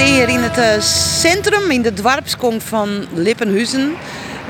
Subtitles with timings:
[0.00, 0.80] Sta hier in het eh,
[1.20, 3.94] centrum, in de dwarpskom van Lippenhuizen.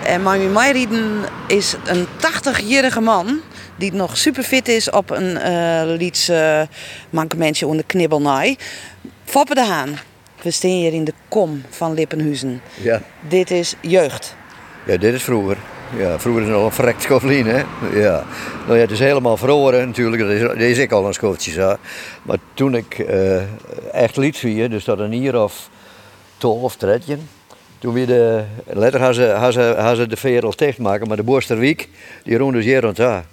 [0.04, 3.40] En mijn meirieden is een 80-jarige man
[3.76, 6.62] die nog super fit is op een eh lieds uh,
[7.10, 8.56] mankementje onder knibbelnaai.
[9.24, 9.98] Foppe de Haan.
[10.42, 12.62] We staan hier in de kom van Lippenhuizen.
[12.82, 13.02] Ja.
[13.28, 14.36] Dit is jeugd.
[14.86, 15.56] ja, dit is vroeger.
[15.96, 17.62] Ja, vroeger is het nog een verrekt schofflien, hè.
[18.00, 18.24] Ja.
[18.66, 20.22] Nou ja, het is helemaal verloren natuurlijk.
[20.22, 21.76] Dat is, is ik al een schootje, zo.
[22.22, 23.42] Maar toen ik eh,
[23.92, 25.68] echt liet zie, dus dat een hier of
[26.36, 27.28] 12, 13.
[27.78, 30.16] Toen weer de, later hadden ze, hadden ze, hadden ze de
[31.06, 31.88] maar de Boorsterwiek,
[32.24, 33.24] die dus hier rond daar.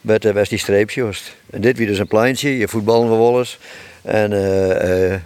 [0.00, 1.34] Met, was die streepjes.
[1.50, 3.44] En dit weer dus een pleintje, je voetballen we wel.
[4.02, 5.20] En eh, eh,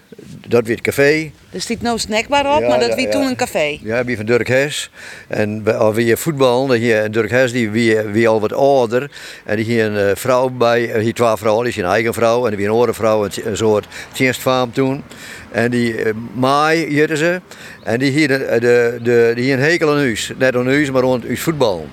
[0.48, 1.30] dat weer het café.
[1.50, 3.78] Er staat nou snackbar op, Ja, maar dat ja, wie toen een café.
[3.82, 4.90] Ja, wie van Dirk Hes.
[5.28, 9.10] En wie voetbal, hier, Dirk Hes die wie, wie al wat ouder.
[9.44, 12.14] En die hier een eh, vrouw bij, eh, hier twee vrouwen, die is een eigen
[12.14, 12.44] vrouw.
[12.44, 15.02] En die weer een andere vrouw, een, soort dienstfaam toen.
[15.50, 17.40] En die uh, maai hielden ze.
[17.84, 20.32] En die hier, de, de, de, die hier een hekel aan huis.
[20.38, 21.86] Net aan huis, maar rond huis voetbal.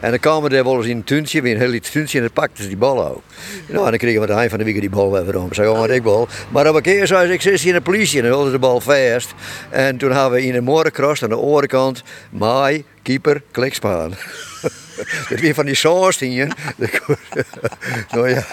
[0.00, 2.32] En dan kwamen we wel in een tuintje, weer een heel iets tuintje, en dan
[2.32, 3.22] pakten ze die bal ook.
[3.66, 5.54] Nou, en dan kregen we het eind van de week die bal weer om.
[5.54, 6.28] Zeg, oh, wat ik bal.
[6.48, 8.52] Maar op een keer zei ze, ik zit hier in de politie en dan wilden
[8.52, 9.34] ze de bal vast.
[9.70, 14.14] En toen hadden we in de morgencross aan de overkant, maai, keeper, klikspaan.
[15.28, 16.48] Dat weer van die saus hier.
[18.12, 18.44] nou ja,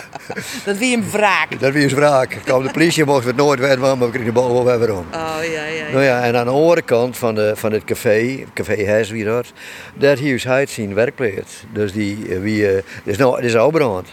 [0.66, 1.60] Dat wie een wraak.
[1.60, 2.38] dat weer wraak.
[2.44, 4.94] Kwam de politie, mochten we het nooit weten, maar we kregen de bal wel weer
[4.94, 5.06] om.
[5.14, 5.92] Oh ja, ja.
[5.92, 9.24] Nou ja, en aan de andere kant van, de, van het café, café Hes wie
[9.24, 9.54] dat,
[9.96, 11.64] daar hier is hij zijn werkplaats.
[11.74, 14.08] Dus die, eh, wie, eh, is nou, is Albrand.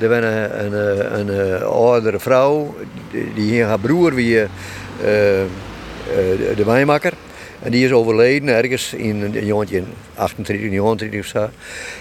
[0.00, 2.74] Er was een, een, eh, een, een oudere vrouw,
[3.10, 4.46] die, die hier haar broer wie
[5.00, 5.46] de,
[6.56, 7.12] de wijnmaker.
[7.62, 11.48] En die is overleden ergens in een jongetje in 28, 29 of zo.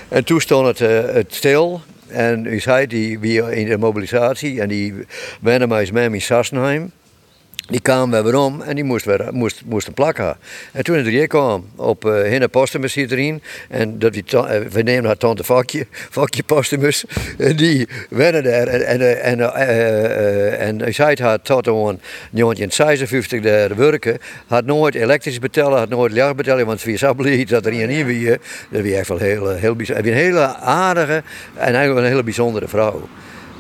[0.10, 1.82] En toen stond het, eh, het stil.
[2.08, 4.94] En u zei die wie in de mobilisatie en die
[5.40, 6.92] mij eens mee in Sassenheim.
[7.72, 10.18] Die kwam weer om en die moest, weer, moest, moest een plak.
[10.72, 12.96] En toen het er hier kwam, op uh, Hinne Postumus.
[13.70, 17.06] En dat eh, we nemen haar tante Vakje, Vakje Postumus.
[17.38, 18.68] En die werden daar.
[18.68, 19.40] En, en, eh, en,
[20.82, 22.00] eh, en had tot een
[22.32, 24.18] jongetje in 56 daar werken.
[24.48, 26.66] Had nooit elektrisch betellen, had nooit licht betellen.
[26.66, 28.40] Want wie zo blij dat er niet weer.
[28.70, 30.08] Dat was echt wel heel, heel bijzonder.
[30.08, 31.24] Een hele aardige
[31.56, 33.08] en eigenlijk een hele bijzondere vrouw.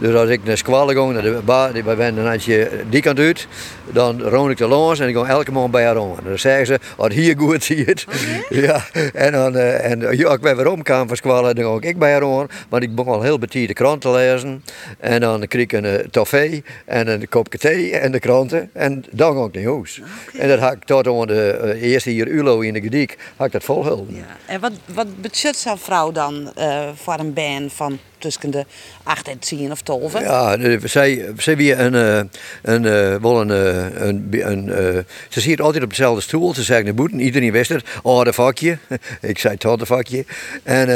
[0.01, 3.01] Dus als ik naar Squallen ging, naar de bar, die- wij werden een eindje die
[3.01, 3.47] kant uit,
[3.91, 5.95] dan roon ik er langs en ik ging elke morgen bij haar.
[5.95, 8.05] En dan zeggen ze, wat hier goed zie je het.
[8.49, 11.97] ja, en dan, eh, en ja, ik ben weer omkwam van Squallen, dan ging ik
[11.99, 12.47] bij haar om.
[12.69, 14.63] Want ik begon al heel betiert de krant te lezen.
[14.99, 18.69] En dan kreeg ik een uh, toffee en een kopje thee en de kranten.
[18.73, 20.01] En dan ging ik naar huis.
[20.37, 23.45] En dat had ik tot aan de eh, eerste hier ULO in de Gediek, had
[23.47, 24.15] ik dat volgehouden.
[24.15, 24.23] Ja.
[24.53, 28.65] En wat, wat budget zo'n vrouw dan eh, voor een band van tussen de
[29.03, 30.19] 8 en 10 of 12?
[30.19, 32.21] Ja, zij, zij weer een, eh,
[32.61, 36.53] een, eh, wel een, eh, een, een, ze zit altijd op dezelfde stoel.
[36.53, 37.83] Ze zeggen de boeten, iedereen wist het.
[38.03, 38.77] Oh, de vakje.
[39.21, 40.25] Ik zei tot de vakje.
[40.63, 40.87] En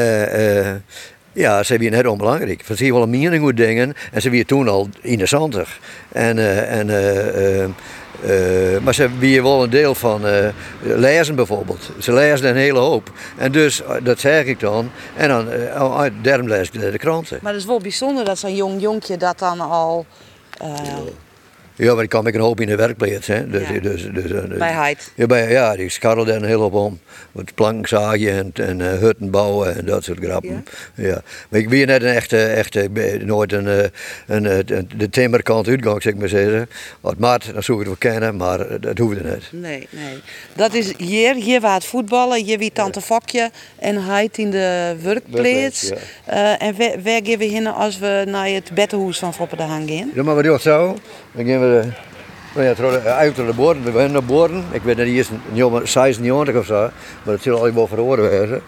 [1.35, 2.63] ja, ze weer net onbelangrijk.
[2.66, 3.94] Ze zien wel een mening goed dingen.
[4.12, 5.79] En ze weer toen al interessanter.
[6.12, 10.22] En, eh, en eh, eh, maar ze weer wel een deel van
[10.81, 11.91] lezen bijvoorbeeld.
[12.00, 13.12] Ze lezen een hele hoop.
[13.38, 14.91] En dus, dat zeg ik dan.
[15.16, 17.40] En dan, uh, daarom lees ik de, de kranten.
[17.41, 20.06] Maar het is wel bijzonder dat zo'n jong jonkje dat dan al
[21.75, 23.28] Ja, maar ik kan ik een hoop in de werkplaats.
[23.28, 23.50] Hè.
[23.50, 23.80] Dus, Ja.
[23.80, 25.12] dus, dus, dus, bij Heid.
[25.16, 27.00] Ja, bij, ja, die scharrelde een hele hoop om.
[27.31, 30.66] Met planken zagen en, en eh, hutten bouwen en dat soort grappen.
[30.96, 31.22] Ja.
[31.50, 33.84] Maar ik ben net een echte, echte ik nooit een, eh,
[34.28, 36.69] een, eh, een, de timmerkant uitgang, zeg ik maar zeggen.
[37.02, 39.44] Wat maat, dan zoek ik het wel kennen, maar eh, dat hoefde net.
[39.52, 40.22] Nee, nee.
[40.53, 44.95] Dat is hier, hier waar het voetballen, hier wie tante Fokje en Heid in de
[45.01, 45.92] werkplaats.
[46.25, 49.63] Eh, en waar, waar gaan we heen als we naar het beddenhoes van Foppe de
[49.63, 50.12] Haan gaan?
[50.13, 50.98] Ja, maar wat doe zo?
[51.31, 51.64] Dan gaan we,
[52.53, 54.65] nou ja, trouw- uit de boorden, we gaan naar boorden.
[54.71, 56.79] Ik weet niet, eerst een jongen, 96 of zo,
[57.23, 58.62] maar dat zal al wel verhoren wezen.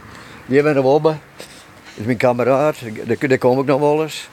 [0.45, 1.11] Die ben er wel bij.
[1.38, 4.29] Dat is mijn kameraad, daar, daar kom ik nog wel eens.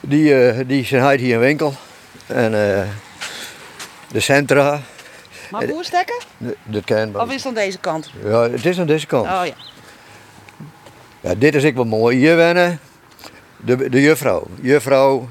[0.00, 1.74] Die, eh, die zijn hier in winkel.
[2.26, 2.44] En
[2.78, 2.82] eh,
[4.12, 4.80] de centra,
[5.50, 6.14] Maar boerstekken?
[6.36, 8.10] de- dat ken Of is het aan deze kant?
[8.24, 9.26] Ja, het is aan deze kant.
[9.26, 9.54] Oh ja.
[11.20, 12.16] Ja, dit is ik wel mooi.
[12.16, 12.80] Hier wennen
[13.56, 14.46] de, de juffrouw.
[14.60, 15.28] Juffrouw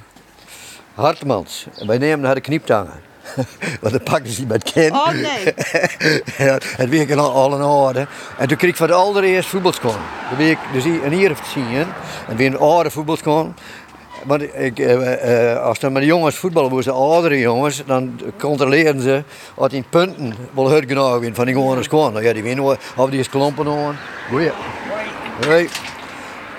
[1.01, 1.67] Hartmans.
[1.77, 3.09] En wij nemen haar de knieptangen.
[3.81, 4.91] Want dan pakten ze met kind.
[4.91, 5.53] Oh nee.
[6.47, 8.07] ja, het week al, al in orde.
[8.37, 9.95] En toen kreeg ik voor de allereerste voetbalschool.
[10.29, 11.85] Dan ben ik dus hier- een hier zien.
[12.27, 13.53] En weer een oude voetbalschool.
[14.25, 19.01] Maar ik, eh, eh, als dan met de jongens voetballen moesten, oudere jongens, dan controleerden
[19.01, 19.23] ze
[19.55, 22.11] of die punten wel hard genoeg zijn van die gewone school.
[22.11, 23.97] Nou ja, die winnen of die is klompen aan.
[24.29, 24.51] Goeie.
[25.47, 25.69] Hoi.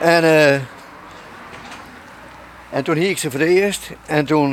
[0.00, 0.60] En, eh,
[2.72, 3.90] en toen hiek ik ze voor het eerst.
[4.06, 4.52] En toen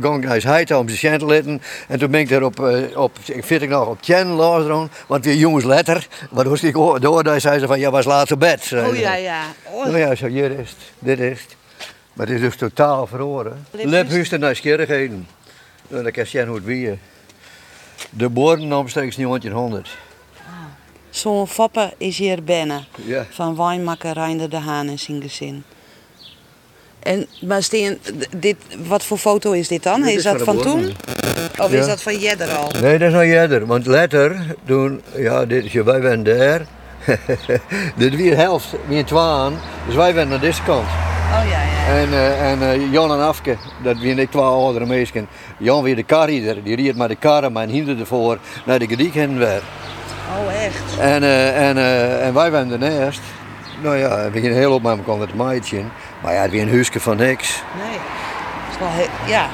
[0.00, 1.62] ging ik naar huis om ze te letten.
[1.88, 4.90] En toen ben ik daar op, eh, op ik vind ik nog op Chen luisteren.
[5.06, 6.06] Want weer jongens letter.
[6.30, 8.72] Waardoor ik hoor- door daar zei ze van, ja was laat op bed.
[8.72, 9.42] Oh ja, ja.
[9.64, 10.78] Oh, Nou ja, zo, hier is het.
[10.98, 11.56] Dit is het.
[12.12, 13.66] Maar het is dus totaal verloren.
[13.70, 14.02] Liphuis.
[14.02, 15.28] Liphuis en nieuwsgierigheden.
[15.88, 16.98] Nou, dan kan je hoe het weer.
[18.10, 19.96] De boorden omstreeks 1900.
[21.10, 22.84] Zo'n foppe is hier binnen.
[22.94, 23.26] Ja.
[23.30, 25.64] Van wijnmakker Reinder de Haan en zijn gezin.
[26.98, 27.98] En, maar Steen,
[28.36, 28.56] dit,
[28.86, 30.00] wat voor foto is dit dan?
[30.00, 30.94] Dit is, is dat van van de toen?
[31.58, 32.70] Of is dat van Jedder al?
[32.80, 33.66] Nee, dat is nog eerder.
[33.66, 36.66] Want later, toen, ja, dit is, wij waren daar.
[37.96, 39.52] dit weer helft, weer twaalf.
[39.86, 40.86] Dus wij waren naar deze kant.
[40.86, 42.00] Oh ja, ja.
[42.00, 45.28] En, eh, en eh, Jan en Afke, dat waren ik twee oudere mensen.
[45.58, 48.86] Jan weer de karrieder, die reed met de kar en mijn hinder ervoor naar de
[48.86, 49.62] gediek heen weer.
[50.38, 50.98] Oh echt?
[50.98, 53.20] En, eh, en, eh, en wij waren ernaast.
[53.82, 55.82] Nou ja, we gingen heel op met elkaar met het maatje.
[56.26, 57.62] Maar ja, weer een huisje van niks.
[57.82, 57.98] Nee.
[58.64, 59.48] Dat is wel heel, ja.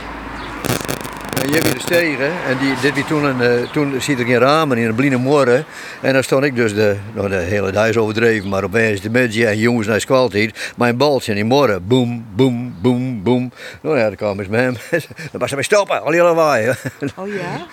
[1.43, 4.39] En je weer stegen en die, dit weer toen, een, eh, toen ziet er geen
[4.39, 5.65] ramen in een blinde morgen.
[6.01, 9.11] En dan stond ik dus de, nou de hele dag is overdreven, maar opeens de
[9.11, 10.73] mensen en jongens naar squaltijd.
[10.77, 13.53] Mijn baltje in die morgen, boem, boem, boem, boem.
[13.81, 14.77] Nou ja, dan kwam eens met hem.
[15.31, 16.75] Dan was hij bij stoppen, al die lawaai.
[17.17, 17.67] Oh ja?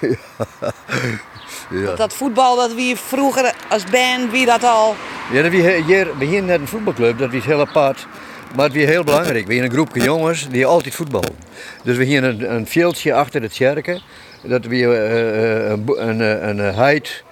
[1.69, 1.95] ja.
[1.95, 4.95] Dat voetbal dat wie vroeger als band, wie dat al...
[5.31, 8.07] Ja, dat wie hier, we hier net een voetbalclub, dat was heel apart.
[8.55, 9.47] Maar het was heel belangrijk.
[9.47, 11.35] We hebben een groepje jongens die altijd voetballen.
[11.83, 14.01] Dus we hier een, een veldje achter het kerken.
[14.43, 17.23] Dat we eh, een, een, eh, een, heid,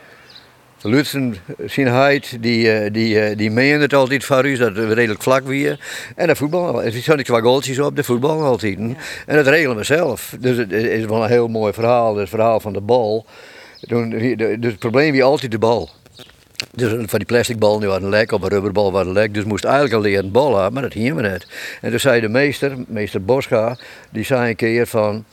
[0.82, 1.36] de Lutsen
[1.66, 5.80] zijn heid, die, die, die meende het altijd voor u, dat we redelijk vlak weer.
[6.16, 8.78] En dat voetbal, er zijn twee goaltjes op, de voetbal altijd.
[8.78, 8.96] En
[9.36, 10.36] dat regelen we zelf.
[10.40, 13.26] Dus het is wel een heel mooi verhaal, het verhaal van de bal.
[13.82, 15.90] Toen, dus het probleem was altijd de bal.
[16.72, 19.34] Dus van die plastic bal die was een lek, of een rubberbal was een lek.
[19.34, 21.48] Dus moest eigenlijk al leren ballen, maar dat hier we net.
[21.82, 23.78] En toen zei de meester, meester Boscha,
[24.10, 25.26] die zei een keer van...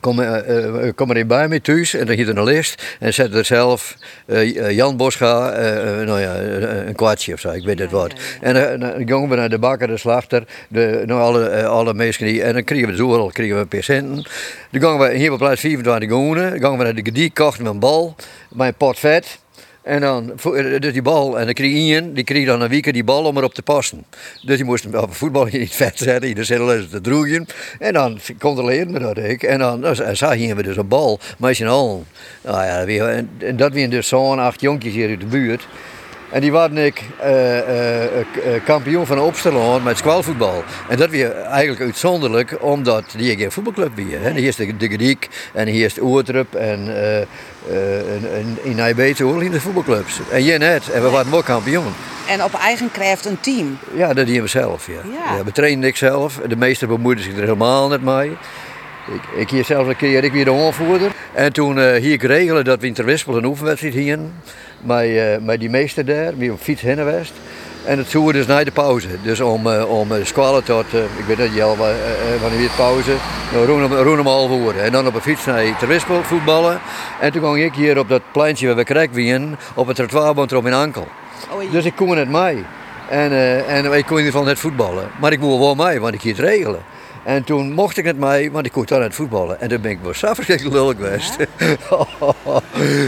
[0.00, 3.34] Kom, eh, kom maar in bij me thuis en dan hier een list en zet
[3.34, 3.96] er zelf
[4.70, 5.30] Jan eh,
[6.06, 6.36] nou ja,
[6.86, 8.12] een kwartje of zo, ik weet het wat.
[8.40, 12.42] En dan gingen we naar de bakker, de slachter, de, nou, alle, alle mensen die,
[12.42, 14.14] en dan kregen we zo al kregen we een centen.
[14.70, 17.64] Dan gingen we hier op plaats 24 goenen, dan gingen we naar de gediek, kochten
[17.64, 18.14] we een bal,
[18.56, 19.42] een pot vet.
[19.84, 22.92] En dan, eh, dus die bal, en dan kreeg Ian, die kreeg dan een week
[22.92, 24.04] die bal om erop te passen.
[24.42, 27.46] Dus die moest hem op een voetbal in het vet zetten, in de te droegen.
[27.78, 29.42] En dan controleerden we dat ik.
[29.42, 32.06] En dan dan zag we dus een bal, met z'n allen.
[32.42, 35.66] Nou ja, weer- en, en dat waren dus zo'n acht jonkjes hier uit de buurt.
[36.34, 38.24] En die waren ik eh, eh, eh,
[38.64, 40.64] kampioen van Opsterland met squalvoetbal.
[40.88, 44.20] En dat was eigenlijk uitzonderlijk, omdat die geen voetbalclub weer.
[44.20, 44.30] Hè.
[44.30, 46.88] Hier is de, de Griek en hier is de Oertrup en,
[48.62, 50.20] in Nijbeeten hoor, in de voetbalclubs.
[50.30, 51.94] En hier net, en we waren ook kampioen.
[52.28, 53.78] En op eigen kracht een team.
[53.94, 54.86] Ja, dat deden we zelf.
[54.86, 55.34] Ja.
[55.36, 55.44] Ja.
[55.44, 56.40] we trainen ik zelf.
[56.48, 58.36] De meesten bemoeiden zich er helemaal niet mee.
[59.12, 61.10] Ik, ik hier zelf een keer, ik weer de aanvoerder.
[61.32, 64.32] En toen eh hier ik regelen dat we in Terwispel een oefenwedstrijd hingen.
[64.80, 66.98] Met, eh, met die meester daar, wie op fiets heen.
[67.84, 69.08] En het zoer dus na de pauze.
[69.22, 71.66] Dus om, eh, om squallen tot, ik weet niet, eh,
[72.40, 73.14] wanneer weer pauze.
[73.52, 73.66] Nou,
[74.02, 74.74] roen hem al voor.
[74.74, 76.80] En dan op een fiets naar Terwispel voetballen.
[77.20, 80.34] En toen ging ik hier op dat pleintje waar we krek wien, op het trottoir
[80.34, 81.08] want er op mijn ankel.
[81.50, 81.70] Oh, ja.
[81.70, 82.64] Dus ik kon het mee.
[83.08, 83.32] En,
[83.66, 85.10] en ik kon in ieder geval net voetballen.
[85.20, 86.80] Maar ik moest wel mee, want ik ging het regelen.
[87.24, 89.60] En toen mocht ik het mee, want ik kon dan net voetballen.
[89.60, 91.36] En toen ben ik wel zo verschrikkelijk lullig geweest.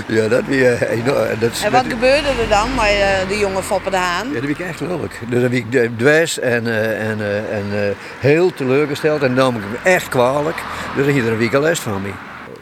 [0.08, 1.26] Ja, dat weer enorm.
[1.40, 4.26] Dat, is- En wat dat- gebeurde er dan met eh, de jonge Foppe de Haan?
[4.26, 5.12] ja, dat ben ik echt lullig.
[5.28, 9.22] Dus ben ik de- dwes en, eh, en, eh, en eh, heel teleurgesteld.
[9.22, 10.56] En dan nam ik echt kwalijk.
[10.96, 12.10] Dus dan ging er een week al les van me.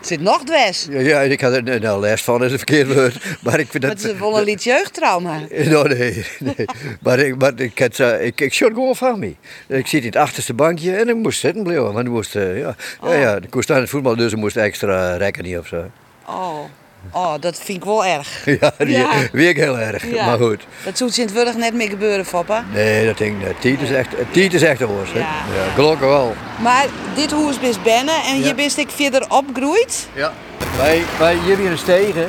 [0.05, 0.87] Het zit nog dwes.
[0.91, 3.17] Ja, ja, ik had er nou, les van, is een verkeerd woord.
[3.43, 3.93] Maar ik vind dat...
[3.93, 5.41] Het is wel een lied jeugdtrauma.
[5.65, 6.67] Nou, nee, nee.
[7.01, 9.35] Maar, ik, maar ik, had, eh, ik, ik gewoon van me.
[9.67, 11.93] Ik zit in het achterste bankje en ik moest zitten blijven.
[11.93, 14.57] Want ik moest, eh, ja, ja, ja, ik moest aan het voetbal, dus ik moest
[14.57, 15.91] extra rekken niet of zo.
[16.27, 16.65] Oh.
[17.13, 18.45] Oh, dat vind ik wel erg.
[18.61, 19.11] Ja, die Ja.
[19.33, 20.07] weer ik heel erg.
[20.11, 20.27] Ja.
[20.27, 20.67] Maar goed.
[20.85, 22.63] Dat zou in het net meer gebeuren, Foppe.
[22.73, 23.61] Nee, dat denk ik niet.
[23.61, 25.13] Tiet is echt, tiet is echt een worst.
[25.13, 25.19] hè.
[25.19, 25.25] Ja.
[25.55, 26.35] Ja, gelukkig wel.
[26.63, 30.09] Maar dit huis is binnen en je bent ik verder opgegroeid.
[30.15, 30.33] Ja.
[30.77, 32.29] Wij, wij hier een stegen.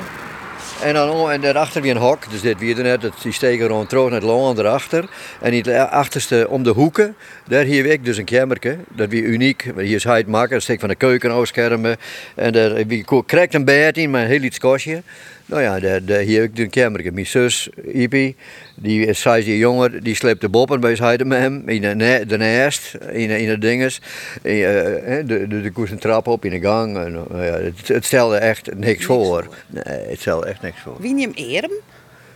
[0.81, 4.03] En dan en daarachter weer een hok, dus dit weer net, die steken rond terug
[4.03, 5.05] naar het land erachter.
[5.41, 7.15] En het achterste om de hoeken,
[7.47, 8.77] daar hier ik dus een kamerke.
[8.89, 9.71] Dat weer uniek.
[9.77, 11.97] Hier is het maken, steek van de keuken afschermen.
[12.35, 15.01] En daar wie krijgt een bed in, maar een heel iets kostje.
[15.45, 17.11] Nou ja, daar, daar hier ik een kamerke.
[17.11, 18.35] Mijn zus, Ipi,
[18.75, 21.69] die is zes jaar jonger, die sleept de boppen bij zijn met hem.
[21.69, 24.01] In de, de nest, in, in de dinges.
[24.41, 26.97] In, uh, de, de, de koers een trap op in de gang.
[26.97, 29.25] En, uh, ja, het, het, stelde echt niks, niks voor.
[29.25, 29.47] voor.
[29.67, 30.95] Nee, het stelde echt niks voor.
[30.99, 31.71] Wie neemt Erem?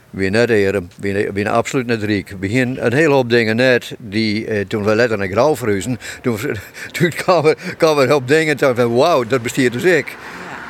[0.10, 2.34] Wie net Erem, wie, wie absoluut net riek.
[2.40, 6.38] We een hele hoop dingen net, die eh, toen we letter naar Grauw verhuizen, toen,
[6.92, 10.16] toen kwamen, er op dingen van wauw, dat bestiert dus ik.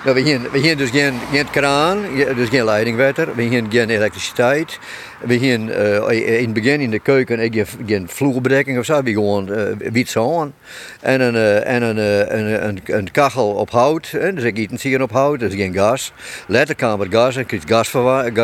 [0.06, 2.02] Ja, we hebben dus geen, geen kraan,
[2.36, 4.80] dus geen leidingwater, we hebben geen elektriciteit.
[5.20, 9.12] We hebben uh, in het begin in de keuken geen, geen vloerbedekking of zo, we
[9.12, 10.54] gewoon uh, wit aan.
[11.02, 14.82] En, een, uh, en een, een, een, een, kachel op hout, hè, dus ik eet
[14.82, 16.14] hier op hout, dus geen gas.
[16.48, 16.76] Later
[17.10, 17.64] gas, ik kreeg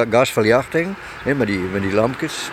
[0.09, 0.87] gasverlichting
[1.23, 2.51] hè, met, die, met die lampjes.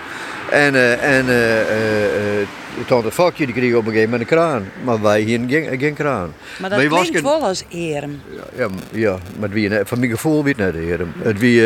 [0.53, 4.71] En, uh, en uh, uh, tante Fakje die kreeg op een gegeven moment een kraan.
[4.85, 6.35] Maar wij hier geen, geen kraan.
[6.59, 8.21] Maar dat maar klinkt wel als erem.
[8.57, 11.13] Ja, ja, maar het wie, van mijn gevoel weet net erem.
[11.23, 11.63] Het wie,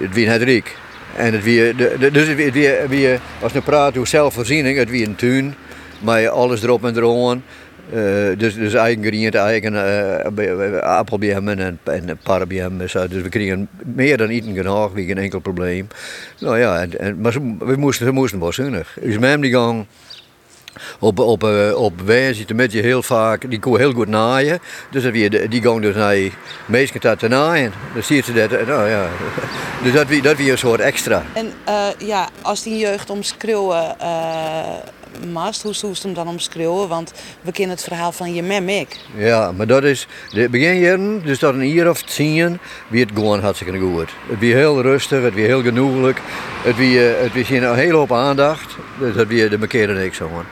[0.00, 0.76] het wie net riek.
[1.16, 4.90] En het wie, de, dus het wie, wie, wie, als we praten over zelfvoorziening, het
[4.90, 5.54] wie een tuin.
[5.98, 7.42] Maar alles erop en eraan.
[7.90, 12.78] Uh, dus, dus eigen groente, eigen uh, appelbiemmen en, en parabiemen.
[12.78, 15.86] Dus we kregen meer dan eten genoeg, geen enkel probleem.
[16.38, 18.96] Nou ja, en, en, maar we moesten, we moesten wel zinnig.
[19.00, 19.86] Dus mijn die gang
[20.98, 21.42] op, op,
[21.74, 24.58] op wijze met je heel vaak, die kon heel goed naaien.
[24.90, 26.16] Dus dat die, die gang dus naar
[26.66, 27.72] meestal dat te naaien.
[27.94, 29.08] Dan zie je ze dat, nou ja.
[29.82, 31.22] Dus dat wie, dat wie een soort extra.
[31.32, 34.06] En uh, ja, als die jeugd omschreeuwen uh,
[35.32, 36.88] mast, hoe zoest hem dan omschreeuwen?
[36.88, 38.96] Want we kennen het verhaal van je mem ik.
[39.16, 43.40] Ja, maar dat is, de beginjaren, dus dat een jaar of tien, wie het gewoon
[43.40, 44.10] hartstikke goed.
[44.28, 46.20] Het wie heel rustig, het wie heel genoeglijk,
[46.62, 48.76] het wie, het wie een hele hoop aandacht.
[48.98, 50.44] Dus dat wie de markeerde niks zo.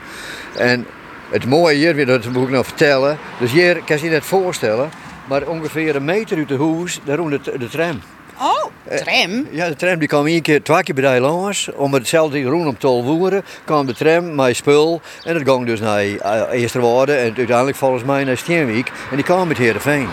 [0.55, 0.85] En
[1.29, 3.17] het mooie hier, weer, dat moet ik nog vertellen.
[3.39, 4.89] Dus hier kan je je net voorstellen,
[5.27, 8.01] maar ongeveer een meter uit de hoes, daar de, de tram.
[8.41, 9.47] Oh, tram?
[9.51, 11.71] Ja, de tram die kwam één keer, twee keer bij langs.
[11.71, 15.01] Om hetzelfde roen op tol voeren, kwam de tram met spul.
[15.23, 18.91] En dat ging dus naar uh, Eersterwaarde en uiteindelijk volgens mij naar Steenwijk.
[19.09, 20.07] En die kwam met Heerenveen.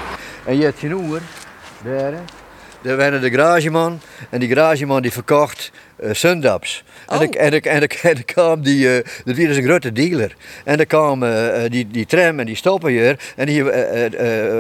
[0.45, 1.21] En je hebt je noer,
[1.85, 2.13] daar,
[2.83, 4.01] daar waren de garageman.
[4.31, 5.71] En die garageman die verkocht
[6.03, 6.85] uh, sundaps.
[7.07, 7.23] Oh.
[7.23, 10.37] En, en, en, en, kwam die, uh, dat was een grote dealer.
[10.65, 13.19] En dan kwam uh, die, die tram en die stoppen hier.
[13.37, 13.65] En die,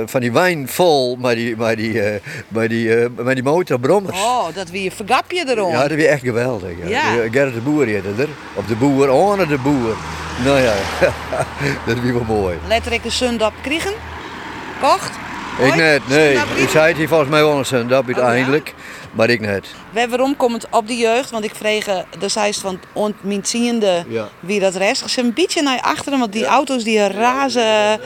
[0.07, 2.03] van die wijn vol met die, met die,
[2.49, 4.19] met die, met die motorbrommers.
[4.19, 5.71] Oh, dat wie vergap je erom.
[5.71, 6.71] Ja, dat was echt geweldig.
[6.83, 6.89] Ja.
[6.89, 7.29] ja.
[7.31, 8.29] Gerrit de Boer heette er.
[8.55, 9.97] Of de Boer, ohne de Boer.
[10.45, 10.75] Nou ja,
[11.87, 12.59] dat was wel mooi.
[12.69, 13.93] Letterlijk een sundap kregen?
[14.81, 15.11] Kocht?
[15.59, 16.37] Ik net, nee.
[16.55, 18.69] Ik zei het hier volgens mij wel een sundap uiteindelijk.
[18.69, 18.88] Oh, ja?
[19.19, 19.67] Maar ik net.
[20.09, 21.31] Waarom komt het op de jeugd?
[21.31, 21.85] Want ik vreeg
[22.19, 24.29] de zijst van ontminziende ja.
[24.41, 25.11] wie dat rest.
[25.11, 26.49] Ze een beetje naar achteren, want die ja.
[26.49, 28.01] auto's die razen.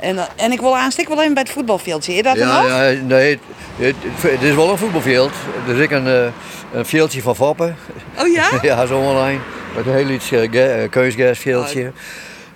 [0.00, 2.04] En, en ik wil aanstik wel even bij het voetbalveld.
[2.04, 3.38] Zie je dat ja, Ja, nee,
[3.76, 5.32] het, het, is wel een voetbalveld.
[5.68, 6.26] Er is een, uh,
[6.72, 7.76] een veldje van Vappen.
[8.18, 8.48] Oh ja?
[8.62, 9.38] ja, zo online.
[9.76, 11.82] Met een heel iets uh, keusgasveldje.
[11.82, 11.94] Oh.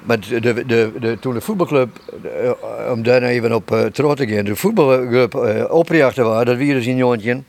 [0.03, 1.89] Maar de, de, de, toen de voetbalclub,
[2.93, 6.67] om daar even op uh, terug te gaan, de voetbalclub uh, oprichten was, dat was
[6.67, 7.43] dus een jongetje.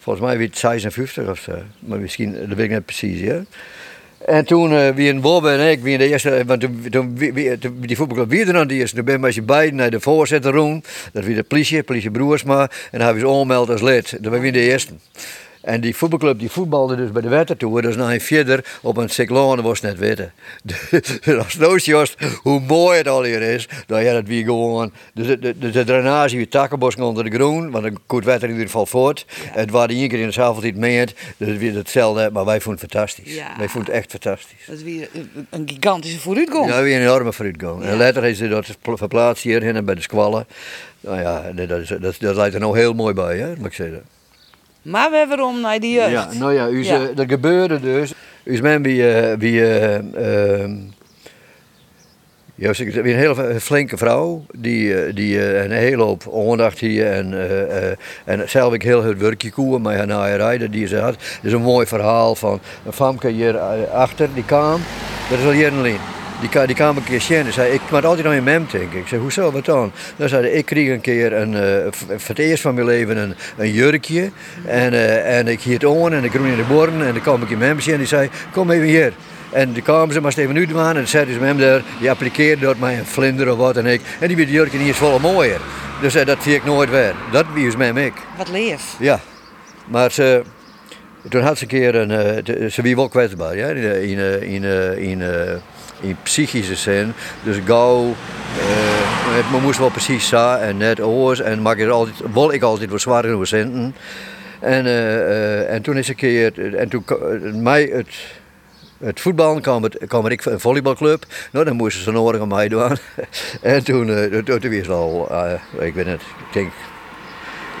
[0.00, 1.52] Volgens mij weer 56 of zo.
[1.78, 3.42] Maar misschien, dat weet ik niet precies, ja.
[4.26, 7.58] En toen uh, wie een Bob en ik, wie de eerste, want toen, toen, wie,
[7.80, 8.96] die voetbalclub wie er dan die eerste.
[8.96, 10.82] Toen ben met beiden naar de voorzitter room.
[11.12, 12.60] Dat was de politie, politie Broersma.
[12.60, 14.16] En dan hebben ze onmeld als lid.
[14.20, 14.92] Dat was weer de eerste.
[15.60, 17.82] En die voetbalclub die voetbalde dus bij de Wettertour.
[17.82, 20.32] Dus na een verder op een cyclone was net weten.
[21.44, 23.68] Als nootje was hoe mooi het al hier is.
[23.86, 24.92] Dan ja, dat wie gewoon.
[25.14, 27.70] Dus de, de, de drainage wie takkenbos onder de groen.
[27.70, 29.26] Want dan komt wetter in ieder geval voort.
[29.28, 29.60] Ja.
[29.60, 31.14] Het waren één keer in de avond niet meent.
[31.36, 32.30] Dus het weer hetzelfde.
[32.32, 33.34] Maar wij vonden het fantastisch.
[33.34, 33.56] Ja.
[33.58, 34.66] Wij vonden het echt fantastisch.
[34.66, 35.08] Dat is weer
[35.50, 36.68] een gigantische vooruitgang.
[36.68, 37.82] Ja, weer een enorme vooruitgang.
[37.82, 37.88] Ja.
[37.88, 40.46] En later is ze dat verplaatst hierheen bij de squallen.
[41.00, 44.02] Nou ja, dat, dat, dat lijkt er nou heel mooi bij, hè, moet ik zeggen.
[44.82, 46.10] Maar we hebben om naar die jeugd.
[46.10, 47.08] Ja, nou ja, u ja.
[47.14, 48.12] dat gebeurde dus.
[48.44, 49.02] U bent wie,
[49.38, 50.70] wie uh, uh,
[52.54, 57.88] ja, een hele flinke vrouw, die, die een hele hoop aandacht hier en, uh,
[58.24, 61.12] en zelf ik heel veel werkje koen met haar naaierij die ze had.
[61.12, 63.58] Dat is een mooi verhaal van een famke hier
[63.88, 64.80] achter, die kwam,
[65.30, 66.19] dat is al Jernlien.
[66.40, 68.98] Die, die kwam een keer zien en zei, ik moet altijd nog in mem denken.
[68.98, 69.92] Ik zei, hoezo, wat dan?
[70.16, 73.16] Dan zei hij, ik kreeg een keer een, uh, voor het eerst van mijn leven
[73.16, 74.30] een, een jurkje.
[74.64, 77.42] En, uh, en ik hield on en ik groen in de borden en dan kwam
[77.42, 79.12] ik in mem zien en die zei, kom even hier.
[79.50, 82.10] En die kwamen ze maar even nu aan en zeiden ze met hem daar, die
[82.10, 84.00] appliqueerde door mij een vlinder of wat en ik.
[84.20, 85.60] En die werd jurkje niet eens vol mooier.
[86.00, 87.14] Dus eh, dat zie ik nooit weer.
[87.32, 88.12] Dat wie is met ik.
[88.36, 88.96] Wat leef.
[88.98, 89.20] Ja.
[89.86, 90.42] Maar ze,
[91.28, 94.18] toen had ze een keer een, eh, ze wie wel kwetsbaar, ja, in, eh, in,
[94.18, 95.54] eh, in, eh, in, eh,
[96.00, 97.12] in psychische zin.
[97.42, 98.04] Dus gauw,
[98.58, 102.62] eh, het moest wel precies zo en net oors en mag ik altijd, wil ik
[102.62, 103.94] altijd wat zwaar genoeg zenden.
[104.60, 107.04] En, eh, eh, en toen is een keer, en toen
[107.62, 108.08] mij het,
[108.98, 111.24] het voetbal kwam, het, kwam ik een volleybalclub.
[111.52, 112.96] Nou, dan moesten ze nodig aan mij doen.
[113.62, 115.28] en toen, eh, toen, was het al,
[115.78, 116.72] ik weet het, ik denk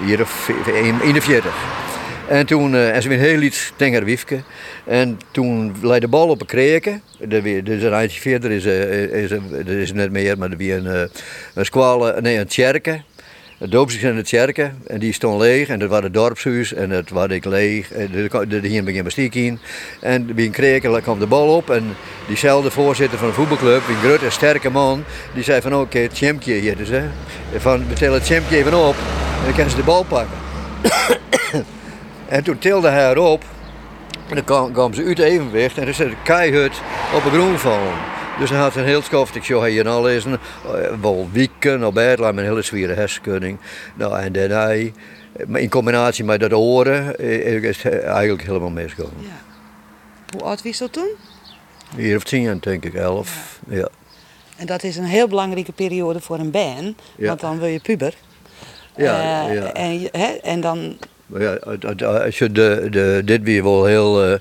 [0.04, 1.54] hier of 41.
[2.30, 4.42] En toen, eh, en ze weer heel iets tenger wiefke.
[4.84, 7.02] En toen leidde de bal op een kreken.
[7.28, 9.30] Er Dus een eindje verder is, eh, is,
[9.66, 11.10] is net meer, maar er weer een,
[11.54, 13.02] een squale, nee, een tjerke.
[13.58, 16.88] Het doopstuk in de tjerken en die stond leeg en dat was het dorpshuis en
[16.88, 17.92] dat was ik leeg.
[17.92, 19.58] En er er hier begin stiek in.
[20.00, 21.96] En bij een kreken kwam de bal op en
[22.26, 26.52] diezelfde voorzitter van de voetbalclub, een grote sterke man, die zei van oké, het champje
[26.52, 27.02] hier dus hè.
[27.56, 28.94] Van we tellen het champje even op
[29.38, 30.38] en dan kan ze de bal pakken.
[32.30, 33.44] En toen tilde hij erop
[34.28, 36.80] en dan kwam, kwam ze uit evenwicht en er zat een keihut
[37.14, 37.94] op een groen vallen.
[38.38, 41.94] Dus hij had een heel skoft, ik zou hier al lezen, eh, wel wieken op
[42.34, 43.58] met een hele zware hersenschudding.
[43.94, 44.32] Nou, en
[45.32, 49.12] eh, maar in combinatie met dat oren, eh, is het eigenlijk helemaal misgegaan.
[49.18, 49.28] Ja.
[50.38, 51.08] Hoe oud was dat toen?
[51.96, 53.58] Hier of tien, denk ik, elf.
[53.68, 53.88] Ja.
[54.56, 57.26] En dat is een heel belangrijke periode voor een band, Ja.
[57.26, 58.14] want dan wil je puber.
[58.96, 59.72] Ja, Eh, ja.
[59.72, 60.10] En,
[60.42, 60.98] en dan,
[61.38, 64.24] ja, het- het- als je de, de, dit weer wel heel.
[64.24, 64.38] eh,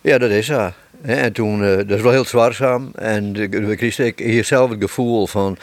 [0.00, 0.48] ja, dat is.
[0.48, 0.68] Hè,
[1.02, 2.90] En toen, eh, dat is wel heel zwaarzaam.
[2.94, 3.32] En
[3.66, 5.58] we kregen hier zelf het gevoel van.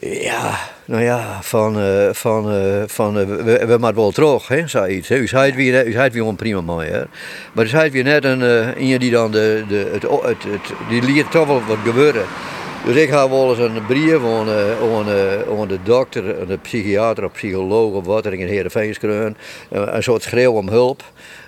[0.00, 4.66] Ja, nou ja, van, eh, van, eh, van eh, we, we moeten wel terug, hè,
[4.66, 5.08] zoiets.
[5.08, 5.16] Hè.
[5.16, 7.02] U zei weer, u zei weer een prima mooi, hè.
[7.52, 10.72] Maar u zei weer net een, eh, een die dan de, de, het, het, het,
[10.88, 12.24] die liet toch wel wat gebeuren.
[12.84, 16.46] Dus ik ga wel eens een brief aan, eh, aan, eh, aan de dokter, aan
[16.46, 19.36] de psychiater of psycholoog of wat er in Heerenveen schreeuwen.
[19.70, 21.02] Een een soort schreeuw om hulp.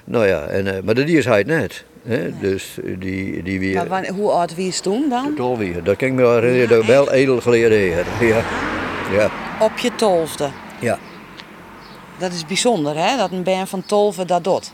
[0.05, 1.85] Nou ja, en, eh, maar dat is hij net.
[2.03, 2.39] Hè.
[2.39, 3.75] Dus die, die weer...
[3.75, 5.35] maar wanneer- hoe oud was je toen dan?
[5.37, 8.05] Tol weer, dat kan ik me wel herinneren, dat ik wel edel geleden.
[8.21, 8.43] Ja.
[9.13, 9.31] Ja.
[9.61, 10.49] Op je tolfde.
[10.81, 10.99] Ja.
[12.19, 14.73] Dat is bijzonder hè, dat een band van tolven dat doet.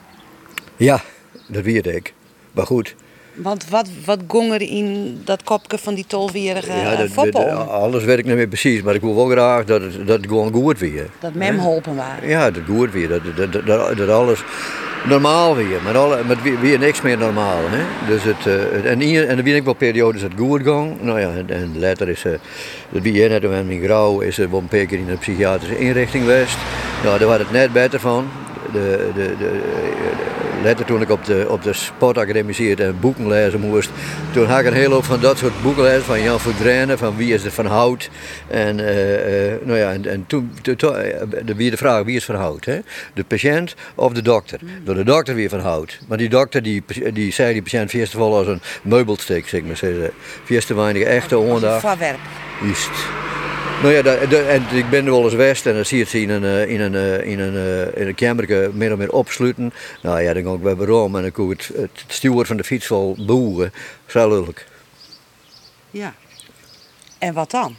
[0.77, 1.00] ja,
[1.47, 2.15] dat weet ik.
[2.53, 2.95] Maar goed,
[3.43, 8.05] Want wat, wat gong er in dat kopje van die tolvierige ja, ja, dat, alles
[8.05, 10.53] weet ik niet meer precies, maar ik wil wel graag dat het, dat het gewoon
[10.53, 11.07] goed weer.
[11.21, 12.29] Dat mem geholpen waren.
[12.29, 13.21] Ja, dat goed weer, dat,
[13.67, 14.43] dat, dat, alles
[15.09, 17.61] normaal weer, maar, alle, maar weer, weer niks meer normaal.
[17.65, 17.85] Hè?
[18.13, 21.01] Dus het, eh, en, hier, en er ook wel periodes dat het goed ging.
[21.01, 22.33] Nou ja, en, en later is, eh
[22.89, 25.79] dat wie net in mijn grauw, is er wel een paar keer in een psychiatrische
[25.79, 26.57] inrichting geweest.
[27.05, 28.29] Nou, daar was het net beter van.
[28.73, 30.38] De, de, de, de-
[30.69, 33.91] later toen ik op de, op de sportacademie en boeken lezen moest,
[34.33, 37.17] toen had ik een hele hoop van dat soort boeken lezen, van Jan Voudrenne, van
[37.17, 38.11] wie is er van hout.
[38.47, 42.17] En, eh, nou ja, en, en toen, toen, toen, eh, de, wie de vraag, wie
[42.17, 42.65] is van hout?
[42.65, 42.78] Hè?
[43.15, 44.61] De patiënt of de dokter?
[44.85, 45.99] Door de dokter weer van hout.
[46.09, 49.81] Maar die dokter die, die zei die patiënt eerst vol als een meubelstuk, zeg maar.
[50.49, 51.81] Eerst te weinig echte aandacht.
[51.81, 52.19] verwerp.
[52.63, 52.91] Juist.
[53.82, 56.04] Nou ja, dat- dat- en ik ben er wel eens west en dan zie je
[56.04, 58.99] het in een, eh, in een, eh, in een, eh, in een kamerke meer en
[58.99, 59.73] meer opsluiten.
[60.02, 62.56] Nou ja, dan ga ik bij waarom en dan kon ik het, het stuur van
[62.56, 63.73] de fiets wel boeren.
[64.06, 64.67] Zo lullig.
[65.91, 66.14] Ja.
[67.19, 67.76] En wat dan?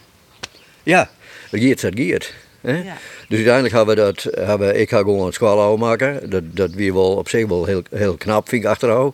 [0.83, 1.09] Ja,
[1.51, 2.33] gaat, dat.
[2.61, 2.71] Hè?
[2.83, 2.97] Ja.
[3.27, 6.29] Dus uiteindelijk hebben we dat, hebben, ik ga gewoon een school maken.
[6.29, 9.13] Dat, dat weer wel op zich wel heel, heel knap, vind ik achteraf.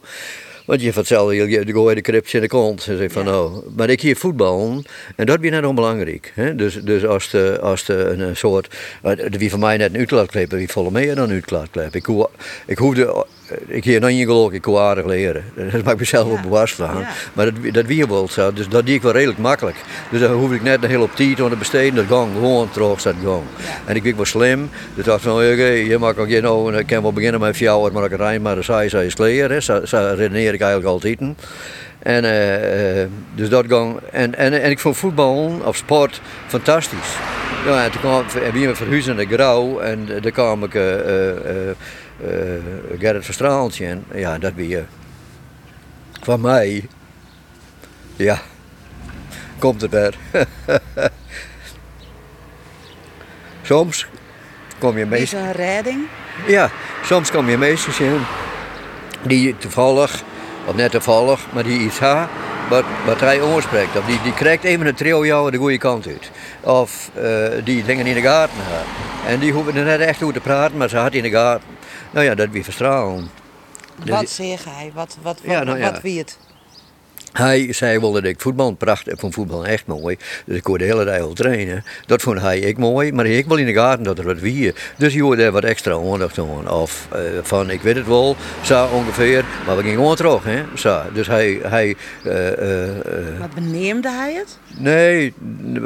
[0.65, 2.87] Want je vertelt, je, je gooi de krips in de kont.
[2.87, 3.31] En zeg van Ja.
[3.31, 4.83] nou, maar ik hier voetballen
[5.15, 6.31] en dat is net onbelangrijk.
[6.35, 6.55] Hè?
[6.55, 10.51] Dus, dus als de, als de een, soort, eh, wie van mij net een uitlaatklep,
[10.51, 11.95] wie volle meer dan een uitlaatklep.
[11.95, 12.27] Ik, hoef,
[12.65, 13.25] ik hoefde,
[13.67, 15.43] ik hier nog niet geloof, ik aardig leren.
[15.55, 16.33] Daar maak ik mezelf Ja.
[16.33, 16.99] op bewust van.
[16.99, 17.09] Ja.
[17.33, 19.77] Maar dat, dat weer wel zo, dus dat die ik wel redelijk makkelijk.
[20.11, 23.15] Dus dan hoef ik net een hele tijd aan te besteden, dat gang gewoon staat
[23.23, 23.43] gang.
[23.57, 23.63] Ja.
[23.85, 27.01] En ik ben wel slim, dus dacht van, oké, je mag ook ogen, ik kan
[27.01, 29.59] wel beginnen met vier maar ik rijm maar de saai saai is hè.
[29.59, 31.19] Zo, zo redeneer ik eigenlijk altijd.
[31.99, 37.15] En eh, eh, dus dat gang, en, en, en ik vond voetbal of sport fantastisch.
[37.65, 40.73] Ja, en toen kwam en wie me verhuizen naar Grauw en eh, daar kwam ik
[42.99, 44.83] Gerrit Verstraaltje en ja, dat ben je
[46.21, 46.87] van mij.
[48.15, 48.39] Ja,
[49.59, 50.15] komt het weer.
[53.61, 54.07] soms
[54.79, 55.39] kom je Is meestal.
[55.39, 56.07] een redding?
[56.47, 56.69] Ja,
[57.03, 58.19] soms kom je meisjes in
[59.21, 60.23] die toevallig,
[60.65, 62.29] of net toevallig, maar die iets ha,
[62.69, 63.97] wat, wat hij aanspreekt.
[63.97, 66.31] Of die, die krijgt even een trio jou de goede kant uit.
[66.61, 68.87] Of eh, die dingen in de gaten hebben.
[69.27, 71.67] En die hoeven er net echt over te praten, maar ze had in de gaten.
[72.15, 73.29] Nou ja, dat wie verstralen.
[74.05, 74.91] Wat zeg hij?
[74.93, 75.91] Wat, wat, wat, Ja, nou ja.
[75.91, 76.37] wat wie het?
[77.31, 80.17] Hij zei wel dat ik voetbal prachtig, ik vond voetbal echt mooi.
[80.45, 81.83] Dus ik kon de hele dag al trainen.
[82.05, 84.73] Dat vond hij ik mooi, maar ik wil in de gaten dat er wat wie.
[84.97, 86.71] Dus je hoorde wat extra aandacht aan.
[86.71, 89.45] Of uh, van, ik weet het wel, zo ongeveer.
[89.65, 90.63] Maar we gingen gewoon terug, hè.
[90.75, 91.01] Zo.
[91.13, 91.59] Dus hij...
[91.63, 94.57] hij uh, uh, wat beneemde hij het?
[94.77, 95.33] Nee,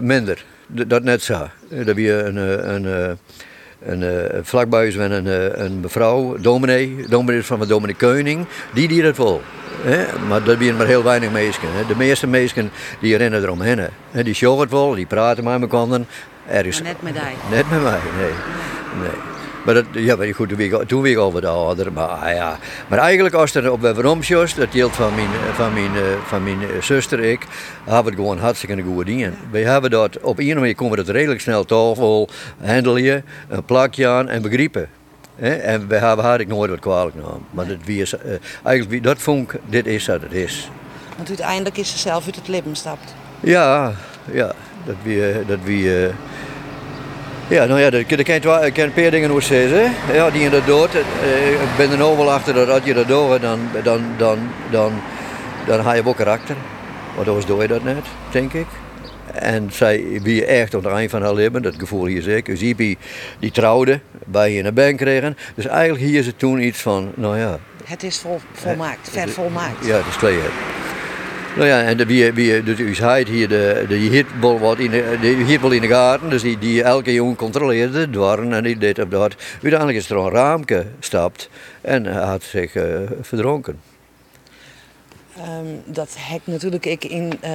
[0.01, 0.45] minder.
[0.67, 1.47] Dat net zo.
[1.69, 2.35] Dat weer een...
[2.73, 3.17] een,
[3.81, 8.87] een, uh, vlakbij is een, een, een mevrouw, dominee, dominee van de dominee Keuning, die
[8.87, 9.41] die wel.
[9.81, 10.05] Hè?
[10.27, 11.61] Maar dat zijn maar heel weinig mensen.
[11.87, 13.79] De meeste mensen die rennen eromheen.
[14.11, 14.23] Hè?
[14.23, 15.99] Die sjoggen het wel, die praten met elkaar.
[16.47, 17.33] Er is, net met mij?
[17.49, 18.31] Net met mij, nee.
[19.01, 19.38] nee.
[19.65, 20.53] Maar dat, ja, maar goed,
[20.87, 21.93] toen weer over de ouder.
[21.93, 22.57] Maar, ah, ja.
[22.87, 26.61] maar eigenlijk als er op Weveromsjos, dat deelt van mijn, van mijn, eh, van mijn
[26.61, 27.45] eh, zuster ik,
[27.83, 29.37] hebben we het gewoon hartstikke goed dingen.
[29.51, 32.29] We hebben dat, op een manier komen we dat redelijk snel tafel
[32.63, 34.89] handelen, een plakje aan en begrijpen.
[35.39, 37.45] En we hebben haar ik nooit wat kwalijk genomen.
[37.51, 38.13] Maar dat, wie is,
[38.63, 40.69] eigenlijk, dat vond ik, dit is wat het is.
[41.15, 43.13] Want uiteindelijk is ze zelf uit het leven gestapt.
[43.39, 43.93] Ja,
[44.31, 44.51] ja.
[44.85, 46.09] Dat wie, dat wie
[47.49, 49.93] ja, nou ja, daar kan een paar dingen over zeggen.
[50.13, 50.95] Ja, die doet.
[50.95, 54.39] Eh, ik ben er nou wel achter dat als je dat doet, dan, dan, dan,
[54.71, 54.91] dan,
[55.65, 56.55] dan heb je ook karakter.
[57.15, 58.67] Want anders doe je dat net, denk ik.
[59.33, 62.57] En zij wie echt op het eind van haar leven, dat gevoel hier zeker.
[62.57, 62.97] Zie die,
[63.39, 65.37] die trouwde, bij je een band kregen.
[65.55, 67.59] Dus eigenlijk hier is het toen iets van, nou ja.
[67.83, 69.85] Het is vol, volmaakt, ver volmaakt.
[69.85, 70.33] Ja, dat is klaar.
[71.55, 74.91] Nou ja, en de, wie, wie, dus u zei hier, de, de hitbal wat in
[74.91, 78.99] de, de in de gaten, dus die, die elke jongen controleerde, dwarren en die deed
[78.99, 79.35] op dat.
[79.61, 81.49] Uiteindelijk is er een raamke gestapt
[81.81, 82.83] en had zich uh,
[83.21, 83.79] verdronken.
[85.37, 87.49] Um, dat heb natuurlijk ik in uh,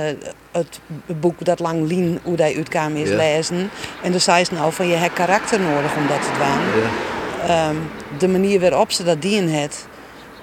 [0.52, 0.80] het
[1.20, 3.16] boek dat lang Lien hoe hij uitkwam is ja.
[3.16, 3.70] lezen.
[4.02, 6.83] En dan zei ze nou van je hebt karakter nodig om dat te doen.
[7.46, 7.68] Ja.
[7.68, 7.76] Um,
[8.18, 9.87] de manier waarop ze dat dienen het,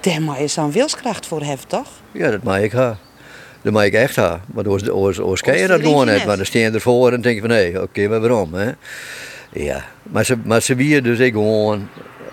[0.00, 1.88] daar moet je zo'n wilskracht voor hebben, toch?
[2.12, 2.98] Ja, dat mag ik ha.
[3.62, 4.40] Dat mag ik echt ha.
[4.54, 6.26] Maar oors, oors ken je dat gewoon niet.
[6.26, 8.54] Maar dan staan je ervoor en denk je van nee, oké, okay, maar waarom?
[8.54, 8.70] Hè?
[9.52, 11.88] Ja, maar ze, maar ze weer dus ik gewoon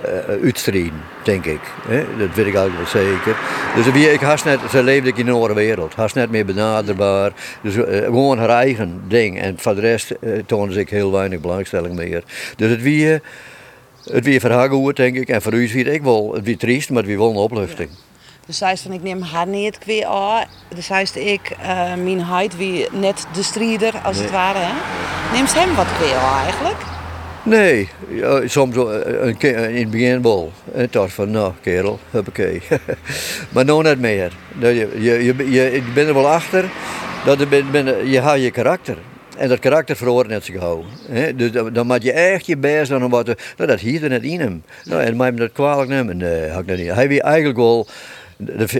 [0.05, 1.59] uh, uitstrijden, denk ik.
[1.87, 1.97] Hè?
[2.17, 3.37] Dat weet ik eigenlijk wel zeker.
[3.75, 5.95] Dus wie, ik haast net, ze leefde in een andere wereld.
[5.95, 7.31] Haast net meer benaderbaar.
[7.61, 9.41] Dus uh, gewoon haar eigen ding.
[9.41, 12.23] En voor de rest uh, toonde ze ik heel weinig belangstelling meer.
[12.55, 13.19] Dus het wie,
[14.03, 15.29] het wie voor haar goed, denk ik.
[15.29, 17.35] En voor u is het ik wel, het wie triest, maar het wie wel een
[17.35, 17.89] opluchting.
[17.89, 18.08] Ja.
[18.49, 20.45] Dus zei van ik neem haar niet weer aan.
[20.75, 24.57] Dus zei ik, uh, mijn huid wie net de strijder als het ware.
[24.61, 24.73] Hè?
[25.33, 26.77] Neemt hem wat weer aan eigenlijk?
[27.43, 30.51] Nee, ja, soms een, in het begin wel.
[30.73, 32.61] En dacht van, nou kerel, huppakee.
[33.53, 34.31] maar nog net meer.
[34.59, 36.69] Je, je, je, je bent er wel achter,
[37.25, 38.97] dat je, je hebt je karakter.
[39.37, 40.83] En dat karakter verhoort net zo gauw.
[41.35, 44.39] Dus dan moet je echt je best om wat nou, dat hier er net in
[44.39, 44.63] hem.
[44.83, 46.93] Nou, en mij dat kwalijk nemen, nee, had ik dat niet.
[46.93, 47.87] Hij wie eigenlijk wel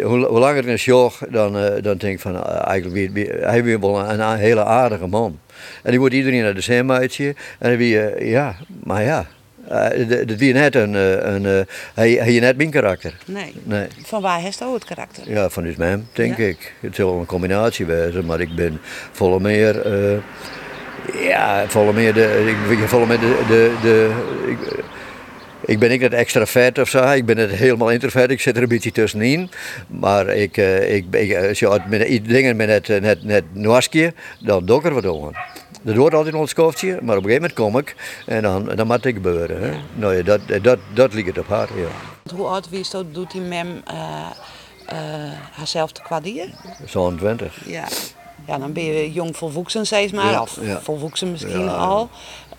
[0.03, 3.79] hoe, langer ik een dan, uh, dan denk ik van uh, eigenlijk weer, hij weer
[3.79, 5.39] wel een, een, hele aardige man.
[5.83, 7.35] En die wordt iedereen naar de zeemuitje.
[7.59, 9.25] En wie, uh, ja, maar ja.
[10.25, 13.13] Dat wie net een, een, hij, hij net mijn karakter.
[13.25, 13.53] Nee.
[13.63, 13.87] nee.
[14.03, 15.31] Van waar heeft hij het karakter?
[15.31, 16.45] Ja, van hem, denk ja.
[16.45, 16.73] ik.
[16.79, 18.79] Het zal een combinatie wezen, maar ik ben
[19.11, 19.87] volle meer.
[21.13, 22.55] ja, volle meer de.
[22.69, 23.43] Ik, volle meer de.
[23.47, 24.11] de, de
[24.47, 24.83] ik,
[25.69, 28.63] ik ben niet extra vet of zo, ik ben het helemaal introvert, ik zit er
[28.63, 29.49] een beetje tussenin.
[29.87, 34.13] Maar ik, uh, ik, ik, als je met dingen met net, eh, net, net noasje,
[34.39, 35.33] dan doe ik er wat aan.
[35.81, 38.87] Dat wordt altijd ons koffie, maar op een gegeven moment kom ik en dan, dan
[38.87, 39.61] moet ik gebeuren.
[39.61, 39.71] Hè.
[39.93, 41.69] Nou ja, dat, dat, dat ligt het op haar.
[41.75, 42.33] Ja.
[42.35, 44.29] Hoe oud wie is dat, doet die mem uh,
[44.93, 44.95] uh,
[45.51, 46.53] haarzelf te kwadien?
[46.85, 47.61] Zo'n 20.
[47.65, 47.87] Ja.
[48.47, 51.25] ja, dan ben je jong volwassen, zeg maar, ja, of ja.
[51.25, 52.09] misschien ja, al.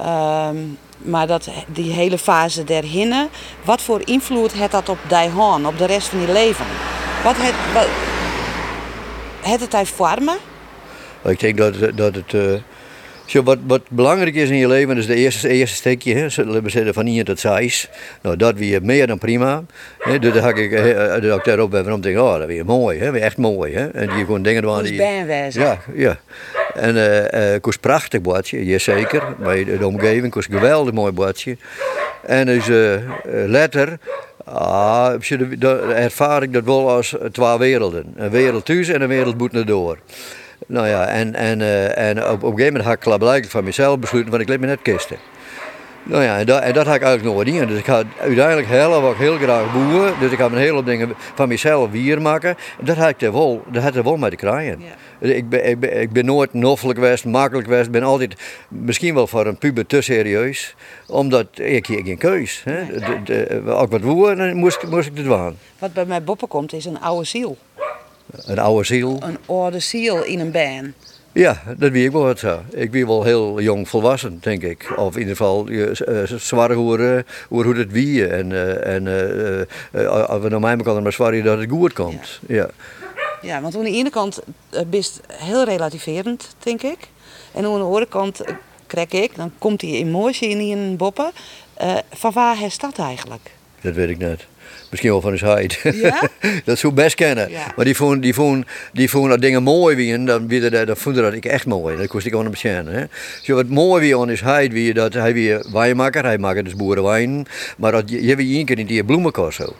[0.06, 3.28] Um, maar dat, die hele fase daarhinnen,
[3.64, 6.66] wat voor invloed heeft dat op die haan, op de rest van je leven?
[7.24, 7.86] Wat het, wat,
[9.50, 10.36] het het hij vormen?
[11.24, 12.32] Ik denk dat, dat het.
[12.32, 12.54] Uh,
[13.30, 16.14] zo wat, wat belangrijk is in je leven, is de eerste, eerste stukje.
[16.14, 16.22] Hè,
[16.62, 17.88] we zitten van hier tot zes.
[18.22, 19.64] Nou, dat weer meer dan prima.
[19.98, 23.22] Hè, dus daar ik, uh, ik daarop ben denk, oh, dat weer mooi, hè, weer
[23.22, 23.74] echt mooi.
[23.74, 23.88] Hè.
[23.88, 24.94] En die gewoon dingen waar die.
[25.52, 26.18] Ja, ja.
[26.74, 29.22] En uh, uh, koos prachtig bordje, jazeker.
[29.78, 31.56] De omgeving koos geweldig mooi bordje.
[32.26, 32.94] En dus uh,
[33.46, 33.98] letter,
[34.44, 35.14] ah,
[35.94, 38.12] ervaar ik dat wel als twee werelden.
[38.16, 39.98] Een wereld thuis en een wereld moet naar door.
[40.66, 41.61] Nou ja, en, en,
[41.96, 44.61] en op, op een gegeven moment had ik klaarblijkelijk van mezelf besloten, van ik let
[44.61, 45.16] me net kisten.
[46.02, 47.68] Nou ja, en dat, en dat had ik eigenlijk nog niet.
[47.68, 50.14] Dus ik ga uiteindelijk heel, wat heel graag boeren.
[50.20, 52.56] Dus ik ga een hele dingen van mezelf hier maken.
[52.78, 54.80] En dat had ik er wel, dat had er wel met de kraaien.
[54.80, 55.28] Ja.
[55.28, 57.86] Ik, ben, ik, ben, ik ben nooit noffelijk geweest, makkelijk geweest.
[57.86, 58.34] Ik ben altijd,
[58.68, 60.74] misschien wel voor een puber te serieus.
[61.06, 62.62] Omdat ik hier geen keus.
[62.64, 62.86] Hè.
[62.86, 65.58] De, de, als ik wat woer, dan moest, moest ik het doen.
[65.78, 67.56] Wat bij mij boppen komt, is een oude ziel.
[68.46, 69.16] Een oude ziel.
[69.20, 70.94] Een oude ziel in een band.
[71.32, 72.60] Ja, dat wie ik wel wat zo.
[72.70, 74.92] Ik ben wel heel jong volwassen, denk ik.
[74.96, 75.92] Of in ieder geval uh,
[76.24, 78.26] zwaar hoe, hoe het wie.
[78.26, 79.06] En, uh, en
[80.26, 82.40] als we naar mij kan maar zwaar dat het goed komt.
[82.46, 82.56] Ja.
[82.56, 82.68] ja.
[83.42, 83.60] ja.
[83.60, 84.42] want aan de ene kant
[84.86, 86.98] best heel relativerend, denk ik.
[87.52, 88.40] En aan de andere kant
[88.86, 91.30] krijg ik, dan komt die emotie in een boppen.
[92.10, 93.50] van waar is dat eigenlijk?
[93.80, 94.46] Dat weet ik net.
[94.90, 95.81] Misschien wel van zijn huid.
[95.83, 96.29] Ja?
[96.64, 97.48] dat zou best kennen.
[97.76, 101.22] Maar die vonden, die, vonden, die vonden dat dingen mooi wie dan, dat, dat vonden
[101.22, 101.96] dat ik echt mooi.
[101.96, 102.55] Dat kost ik gewoon.
[102.87, 103.05] Hè.
[103.42, 106.76] Zo wat mooi wie aan is huid, wie dat hij weer wijnmaker, hij maakt dus
[106.76, 107.46] boerenwijn.
[107.76, 109.74] Maar dat, je hebt één keer in die bloemenkast zo.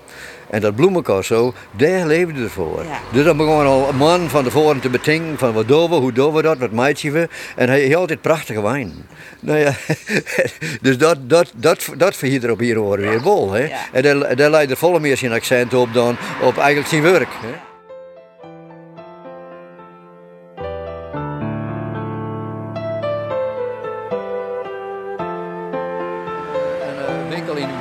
[0.51, 2.85] En dat bloemenkasso, daar leefde ervoor.
[2.85, 2.99] Ja.
[3.13, 6.13] Dus dan begon al een man van tevoren te betinken van wat doen we, hoe
[6.13, 7.29] doen we dat, wat maatje we.
[7.57, 8.93] En hij had altijd prachtige wijn.
[9.41, 9.73] Nou ja,
[10.83, 13.53] dus dat, dat, dat, dat verhiet er op hier weer bol.
[13.53, 13.69] Hè?
[13.93, 17.29] En daar, daar leidt er volle meer zijn accent op dan op eigenlijk zijn werk.
[17.41, 17.70] Hè?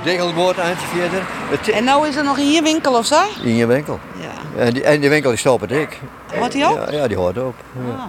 [0.10, 0.56] Degelwoord
[0.92, 1.26] verder.
[1.74, 3.22] En nou is er nog in je winkel of zo?
[3.44, 4.00] In je winkel.
[4.20, 4.62] Ja.
[4.64, 6.00] En die, en die winkel die stopt ik.
[6.36, 6.76] Houdt die op?
[6.76, 7.56] Ja, ja die hoort op.
[7.88, 7.94] Ja.
[7.94, 8.06] Ah.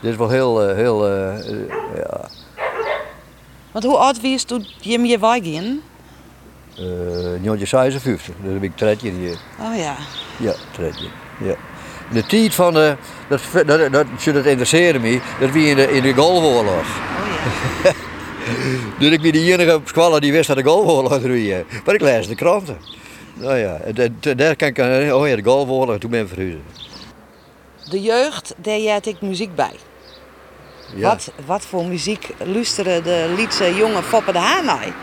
[0.00, 1.48] Dit is wel heel, uh, heel uh,
[1.96, 2.28] ja.
[3.72, 5.80] Want hoe oud was toen je me wegging?
[7.42, 9.36] Uh, 56, dat heb ik tretje hier.
[9.60, 9.94] Oh ja.
[10.36, 11.06] Ja, tretje.
[11.38, 11.54] Ja.
[12.10, 12.96] De tijd van de,
[13.28, 16.86] dat, dat, dat, dat, dat interesseerde me, dat wie in de, in de Golfoorlog.
[16.86, 17.92] Oh ja.
[18.98, 21.64] dus ik ben de enige die wist dat de golfoorlog roeien.
[21.84, 22.76] Maar ik lees de kranten.
[23.34, 23.78] Nou ja,
[24.34, 24.78] daar kan ik,
[25.12, 26.62] oh ja, de golfoorlog, toen ben ik verhuizen.
[27.90, 29.74] De jeugd, daar jij ik muziek bij.
[30.94, 31.08] Ja.
[31.08, 34.94] Wat, wat voor muziek luisteren de Lietse jonge Foppe de Haan naar?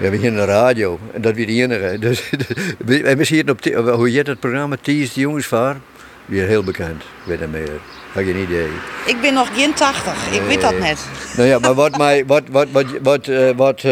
[0.00, 1.98] Ja, we gingen de radio en dat weer de enige.
[2.06, 2.30] Dus,
[3.02, 5.76] en we zien op, hoe heet het programma, Ties de Jongensvaar?
[6.24, 7.80] Weer heel bekend, weet je meer.
[8.12, 8.68] Heb geen idee.
[9.06, 10.98] Ik ben nog geen 80, ik weet dat net.
[11.36, 13.84] Nou ja, maar wat mij, wat, wat, wat, wat, uh, wat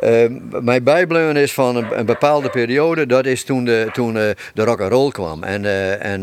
[0.00, 4.22] uh, mijn bijbleven is van een, bepaalde periode, dat is toen de, toen, uh,
[4.54, 5.42] de rock and roll kwam.
[5.42, 6.20] En, uh, en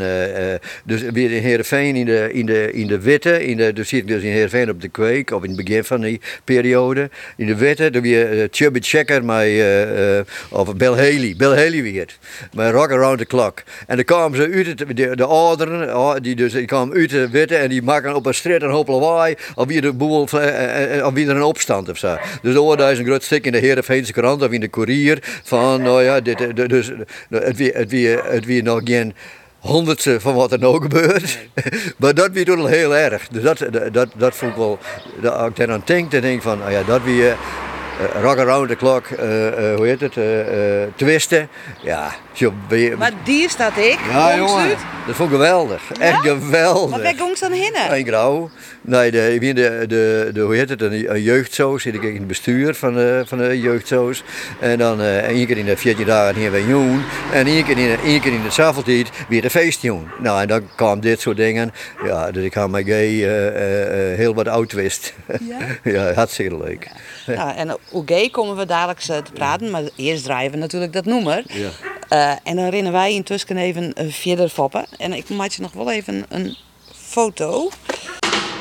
[0.83, 3.99] dus weer in Heerenveen in de, in de, in de witte, in de, dus zit
[3.99, 7.09] ik dus in Heerenveen op de kweek, of in het begin van die periode.
[7.35, 9.21] In de witte, dan weer Chubby Checker,
[10.49, 12.17] of Bill Haley, Bill Haley weer,
[12.53, 13.63] met Rock Around the Clock.
[13.87, 17.55] En dan kwamen ze uit, de, de ouderen, die, dus, die kwamen uit de witte
[17.55, 20.31] en die maken op een straat een hoop lawaai, of wie de boel, of
[21.13, 22.17] wie er een opstand of zo.
[22.41, 25.81] Dus daar is een groot stuk in de Heerenveense krant of in de koerier van,
[25.81, 26.91] nou ja, dit, dus,
[27.29, 29.13] het, wie, het, wie, het wie nog geen
[29.59, 31.39] honderdste van wat er nou gebeurt.
[31.99, 33.27] maar dat wie toen heel erg.
[33.27, 34.79] Dus dat, dat, dat vond ik wel,
[35.21, 37.23] dat, als ik daar aan denk, dan denk van, nou ja, dat wie...
[38.01, 40.17] Uh, rock around the clock, uh, uh, hoe heet het,
[40.95, 41.49] twisten.
[41.81, 42.11] Ja,
[42.97, 43.97] Maar die staat ik.
[44.11, 44.69] Ja, jongen.
[45.07, 45.81] Dat vond ik geweldig.
[45.93, 46.05] Ja?
[46.05, 46.89] Echt geweldig.
[46.89, 47.97] Wat ben ik dan hinnen?
[47.97, 48.49] Een grauw.
[48.81, 51.81] Nee, de, ik ben de, de, de, hoe heet het, een, een jeugdzoos.
[51.81, 54.23] Zit ik in het bestuur van de, van de jeugdzoos.
[54.59, 57.03] En dan één keer in de 14 dagen hier bij Joen.
[57.33, 60.07] En één keer in, één keer in de zaveltijd weer de feestjoen.
[60.19, 61.73] Nou, en dan kwam dit soort dingen.
[62.03, 63.11] Ja, dus ik ga mijn gay
[64.15, 65.13] heel wat oud wist.
[65.39, 65.57] Ja?
[65.91, 66.87] ja, hartstikke leuk.
[67.25, 67.33] Ja.
[67.33, 69.71] Nou, en hoe gay komen we dadelijk te praten.
[69.71, 71.43] Maar eerst draaien we natuurlijk dat nummer.
[71.47, 71.69] Ja.
[72.09, 74.85] Uh, en dan rennen wij intussen even verder foppen.
[74.97, 76.57] En ik maak je nog wel even een
[76.93, 77.69] foto.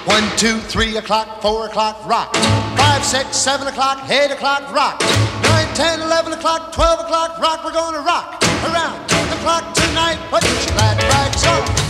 [0.07, 2.37] 1, 2, 3 o'clock, 4 o'clock, rock.
[2.75, 5.01] 5, 6, 7 o'clock, 8 o'clock, rock.
[5.43, 7.65] 9, 10, 11 o'clock, 12 o'clock, rock.
[7.65, 10.19] We're gonna rock around the clock tonight.
[10.31, 11.86] Put your glad rags on.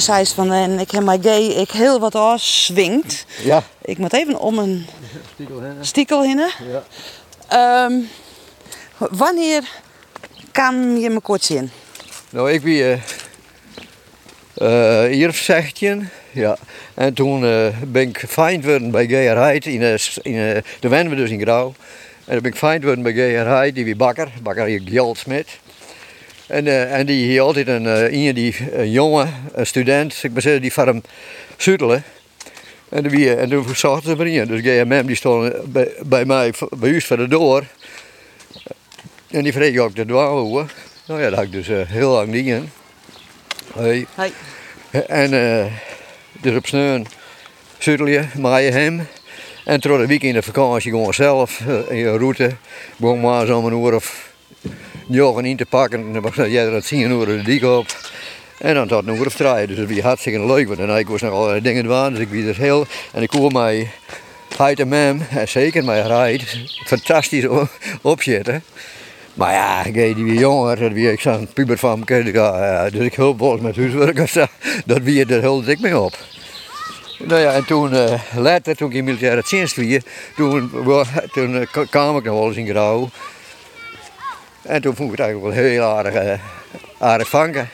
[0.00, 3.24] Toen zei ze van, en ik heb mij gay, ik heel wat afswingt.
[3.42, 3.62] Ja.
[3.82, 4.86] Ik moet even om een
[5.80, 6.50] Stiekel heen.
[6.70, 6.84] Ja.
[7.48, 8.00] Ehm,
[8.96, 9.62] wanneer
[10.52, 11.70] kan je me kort zien?
[12.30, 13.00] Nou, ik wie
[14.54, 15.98] eh hier zegtje.
[16.30, 16.56] Ja.
[16.94, 19.66] En toen eh, ben ik feind geworden bij Geir Heid.
[19.66, 21.74] In, eh, in, eh, de wennen we dus in Grauw.
[22.24, 24.28] En dan ben ik feind geworden bij Heid, die wie bakker.
[24.42, 25.58] Bakker hier Gjeldsmit.
[26.50, 30.32] En, eh, en die hier altijd een, eh iemand die, een jongen, een student, ik
[30.32, 31.02] ben zeggen, die van hem
[31.56, 32.04] zuidelen.
[32.88, 34.46] En, de wie, en toen zochten ze me in.
[34.46, 37.66] Dus GMM die stond bij, bij mij, bij voor de deur.
[39.30, 40.72] En die vreeg ook de dwaan hoor.
[41.06, 42.70] Nou ja, dat had ik dus eh, heel lang niet in.
[43.74, 44.06] Hey.
[44.14, 44.32] Hey.
[45.06, 45.66] En eh
[46.40, 47.06] dus op sneun
[47.78, 49.06] zuidelje, maaien hem.
[49.64, 52.50] En toen de week in de vakantie gewoon zelf eh, in je route.
[52.96, 54.29] Gewoon maar zo'n een uur of
[55.10, 55.98] negen in te pakken.
[56.00, 57.86] En dan jij er tien uur de dik op.
[58.58, 59.66] En dan tot een uur of drie.
[59.66, 60.66] Dus het was hartstikke leuk.
[60.66, 62.10] Want dan ik was nog allerlei dingen doen.
[62.10, 62.86] Dus ik was heel.
[63.12, 63.90] En ik hoor mij
[64.56, 67.68] Heid en mem, en zeker mij rijdt, fantastisch o-
[68.02, 68.62] opzitten.
[69.34, 72.04] Maar ja, ik die weer jonger, dat wie ik zo'n puber van
[72.58, 74.44] ja, dus ik hulp wel eens met huiswerk of zo,
[74.84, 76.16] dat wie er heel dik mee op.
[77.18, 80.02] Nou ja, en toen eh, later, toen ik in militaire dienst was,
[80.36, 80.70] toen,
[81.32, 83.10] toen k- kwam ik nog wel eens in Grauw.
[84.62, 86.38] En toen vond ik het eigenlijk wel heel aardig, eh,
[86.98, 87.68] aardig vangen.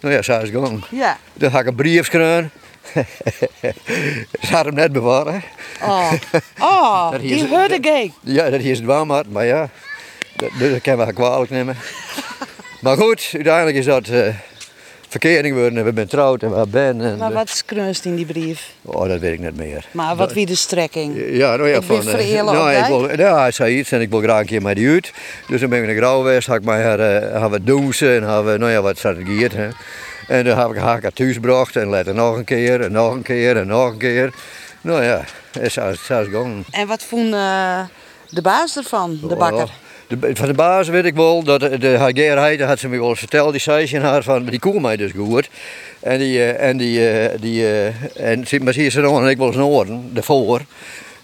[0.00, 0.84] Nou ja, zo is het gang.
[0.90, 1.18] Ja.
[1.32, 2.50] Dan had ik een brief geschreven.
[4.46, 5.42] Ze had hem net bewaren.
[5.82, 6.12] Oh,
[6.60, 8.12] oh Dat die gay.
[8.20, 9.68] Ja, dat is het waar, maar, maar ja,
[10.36, 11.76] dat, dat kan wel kwalijk nemen.
[12.80, 14.28] Maar goed, uiteindelijk is dat eh
[15.20, 17.00] verkering geworden en we zijn trouwd en we ben.
[17.00, 18.72] En, Maar wat is kruist in die brief?
[18.82, 19.86] Oh, dat weet ik niet meer.
[19.90, 21.14] Maar wat wie de strekking?
[21.16, 24.00] Ja, nou ja, Ik ben van, eh, nou, ik wil, ja, hij zei iets en
[24.00, 25.12] ik wil graag een keer met die uit.
[25.48, 28.44] Dus dan ben ik naar Grauw geweest, had ik mij haar, eh, we douchen en
[28.44, 29.50] we, nou ja, wat strategieën.
[29.54, 29.68] Hè.
[30.28, 33.22] En dan heb ik haar thuis gebracht en later nog een keer en nog een
[33.22, 34.34] keer en nog een keer.
[34.80, 36.64] Nou ja, het is zo is het gegaan.
[36.70, 37.80] En wat vond eh,
[38.28, 39.70] de baas ervan, de bakker?
[40.20, 43.16] Van de baas weet ik wel, dat de, de Hagerheid, dat had ze me wel
[43.16, 45.48] verteld, die zei ze haar van, die koel mij dus goed.
[46.00, 49.28] En die, eh, en die, eh, die, eh, en maar zie je ze dan en
[49.28, 50.60] ik wel eens horen, daarvoor.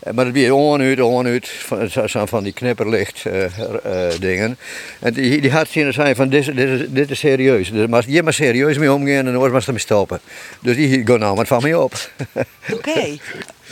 [0.01, 4.59] Eh, Maar het weer on uit, on uit, van, van die knipperlicht eh, eh, dingen.
[5.01, 5.51] En die, die
[5.93, 7.71] zijn van, dit, is- dit, is, dit is serieus.
[7.71, 10.21] Dus maar je maar serieus mee omgaan en dan was ze mee stoppen.
[10.61, 12.11] Dus die gaat nou met van mij op.
[12.73, 13.19] Oké.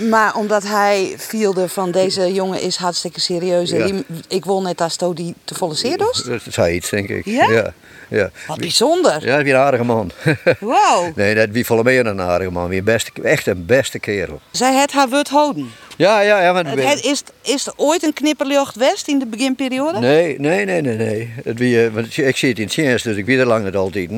[0.09, 3.71] Maar omdat hij vielde van deze jongen is hartstikke serieus.
[3.71, 3.87] En Ja.
[3.87, 6.23] die, ik wil net als die te volle zeerdos.
[6.23, 7.25] Dat zei iets, denk ik.
[7.25, 7.51] Ja?
[7.51, 7.73] Ja,
[8.09, 8.31] ja.
[8.47, 9.27] Wat bijzonder.
[9.27, 10.11] Ja, wie een aardige man.
[10.61, 11.16] Wow.
[11.16, 12.68] Nee, dat wie volle meer een aardige man.
[12.68, 14.40] Wie een beste, echt een beste kerel.
[14.51, 15.71] Zij het haar woord houden.
[15.97, 16.53] Ja, ja, ja.
[16.53, 19.99] Want, Het, het is, is er ooit een knipperlucht west in de beginperiode?
[19.99, 21.33] nee, nee, nee, nee, nee.
[21.44, 24.11] Het wie, eh, want ik zit in het dus ik weet er lang niet altijd.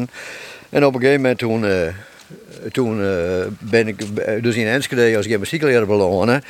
[0.70, 1.86] En op een gegeven moment toen, eh,
[2.72, 6.42] toen eh, ben ik eh, dus in Enschede als gymnastiekleraar belonen.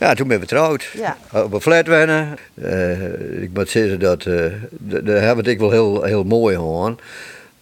[0.00, 0.88] Ja, toen ben ik getrouwd.
[0.94, 1.16] Ja.
[1.32, 2.36] Op een flat wennen.
[2.54, 6.98] Eh, ik moet zeggen dat, eh dat, dat heb ik wel heel, heel mooi gedaan.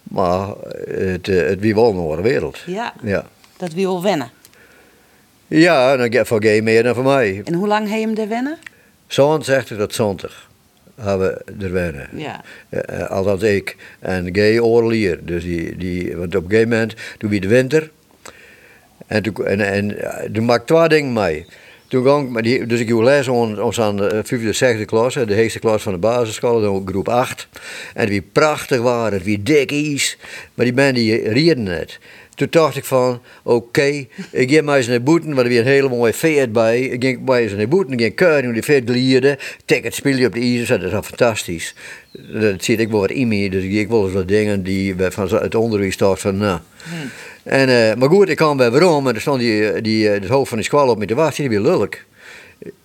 [0.03, 0.47] Maar
[0.89, 2.59] het, eh, het wie wel een andere wereld.
[2.65, 3.25] Ja, Ja.
[3.57, 4.29] dat wil wennen.
[5.47, 7.41] Ja, dan voor Gay meer dan voor mij.
[7.45, 8.57] En hoe lang heb je hem er wennen?
[9.07, 10.47] Zo'n zegt dat zondag
[11.01, 12.09] hebben we er wennen.
[12.13, 12.43] Ja.
[12.69, 13.75] Eh, eh, althans ik.
[13.99, 15.19] En Gay oorlier.
[15.23, 17.91] Dus die, die, want op een gegeven moment, toen de winter.
[19.07, 21.45] En toen, en, en, eh, toen maak ik twee dingen mee.
[21.87, 25.59] Toen ging ik, dus ik ging les ons, aan de vijfde, zesde klas, de heegste
[25.59, 27.47] klas van de basisschool, dan groep 8.
[27.93, 30.17] En wie prachtig waren, wie dik is.
[30.53, 31.99] Maar die mensen die rieden het.
[32.37, 35.65] Toen dacht ik van, oké, ik ga maar eens naar boeten, want er weer een
[35.65, 36.79] hele mooie veert bij.
[36.79, 39.37] Ik ging maar eens naar boeten, ik ging keuren, die veert glierde.
[39.65, 41.75] Tik het spelen op de ijzer, dat is al fantastisch.
[42.11, 45.27] Dat zit ik wel wat in me, dus ik ging eens wat dingen die van
[45.27, 46.59] het onderwijs dacht van, nou.
[47.43, 50.29] En, eh, maar goed, ik kwam bij waarom en er stond die, die, eh, het
[50.29, 52.05] hoofd van die squal op met de wacht, die weer lullig.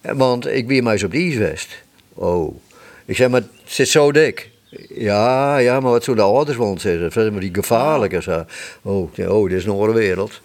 [0.01, 1.83] Want ik weer maar eens op de ijswest.
[2.15, 2.57] Oh.
[3.05, 4.51] Ik zeg, maar het zit zo dik.
[4.95, 7.03] Ja, ja, maar wat zou de ouders wel zeggen?
[7.03, 8.45] Dat is maar die gevaarlijk en zo.
[8.83, 10.41] Oh, oh, dit is een andere wereld.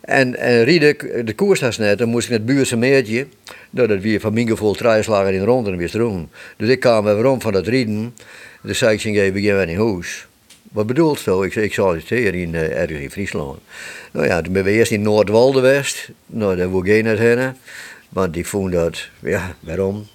[0.00, 3.26] En, en rieden, de koers was net, dan moest ik naar het buurse meertje.
[3.70, 6.28] Nou, dat weer van mijn gevoel drie slagen in de rond en weer erom.
[6.56, 8.14] Dus ik kwam weer rond van dat rieden.
[8.62, 10.26] Dus zei ik, ik begin in huis.
[10.72, 11.42] Wat bedoelt zo?
[11.42, 13.58] Ik zei, ik solliciteer in, eh, ergens in Friesland.
[14.12, 16.10] Nou ja, toen ben we eerst in Noordwalde geweest.
[16.26, 17.54] Nou, daar wil ik geen heen.
[18.10, 20.06] Want die vond dat, ja, waarom?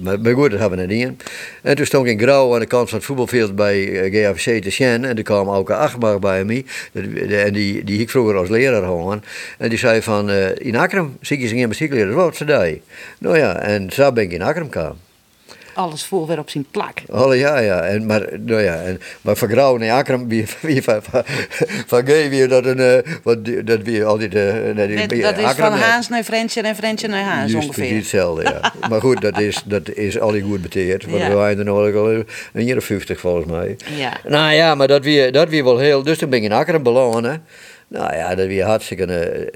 [0.00, 1.24] Maar, goed, dat hebben we niet.
[1.62, 4.62] En toen stond ik in Grauw aan de kant van het voetbalveld bij eh, GFC
[4.62, 5.04] te Sjen.
[5.04, 6.64] En toen kwam ook een achtbaar bij me.
[7.28, 9.22] En die, die ik vroeger als leraar hangen.
[9.58, 12.14] En die zei van, eh, in Akram zie je ze geen muziekleraar.
[12.14, 12.82] Wat zei hij?
[13.18, 15.09] Nou ja, en zo ben ik in Akram gekomen.
[15.80, 17.02] Alles vol weer op zijn plak.
[17.08, 17.80] Oh ja, ja.
[17.80, 21.22] En, maar, nou ja, en, maar van Grauw en Akram, wie, wie van, van,
[21.86, 24.34] van Gay weer dat een, uh, wat, die- dat weer altijd...
[24.34, 27.72] Uh, Dat, dat is van Haans naar Frentje en Frentje naar Haans ongeveer.
[27.72, 28.72] precies hetzelfde, ja.
[28.90, 31.04] maar goed, dat is, dat is al die goed beteerd.
[31.06, 31.28] Want Ja.
[31.28, 32.08] we waren er nog al
[32.52, 33.76] een jaar of 50 volgens mij.
[33.96, 34.12] Ja.
[34.28, 36.02] Nou ja, maar dat weer, dat weer wel heel...
[36.02, 37.34] Dus toen ben ik in Akkeren beland, hè.
[37.90, 39.06] Nou ja, dat weer hartstikke...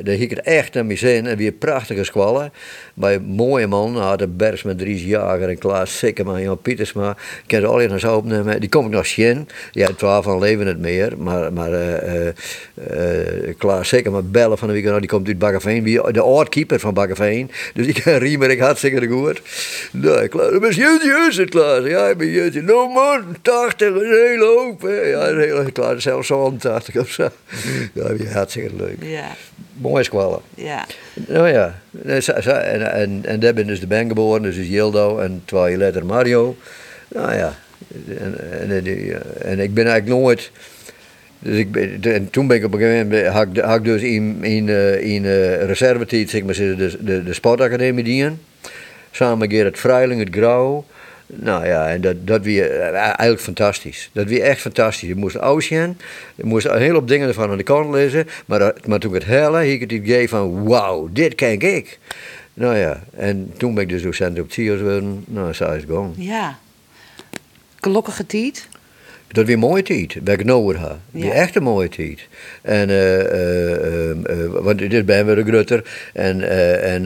[0.03, 1.26] Daar hiek ik echt naar mijn zin.
[1.26, 2.53] En weer prachtige squallen.
[2.95, 3.93] Bij mooie man.
[3.93, 7.11] Nou, de Bergs met Dries Jager en Klaas Sikkerman en Jan Pietersma.
[7.11, 8.61] Ik kan ze al naar zo opnemen.
[8.61, 9.49] Die kom ik nog zien.
[9.70, 11.18] Ja, twaalf van leven het meer.
[11.18, 12.35] Maar, maar eh, eh,
[13.59, 14.85] Klaas Sikkerman bellen van de week.
[14.85, 15.85] Nou, die komt uit Bakkeveen.
[15.85, 17.51] De oud-keeper van Bakkeveen.
[17.74, 19.43] Dus ik ken Riemer ik hartstikke goed.
[19.91, 21.85] Nee, Klaas, dat is het Klaas?
[21.85, 22.64] Ja, ik ben.
[22.64, 24.82] Nou man, 80 is een hele hoop.
[24.82, 27.28] Ja, hele Klaas, zelfs zo'n 80 of zo.
[27.93, 28.97] Ja, die hartstikke leuk.
[29.03, 29.31] Ja,
[29.72, 30.41] Mooi squallen.
[30.55, 30.85] ja.
[31.14, 35.18] Nou ja, en, en, en, en daar ben dus de ben geboren, dus is Yildo
[35.18, 36.57] en twee jaar later Mario.
[37.09, 37.55] Nou ja,
[38.18, 40.51] en, en, en, die- en ik ben eigenlijk nooit.
[41.39, 43.85] Dus ik ben, en toen ben ik op een gegeven moment, had ik, had ik
[43.85, 48.41] dus in, in, eh, in eh, reservetijd, zeg maar, de, de, de sportacademie dienen.
[49.11, 50.85] Samen met Gerrit Vrijling, het Grauw.
[51.27, 54.11] Nou ja, en dat, dat weer eh, eigenlijk fantastisch.
[54.12, 55.09] Dat weer echt fantastisch.
[55.09, 55.97] Je moest ocean,
[56.35, 58.27] je moest een hele hoop dingen ervan aan de kant lezen.
[58.47, 61.99] Maar, dat- maar toen het hele, hiek ik het idee van, wauw, dit ken ik.
[62.55, 65.25] Nou ja, en toen ben ik dus docent op TIOS geworden.
[65.27, 66.14] Nou, zo is gewoon.
[66.16, 66.59] Ja.
[67.81, 68.68] Gelukkige tijd.
[69.29, 70.99] Dat weer mooie tijd, waar ik weer ga.
[71.11, 71.33] Weer Ja.
[71.33, 72.29] echt een mooie tijd.
[72.62, 75.85] En, eh, want dit ben we de grutter.
[76.12, 77.03] En, eh, en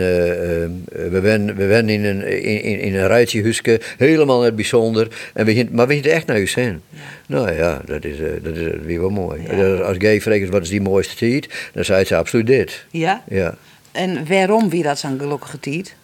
[1.10, 5.08] we zijn we zijn in een, in, in- een rijtjehuisje, helemaal net bijzonder.
[5.34, 6.80] En we gingen, maar we gingen echt naar huis heen.
[7.26, 9.40] Nou ja, dat is, dat is weer wel mooi.
[9.56, 9.74] Ja.
[9.74, 12.84] Als gay vraagt wat is die mooiste tijd, dan zei ze absoluut dit.
[12.90, 13.22] Ja.
[13.28, 13.54] Ja.
[13.92, 15.94] En waarom wie dat zo'n gelukkige tijd?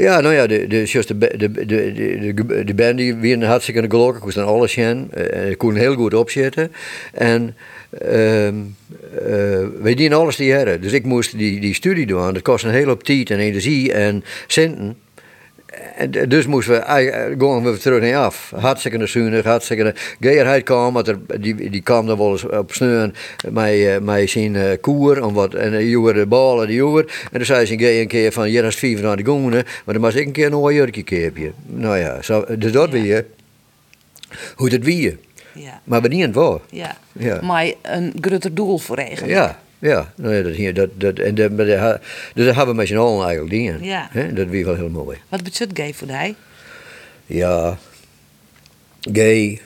[0.00, 4.16] Ja, nou ja, de, de, de, de, de, de, de, band die weer hartstikke gelukkig.
[4.16, 5.08] Ik moest dan alles zien.
[5.12, 6.72] Eh, Ik kon heel goed opzetten.
[7.12, 7.56] En
[7.90, 8.48] eh
[9.80, 10.80] wij dienen alles die hebben.
[10.80, 12.32] Dus ik moest die, die studie doen.
[12.32, 14.96] Dat kost een hele hoop tijd en energie en centen.
[15.96, 18.52] En dus moesten we eigenlijk gewoon weer terug naar af.
[18.56, 23.14] Hartstikke zuinig, hartstikke geerheid kwam, want er, die, die kwam dan wel eens op sneun
[23.50, 27.00] met, eh, met zijn eh, koer en wat en joer de ballen die joer.
[27.00, 30.02] En dan zei ze een keer van hier is vier naar de goenen, maar dan
[30.02, 31.52] was ik een keer een jurkje keepje.
[31.66, 33.26] Nou ja, zo, dus dat weer.
[34.54, 35.18] Hoe het wie.
[35.54, 35.80] Ja.
[35.84, 36.58] Maar we niet het waar.
[36.70, 36.96] Ja.
[37.12, 37.40] Ja.
[37.42, 39.32] Maar een groter doel voor eigenlijk.
[39.32, 40.12] Ja, ja.
[40.16, 41.98] Nou ja dat hier, dat, dat, en maar de,
[42.34, 43.84] dus dat hebben we met z'n allen eigenlijk dingen.
[43.84, 44.08] Ja.
[44.10, 45.18] Hè, Dat weer wel heel mooi.
[45.28, 46.34] Wat betekent gay voor hij?
[47.26, 47.78] Ja,
[49.12, 49.60] gay.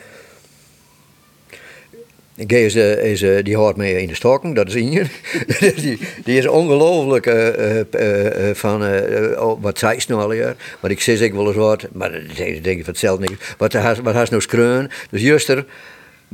[2.37, 5.05] Gay is, eh, is, eh, die hoort mee in de stokken, dat is Inge.
[5.83, 10.57] die, die is ongelooflijk eh, eh, eh, van, eh, oh, wat zei ze nou alweer?
[10.81, 13.55] Maar ik zeg ik wel eens wat, maar dat denk ik van hetzelfde niet.
[13.59, 14.91] Wat has, wat has nou skreun?
[15.11, 15.65] Dus juster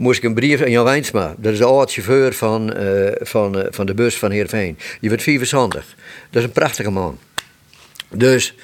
[0.00, 1.34] moest ik een brief aan Jan Wijnsma.
[1.38, 4.78] Dat is de oud chauffeur van, eh, van, eh, van de bus van Heerenveen.
[5.00, 5.94] Die werd 75.
[6.30, 7.18] Dat is een prachtige man.
[8.08, 8.54] Dus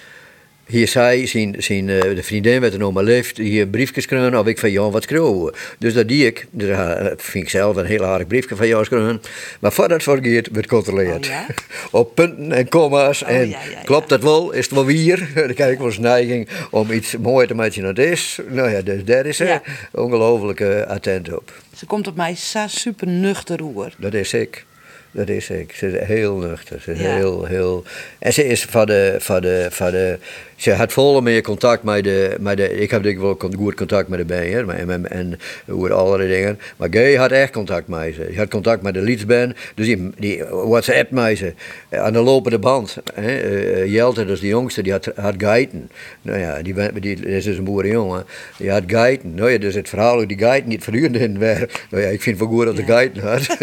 [0.66, 4.38] hier zei zijn, zijn, eh, de vriendin met een oma leeft, hier een briefje schreven
[4.38, 5.54] of ik van Jan wat schreeuwen.
[5.78, 8.84] Dus dat die ik, dus dat vind ik zelf een heel aardig briefje van Jan
[8.84, 9.20] schreven.
[9.60, 11.26] Maar voordat het vergeet, werd gecontroleerd.
[11.26, 11.46] Oh ja?
[12.00, 13.22] Op punten en komma's.
[13.22, 13.82] Oh, en ja, ja, ja.
[13.84, 14.52] klopt dat wel?
[14.52, 15.28] Is het wel weer?
[15.34, 18.38] Dan krijg ik wel eens neiging om iets mooier te maken dan is.
[18.48, 19.60] Nou ja, dus daar is ze
[19.92, 21.52] ongelooflijk eh, attent op.
[21.76, 23.92] Ze komt op mij zo super nuchter roer.
[23.98, 24.64] Dat is ik.
[25.10, 25.72] Dat is ik.
[25.72, 26.80] Ze is heel nuchter.
[26.80, 27.14] Ze is Ja.
[27.14, 27.84] heel, heel...
[28.18, 30.18] En ze is van de, van de, van de...
[30.56, 32.36] Ze had volle meer contact met de...
[32.40, 34.70] Met de ik heb denk ik wel goed contact met de bijen.
[34.70, 35.38] En, en, en
[35.68, 36.58] over allerlei dingen.
[36.76, 38.26] Maar Gay had echt contact met ze.
[38.28, 39.54] Die had contact met de leadsband.
[39.74, 41.54] Dus die, die WhatsApp met ze.
[41.90, 42.96] Aan de lopende band.
[43.14, 43.36] Hè.
[43.38, 45.90] Eh, Jelte, dat is de jongste, die had, had guiden.
[46.22, 48.24] Nou ja, die, die, dat is dus een boerenjongen.
[48.58, 49.34] Die had guiden.
[49.34, 51.68] Nou ja, dus het verhaal hoe die guiden niet voortdurend in waren.
[51.90, 52.88] Nou ja, ik vind het wel goed dat de Ja.
[52.88, 53.46] guiden had.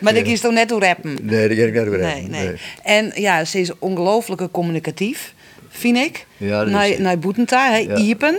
[0.00, 1.16] Maar ik is toch net hoe rappen?
[1.22, 2.50] Nee, dat kan ik niet over Nee, nee.
[2.82, 5.34] En ja, ze is ongelooflijk communicatief,
[5.78, 6.26] vind ik.
[6.36, 7.96] Ja, is naar, naar Boetenta, Ja.
[7.96, 8.36] Iepen.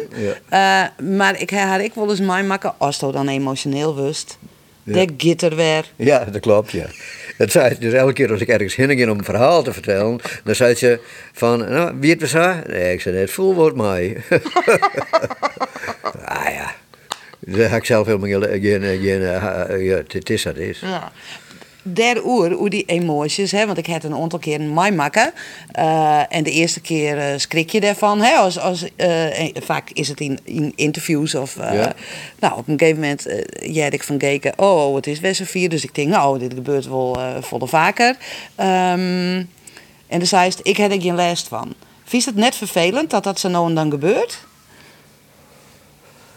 [0.49, 4.37] Eh, maar ik haar ik wel eens mij maken als het dan emotioneel wust.
[4.83, 4.93] Ja.
[4.93, 5.91] Dat gitter weer.
[5.95, 6.85] Ja, dat klopt, ja.
[7.37, 9.73] Dat zei ze dus elke keer als ik ergens heen ging om een verhaal te
[9.73, 10.99] vertellen, dan zei ze
[11.33, 12.63] van, nou, wie het was haar?
[12.67, 14.17] Nee, ik zei, het voel wordt mij.
[16.25, 16.75] ah ja,
[17.39, 20.79] daar heb ik zelf helemaal geen, eh, ja, het is is.
[20.79, 21.11] Ja.
[21.81, 25.31] Der oer, hoe die emoties, hè, want ik heb een aantal keer mij maken.
[25.71, 28.21] Eh, en de eerste keer eh, schrik je daarvan.
[28.21, 31.55] Hè, als, als, eh, en vaak is het in, in interviews of...
[31.55, 31.93] Ja.
[32.39, 33.27] Nou, op een gegeven moment
[33.59, 35.69] jij ik van gekeken, oh, het is Westervier.
[35.69, 38.17] Dus ik denk, nou, dit gebeurt wel volle vaker.
[38.55, 39.43] Ehm,
[40.07, 41.73] en dan zei ze, ik heb er geen last van.
[42.03, 44.39] Vies het net vervelend dat dat zo nou en dan gebeurt?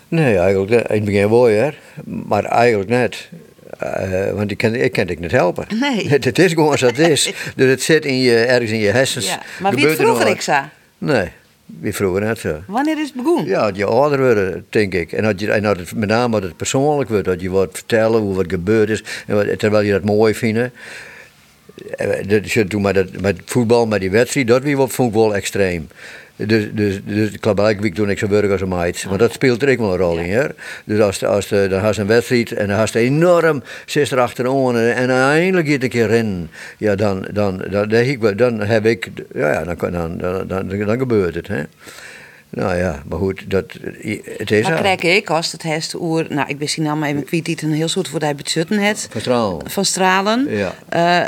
[0.08, 0.88] Nee, eigenlijk niet.
[0.88, 1.70] In het begin wel, hè.
[2.04, 3.28] Maar eigenlijk net.
[3.82, 5.66] Uh, want ik kan, ik kan het niet helpen.
[5.80, 6.08] Nee.
[6.20, 7.32] Het, is gewoon zoals het is.
[7.56, 9.26] dus het zit in je, ergens in je hersens.
[9.26, 9.42] Ja.
[9.60, 10.58] Maar wie vroeger ik zo?
[10.98, 11.28] Nee,
[11.66, 12.62] wie vroeger net zo.
[12.66, 13.46] Wanneer is het begonnen?
[13.46, 15.12] Ja, dat je ouder wordt, denk ik.
[15.12, 17.24] En dat, je, en dat het met name dat het persoonlijk wordt.
[17.24, 19.04] Dat je wat vertellen hoe wat gebeurd is.
[19.26, 20.70] En wat, terwijl je dat mooi vindt.
[22.26, 25.88] Dat, toen met, dat, met voetbal, met die wedstrijd, dat wie vond ik wel extreem.
[26.46, 29.06] Dus, dus, dus ik week toen ik zo werk als een meid.
[29.08, 30.30] Maar dat speelt er ook wel een rol in.
[30.30, 30.46] Hè?
[30.84, 34.94] Dus als, als de, dan had een wedstrijd en dan had enorm zes erachteraan en,
[34.94, 36.50] en eindelijk een keer rennen.
[36.78, 41.34] Ja, dan, dan, dan, dan, dan heb ik, ja, dan, dan, dan, dan, dan gebeurt
[41.34, 41.48] het.
[41.48, 41.62] Hè?
[42.54, 43.64] Nou ja, maar goed, dat,
[44.36, 47.08] het is Maar krijg ik als het heeft oer, nou ik wist niet nou maar
[47.08, 49.08] even kwijt die het een heel soort voor die bezutten het.
[49.10, 49.70] Van stralen.
[49.70, 50.46] Van stralen.
[50.48, 50.74] Ja.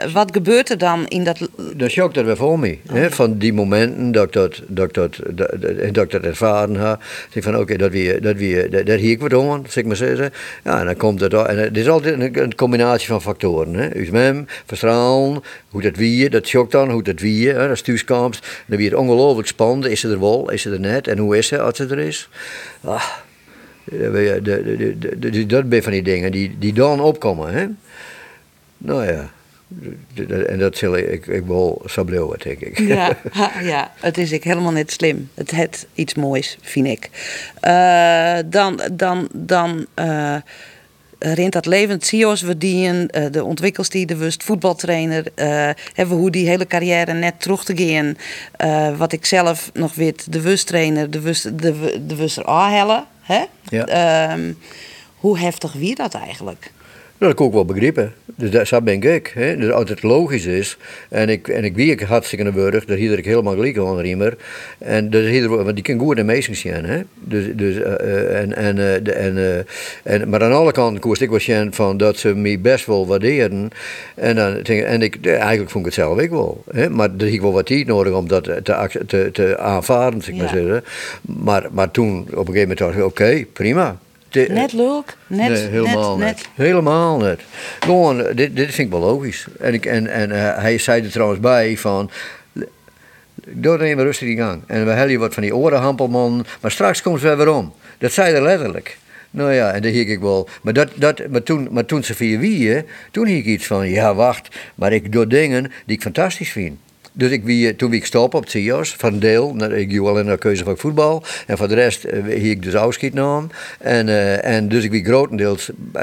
[0.05, 1.49] Uh, wat gebeurt er dan in dat...
[1.77, 2.79] Dat shock dat weer voor me.
[2.91, 2.95] Oh.
[2.95, 3.11] Hè?
[3.11, 7.03] Van die momenten dat ik dat, dat, ik dat, dat, dat, ik dat ervaren heb.
[7.31, 9.83] Zeg van oké, okay, dat wie, dat wie, dat, dat hier ik wat aan, zeg
[9.83, 10.33] ik maar zeggen.
[10.65, 13.75] Ja, en dan komt het, en het is altijd een, een combinatie van factoren.
[13.75, 13.97] Hè?
[13.97, 17.59] USMM, verstralen, hoe dat wie, dat shock dan, hoe dat wie, hè?
[17.59, 18.47] dat is thuiskomst.
[18.67, 21.13] Dan wie het ongelooflijk spannend, is ze er wel, is ze er net.
[21.15, 22.29] En hoe is ze als ze er is?
[22.81, 23.05] Ah,
[25.47, 27.53] dat ben van die dingen die, die dan opkomen.
[27.53, 27.67] Hè?
[28.79, 29.31] Nou ja.
[30.47, 32.79] En dat zal ik, ik wel sableeuwen, denk ik.
[32.79, 33.17] Ja,
[33.73, 35.31] ja, het is ik helemaal niet slim.
[35.35, 37.11] Het heeft iets moois, vind ik.
[37.63, 40.37] Uh, dan dan, dan uh,
[41.33, 45.25] rint dat levend CIO's verdienen, uh, de ontwikkelstier, de wust voetbaltrainer,
[45.95, 48.17] hebben we hoe die hele carrière net terug te gaan.
[48.97, 53.05] wat ik zelf nog weet, de wusttrainer, de wust, de, de wuster aanhellen.
[53.21, 53.45] Hè?
[53.69, 54.33] Ja.
[54.33, 54.59] Um,
[55.17, 56.73] hoe heftig wie dat eigenlijk?
[57.19, 58.13] Nou, dat kan ik wel begrijpen.
[58.25, 59.33] Dus dat, dat ben ik.
[59.35, 59.57] Hè.
[59.57, 60.77] Dus als het logisch is,
[61.09, 64.37] en ik, en ik wie hartstikke burg, daar hier ik helemaal gelijk aan Riemer.
[64.79, 66.85] En dus hier, want die kan goed meisjes zijn.
[66.85, 67.03] Hè.
[67.15, 69.57] Dus, dus, uh, en, en, uh, de, en, uh,
[70.03, 73.07] en, maar aan alle kanten koest ik wel zien van dat ze me best wel
[73.07, 73.69] waarderen.
[74.15, 76.65] En, dan, en ik, eigenlijk vond ik het zelf ook wel.
[76.71, 76.91] Hè.
[76.91, 80.35] Maar er heb ik wel wat tijd nodig om dat te, te, te aanvaarden, zeg
[80.35, 80.83] maar ja.
[81.21, 83.99] Maar, maar toen op een gegeven moment dacht ik, oké, okay, prima.
[84.35, 85.17] De, net leuk?
[85.27, 86.49] Net, nee, helemaal net, net.
[86.55, 87.41] Helemaal net.
[87.81, 89.47] Gewoon, dit, dit vind ik wel logisch.
[89.61, 92.11] En, ik, en, en uh, hij zei er trouwens bij van...
[93.47, 94.63] Doe er even rustig in gang.
[94.67, 96.47] En we hebben je wat van die orenhampelman.
[96.61, 97.73] Maar straks komt ze weer om.
[97.99, 98.99] Dat zei hij letterlijk.
[99.31, 100.49] Nou ja, en dat hiek ik wel.
[100.63, 103.89] Maar, dat, dat, maar, toen, maar toen ze via wie, toen hiek ik iets van...
[103.89, 106.79] Ja, wacht, maar ik doe dingen die ik fantastisch vind.
[107.17, 110.39] Dus ik wie, toen ik stop op het CIO's, van deel, ik doe alleen naar
[110.39, 111.23] keuze van voetbal.
[111.47, 113.51] En voor de rest uh, hier ik dus afschiet nam.
[113.79, 116.03] En, uh, en dus ik wie grotendeels uh,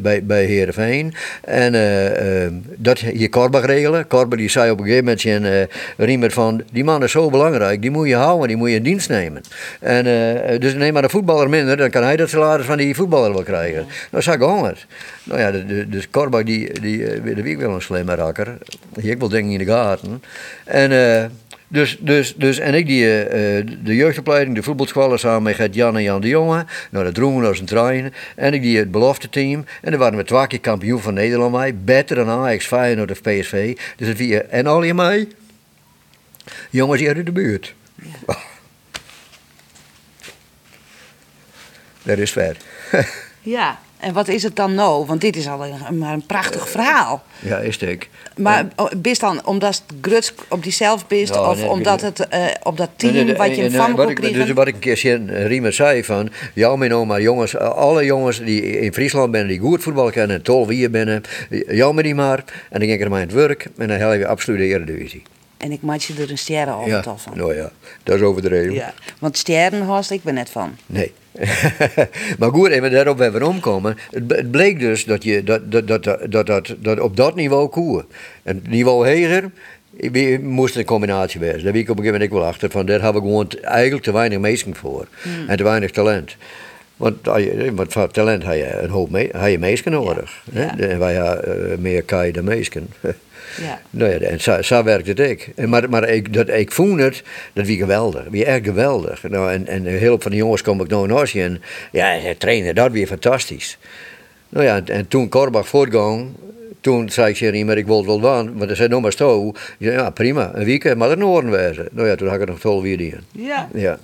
[0.00, 1.14] bij, bij Heerenveen.
[1.40, 1.72] En
[2.76, 4.06] dat hier Korbach regelen.
[4.06, 7.80] Korbach die zei op een gegeven moment in Riemer van, die man is zo belangrijk,
[7.80, 9.42] die moet je houden, die moet je in dienst nemen.
[9.80, 10.04] En
[10.60, 13.42] dus neem maar de voetballer minder, dan kan hij dat salaris van die voetballer wel
[13.42, 13.86] krijgen.
[14.10, 14.86] Nou, zo gewoon het.
[15.24, 15.50] Nou ja,
[15.84, 18.58] dus Korbach die, die, die, die wel een slimme rakker.
[18.96, 19.64] Ik wel dingen in de
[20.64, 21.24] En, uh,
[21.68, 23.30] dus, dus, dus, en ik die, uh,
[23.82, 26.64] de jeugdopleiding, de voetbalscholen samen met Jan en Jan de Jonge.
[26.90, 28.14] Nou, dat droegen we als een trein.
[28.36, 29.64] En ik die het belofte team.
[29.82, 31.74] En dan waren we twee keer kampioen van Nederland mee.
[31.74, 33.78] Beter dan Ajax, Feyenoord of PSV.
[33.96, 35.28] Dus het wie, en al je mij?
[36.70, 37.74] Jongens hier uit de buurt.
[38.26, 38.36] Ja.
[42.02, 42.56] Dat is ver.
[43.40, 43.78] ja.
[44.00, 45.06] En wat is het dan nou?
[45.06, 47.22] Want dit is al een, maar een prachtig verhaal.
[47.38, 48.02] Ja, is het ook.
[48.36, 52.26] Maar bist dan omdat het gruts op die zelf bist, ja, of nee, omdat het
[52.34, 54.46] uh, op dat team nee, nee, wat je van kon krijgen?
[54.46, 58.80] Dus wat ik een keer Riemer zei van, ja mijn oma, jongens, alle jongens die
[58.80, 61.28] in Friesland zijn, die goed voetbal kennen, tol wie je bent,
[61.68, 62.38] jou met die maar.
[62.38, 64.66] En dan ging ik er maar in het werk en dan hel je absoluut de
[64.66, 65.22] Eredivisie.
[65.56, 67.18] En ik maak je er een sterren al ja, van.
[67.34, 67.70] Nou ja,
[68.02, 68.72] dat is overdreven.
[68.72, 70.76] Ja, want sterren ik ben net van.
[70.86, 71.12] Nee.
[72.38, 73.96] maar goed, even daarop weer omkomen.
[74.10, 78.06] Het, bleek dus dat, je, dat, dat, dat, dat, dat, dat op dat niveau koeren.
[78.42, 79.50] En niveau heger
[80.40, 81.62] moest een combinatie wezen.
[81.62, 82.70] Daar ben ik op een gegeven moment wel achter.
[82.70, 85.06] Van, daar hebben we gewoon eigenlijk te weinig mensen voor.
[85.22, 85.48] Hmm.
[85.48, 86.36] En te weinig talent.
[86.96, 87.26] Want,
[87.74, 90.42] want voor talent heb je een hoop me, heb je nodig.
[90.52, 90.60] Ja.
[90.60, 90.78] Ja.
[90.78, 92.88] En wij hebben uh, meer kai dan mensen.
[93.60, 93.80] Ja.
[93.90, 95.52] Nou ja, en zo, zo werkt het ik.
[95.56, 97.22] En maar maar ik, dat, ik voel het,
[97.52, 98.24] dat wie geweldig.
[98.30, 99.22] Wie echt geweldig.
[99.22, 102.74] Nou, en, en heel veel van de jongens kom ik nou naar en ja, trainen,
[102.74, 103.78] dat weer fantastisch.
[104.48, 106.28] Nou ja, en, en toen Korbach voortgang,
[106.80, 109.12] toen zei ik tegen maar ik wil het wel doen, want hij zei nog maar
[109.12, 109.52] zo.
[109.78, 111.88] Ja, prima, een weekend, maar er Noorden wezen.
[111.92, 113.20] Nou ja, toen had ik nog tol weer in.
[113.32, 113.68] Ja.
[113.74, 113.98] ja.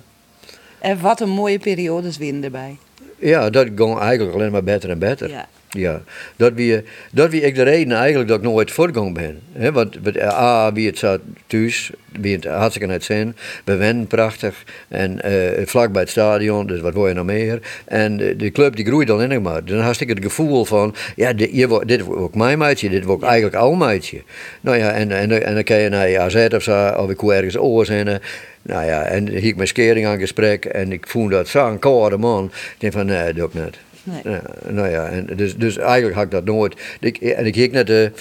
[0.79, 2.77] En wat een mooie periodes winnen erbij.
[3.19, 5.29] Ja, dat ging eigenlijk alleen maar beter en beter.
[5.29, 5.47] Ja.
[5.77, 6.01] Ja,
[6.35, 9.39] dat wie, dat wie ik de reden eigenlijk dat ik nooit voortgang ben.
[9.51, 13.35] He, want A, wie het zat thuis, het hartstikke net zin.
[13.63, 14.63] We wennen prachtig.
[14.87, 17.59] En uh, vlak bij het stadion, dus wat wil je nog meer?
[17.85, 19.65] En de, de club die groeit dan in maar.
[19.65, 23.03] Dan had ik het gevoel van, ja, dit, hier, dit wordt ook mijn meidje, dit
[23.03, 24.21] wordt eigenlijk al meidje.
[24.61, 27.57] Nou ja, en, en, en dan kan je naar AZ of zo, of ik ergens
[27.57, 28.21] oorzinnen.
[28.61, 32.17] Nou ja, en hier ik met Skering aan gesprek en ik voelde dat zo'n koude
[32.17, 32.45] man.
[32.45, 33.77] Ik denk van, nee, dat doe ik niet.
[34.23, 34.37] Nee.
[34.67, 36.75] nou ja, en dus, dus eigenlijk had ik dat nooit.
[36.99, 38.11] Ik, en ik net de,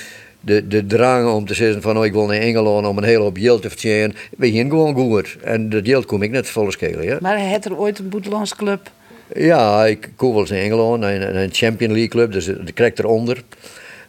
[0.40, 3.22] de, de drang om te zeggen van oh, ik wil naar Engeland om een hele
[3.22, 4.14] hoop geld te verdienen.
[4.36, 5.36] We gingen gewoon goed.
[5.42, 7.04] En dat geld kom ik net volle schelen.
[7.04, 7.18] Ja.
[7.20, 8.90] Maar had er ooit een buitenlandse club?
[9.34, 12.98] Ja, ik kom wel eens in Engeland, een, een Champion League club, dus de krijgt
[12.98, 13.42] eronder.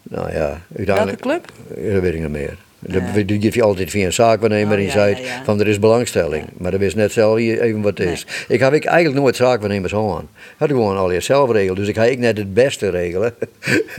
[0.03, 1.23] Nou ja, uiteindelijk.
[1.23, 1.41] Welke
[1.75, 1.91] club?
[1.93, 2.57] Dat weet ik niet meer.
[2.80, 3.23] Ja.
[3.23, 6.45] Die geef je altijd via een zaakwaarnemer oh, in zei van er is belangstelling.
[6.57, 8.25] Maar dat wist net zelf even wat het is.
[8.47, 10.30] Ik heb ik eigenlijk nooit zaakwaarnemers aan.
[10.57, 11.75] Had ik gewoon al zelf regelen.
[11.75, 13.36] Dus ik ga ik net het beste regelen.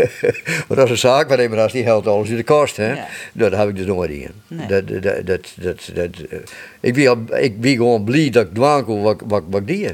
[0.68, 2.76] maar als een zaakwaarnemer als die helpt alles in de kost.
[2.76, 2.94] Hè?
[3.32, 4.30] Dat heb ik dus nooit in.
[4.68, 6.38] Dat, dat, dat, dat, dat, eh,
[6.80, 9.88] ik, ben, ik ben gewoon blij dat ik dwankel wat, wat, wat die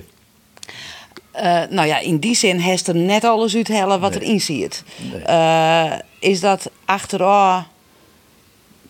[1.36, 4.20] uh, nou ja, in die zin heeft er net alles uithellen wat nee.
[4.20, 4.82] erin zit.
[5.28, 7.64] Uh, is dat achteraf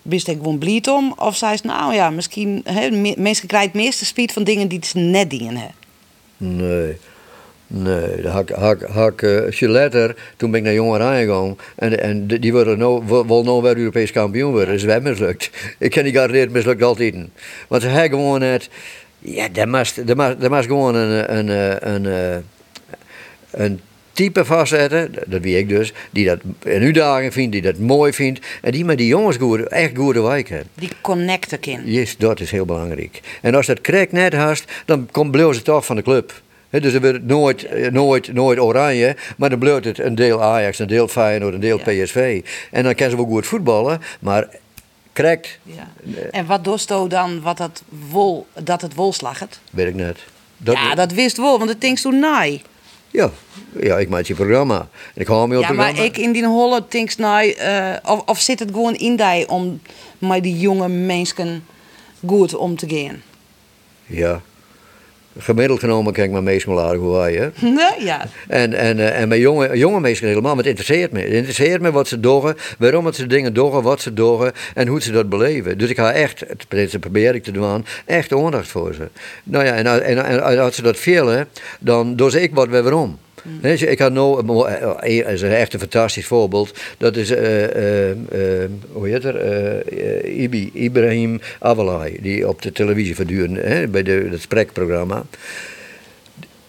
[0.05, 1.15] wist ik gewoon blied om?
[1.17, 4.79] Of zei ze, nou ja, misschien, hè, mensen krijgen het meeste speed van dingen die
[4.83, 5.57] ze net dienen.
[5.57, 5.69] Hè?
[6.37, 6.97] Nee.
[7.67, 11.57] Nee, hak, hak, hak uh, toen ben ik naar Jongeren gegaan.
[11.75, 14.75] En, en die worden nou, wil nou weer Europees kampioen worden.
[14.75, 15.51] Is wel mislukt.
[15.79, 17.15] Ik ken die garandeerd mislukt altijd.
[17.69, 18.69] Want ze hebben gewoon het.
[19.19, 22.37] Ja, dat moest, gewoon een, een, een, een, eh,
[23.51, 23.81] een
[24.15, 28.41] type vastzetten, dat wie ik dus, die dat een uitdaging vindt, die dat mooi vindt
[28.63, 30.69] en die met die jongens goed, echt goede wijk hebben.
[30.75, 31.83] Die connecten in.
[31.85, 33.21] Yes, dat is heel belangrijk.
[33.43, 36.43] En als dat krijgt net hast, dan komt bloos het toch van de club.
[36.71, 40.79] dus er wordt nooit, eh, nooit, nooit oranje, maar dan blijft het een deel Ajax,
[40.79, 42.45] een deel Feyenoord, een deel PSV.
[42.71, 44.49] En dan kunnen ze wel goed voetballen, maar
[45.13, 45.59] krijgt.
[45.63, 45.89] Ja.
[46.31, 49.61] En wat dosto dan wat dat, wol, dat het wol slagget?
[49.71, 50.19] Weet ik net.
[50.57, 52.63] Dat ja, dat wist wel, want het ding toen naai.
[53.15, 53.31] Ja,
[53.81, 54.89] ja ik maak je programma.
[55.15, 58.41] ik hou me op ja, maar ik in die holle tinks nou, uh, of, of
[58.41, 59.81] zit het gewoon in die om
[60.19, 61.65] met die jonge mensen
[62.27, 63.23] goed om te gaan?
[64.07, 64.43] Ja,
[65.39, 67.49] gemiddeld genomen kijk mijn meestal aardig hoe wij, hè?
[67.69, 68.27] Nee, ja.
[68.49, 71.21] En, en, uh, en mijn jonge, jonge helemaal, maar het interesseert me.
[71.21, 75.03] Het interesseert me wat ze doen, waarom ze dingen doen, wat ze doen en hoe
[75.03, 75.79] ze dat beleven.
[75.79, 79.09] Dus ik ga echt, het probeer ik te doen, echt aandacht voor ze.
[79.45, 83.19] Nou ja, en, en, en als ze dat willen, dan doe ik wat weer waarom.
[83.63, 84.47] Ik had nou,
[85.03, 86.79] uh, is een echt een fantastisch voorbeeld.
[86.99, 87.39] Dat is, uh,
[88.93, 90.27] hoe heet er?
[90.27, 95.25] Ibi, Ibrahim Avalai, die op de televisie voortdurend, bij de, het spreekprogramma.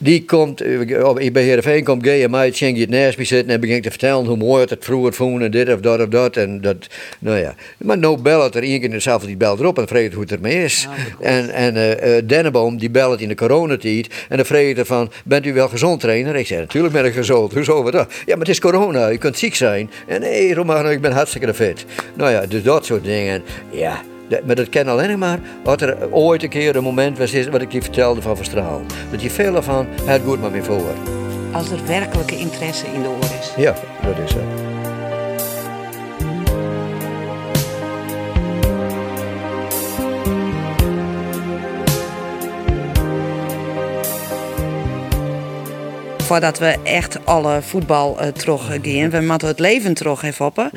[0.06, 3.60] Die komt, eh, bij Heerenveen komt Gay en mij, je het naast me zitten en
[3.60, 6.38] begint te vertellen hoe mooi het, het vroeger voelde en dit of dat of dat.
[6.38, 6.88] En dat
[7.20, 7.56] nou ja.
[7.78, 10.64] Maar nou belt er één keer dezelfde die belt erop en vraagt hoe het ermee
[10.64, 10.88] is.
[11.20, 15.46] en en uh, Denneboom die belt in de coronatijd en dan vraagt er van, bent
[15.46, 16.36] u wel gezond trainer?
[16.36, 17.54] Ik zeg, natuurlijk ben ik gezond.
[17.54, 18.14] Hoezo wat dat?
[18.14, 19.90] Ja, maar het is corona, je kunt ziek zijn.
[20.08, 21.86] En nee, Romano, ik ben hartstikke fit.
[22.16, 23.44] Nou ja, dus dat soort dingen.
[23.72, 24.02] Ja
[24.46, 27.72] maar dat ken alleen maar wat er ooit een keer een moment was, wat ik
[27.72, 28.82] je vertelde van Verstraal.
[29.12, 30.94] Dat je veel van het goed maar meer voor.
[31.52, 33.54] Als er werkelijke interesse in de oor is.
[33.58, 34.74] Ja, dat is zo.
[46.26, 50.70] voordat we echt alle voetbal uh, terug gaan, we moeten het leven terug even op.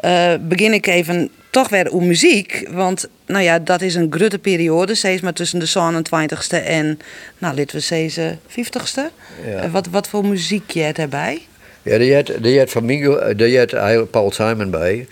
[0.00, 0.32] Ja.
[0.34, 2.68] Uh, begin ik even toch weer om muziek.
[2.70, 6.98] Want nou ja, dat is een grote periode, steeds maar tussen de 27ste en,
[7.38, 9.00] nou, laten we zeggen, 50ste.
[9.46, 9.70] Ja.
[9.70, 11.40] Wat, wat voor muziek je erbij?
[11.82, 15.06] Ja, die had, die had van Mingo, die had Paul Simon bij.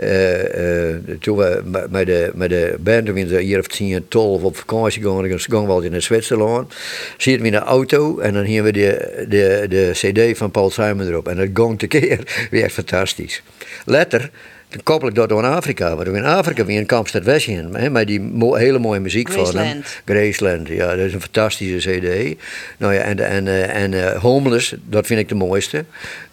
[0.00, 4.42] Uh, uh, toen we met de, met de band, toen we hier of 10, 12
[4.42, 6.74] op vakantie gingen, dan gingen we in Zwitserland.
[7.16, 10.70] Zitten we in de auto en dan hier we de, de, de cd van Paul
[10.70, 11.28] Simon erop.
[11.28, 12.20] En dat ging keer
[12.50, 13.42] weer fantastisch.
[13.84, 14.30] Letter
[14.68, 15.96] dan koppel ik dat door Afrika.
[15.96, 17.92] Want in Afrika weer een Kampstad Westjen.
[17.92, 19.82] Met die hele mooie muziek van hem.
[20.04, 20.68] Graceland.
[20.68, 22.38] Ja, dat is een fantastische cd.
[22.76, 25.84] Nou ja, en, en, eh, en uh, Homeless, dat vind ik de mooiste.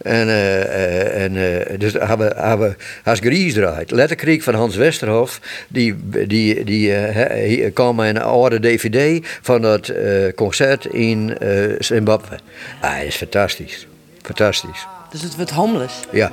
[0.02, 1.32] En, uh, en
[1.78, 3.90] dus hebben we, hebben als Gries draait.
[3.90, 5.40] Letterkrieg van Hans Westerhof.
[5.68, 9.92] Die, die, die uh, kwam een oude dvd van dat
[10.34, 11.36] concert in
[11.78, 12.38] Zimbabwe.
[12.80, 13.86] Ah, dat is fantastisch.
[14.22, 14.86] Fantastisch.
[15.10, 15.94] Dus het wordt Homeless?
[16.12, 16.32] Ja.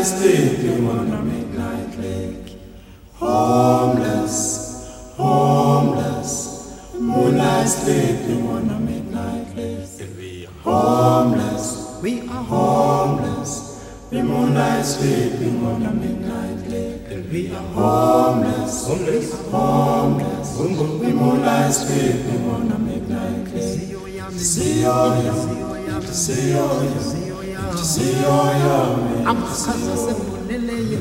[0.00, 2.56] I sleep, you wanna midnight lake.
[3.16, 6.80] Homeless, homeless.
[6.98, 10.48] Moonlight sleep, you wanna midnight lake.
[10.64, 13.84] Homeless, we are homeless.
[14.10, 17.02] We moonlight sleep, you wanna midnight lake.
[17.10, 20.58] And we are homeless, homeless, homeless.
[20.58, 23.62] We moonlight sleep, you wanna midnight lake.
[23.62, 24.00] See you,
[24.38, 25.34] see you,
[26.10, 30.98] see you, see you, see you amsazasembuleleyo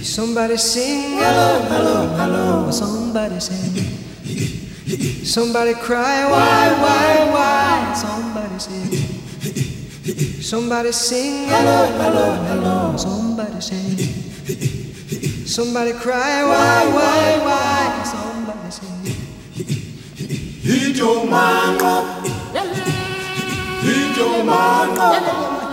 [0.03, 2.71] somebody sing, hello, hello, hello.
[2.71, 3.61] Somebody say,
[5.23, 7.93] somebody cry, why, why, why?
[7.93, 8.97] Somebody say,
[10.41, 12.97] somebody sing, hello, hello, hello.
[12.97, 13.97] Somebody say,
[15.45, 18.03] somebody cry, why, why, why?
[18.09, 19.13] Somebody say.
[20.65, 22.01] Hito mango,
[23.85, 25.13] hito mango,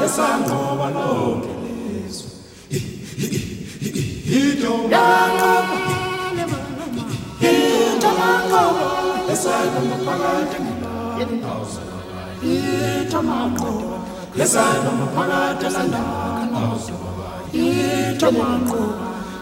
[0.03, 1.49] esangoba lonke lizwe.
[4.30, 4.99] He don't know.
[7.39, 7.53] He
[7.99, 8.19] don't
[8.51, 9.25] know.
[9.27, 11.25] Lesana maphakathi ngendaba.
[12.41, 12.55] He
[13.09, 14.05] don't know.
[14.38, 16.61] Lesana maphakathi ngendaba.
[17.51, 17.65] He
[18.19, 18.86] don't know.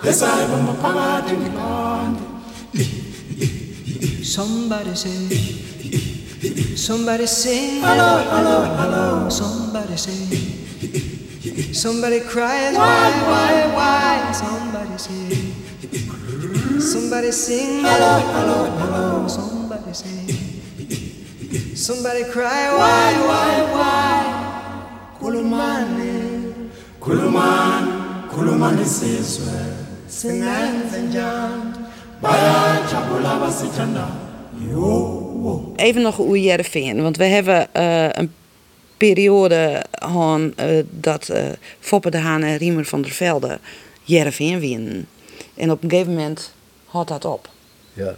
[0.03, 2.23] Lesana maphakathi ngendaba.
[4.23, 5.19] Somebody say.
[6.77, 7.81] Somebody say.
[7.81, 9.29] Hello, hello, hello.
[9.29, 11.16] Somebody say.
[11.74, 14.32] Somebody cries, why, why, why?
[14.32, 15.53] Somebody say,
[16.80, 19.28] somebody sing, hello, hello, hello.
[19.28, 20.26] Somebody say,
[21.76, 24.24] somebody cry, why, why, why?
[25.20, 26.53] Kulumani,
[26.99, 27.91] Khulumani,
[28.30, 29.60] khulumani sizwe,
[30.08, 31.74] singenze njani?
[32.22, 34.26] bayajabula abasithandayo.
[34.72, 38.32] Yo, Even nog hoe Jereveen, want we hebben eh, een
[38.97, 41.45] periode gehad eh, dat eh,
[41.79, 43.59] Foppe de Haan en Riemer van der Velde
[44.03, 45.07] Jereveen winnen.
[45.55, 46.53] En op een gegeven moment
[46.85, 47.49] houdt dat op.
[47.93, 48.15] Ja.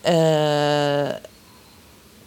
[0.00, 1.14] Eh,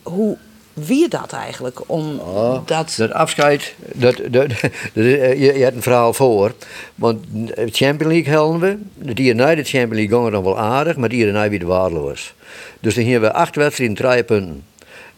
[0.04, 0.38] hoe
[0.74, 2.94] wie dat eigenlijk om Oh, dat...
[2.98, 4.62] dat afscheid, dat, dat, dat-
[4.94, 6.54] je, je hebt een verhaal voor.
[6.96, 8.78] Want de Champions League helden we.
[9.08, 12.34] De dier na de Champions League gingen dan wel aardig, maar die hierna weer waardeloos.
[12.80, 14.64] Dus dan hebben we acht wedstrijden, drie punten.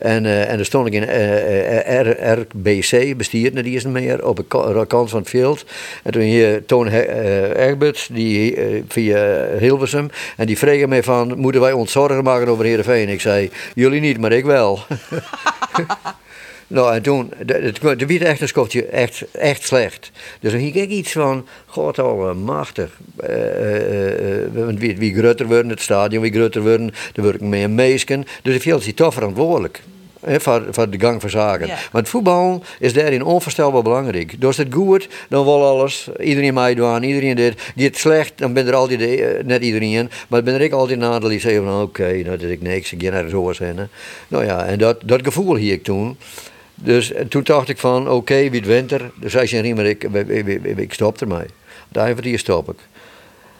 [0.03, 4.43] En, eh, en dan stond ik in eh, R- RBC, bestuurde die is meer, op
[4.47, 5.65] ka- kant van het veld.
[6.03, 11.71] En toen hier Toon Egbert, die via Hilversum, en die vregen mij van, moeten wij
[11.71, 13.09] ons zorgen maken over Heerenveen?
[13.09, 14.79] Ik zei, jullie niet, maar ik wel.
[16.67, 17.61] Nou, en toen, de-
[18.07, 18.47] werd echt een
[18.91, 20.11] echt, echt slecht.
[20.39, 22.91] Dus dan ging ik iets van, god allemachtig.
[23.17, 23.35] eh,
[24.53, 26.93] want wie, wie groter worden, het stadion, wie groter worden,
[27.23, 28.25] word ik meer meesken.
[28.41, 29.81] Dus ik viel zich toch verantwoordelijk.
[30.25, 31.67] Voor de gang van zaken.
[31.67, 31.77] Ja.
[31.91, 34.41] Want voetbal is daarin onvoorstelbaar belangrijk.
[34.41, 36.09] Doet het goed, dan wil alles.
[36.19, 37.61] Iedereen meedoen, iedereen dit.
[37.61, 40.09] Gaat het slecht, dan ben er altijd, eh, net iedereen.
[40.27, 42.93] Maar ben er ik altijd een aantal die zeggen van oké, nou dat ik niks,
[42.93, 43.77] ik ga naar zo zijn.
[43.77, 43.83] hè.
[44.27, 46.17] Nou ja, en dat, dat gevoel hier ik toen.
[46.75, 49.11] Dus eh, toen dacht ik van, oké, wie het winter.
[49.15, 51.45] Dus zei je niet meer, ik, ik, ik, ik, stop ermee.
[51.89, 52.79] Daar hier stop ik.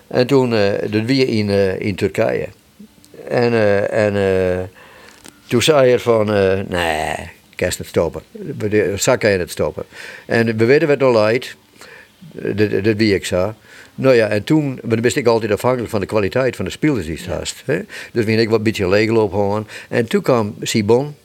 [0.08, 1.50] En toen, eh dat weer in,
[1.80, 2.48] in Turkije.
[3.28, 4.64] En, eh, en eh,
[5.54, 7.14] toen zei hij van, eh, nee,
[7.50, 8.22] ik kan het stoppen.
[8.96, 9.84] Zak kan je het stoppen.
[10.26, 11.56] En we weten wat al uit.
[12.32, 13.54] Dat, dat wie ik zei.
[13.96, 16.72] Nou ja, en toen maar dan wist ik altijd afhankelijk van de kwaliteit van de
[16.72, 17.80] spelers die het Hè?
[18.12, 19.68] Dus ben ik wat een beetje leegloop gewoon.
[19.90, 21.16] En toen kwam Sibon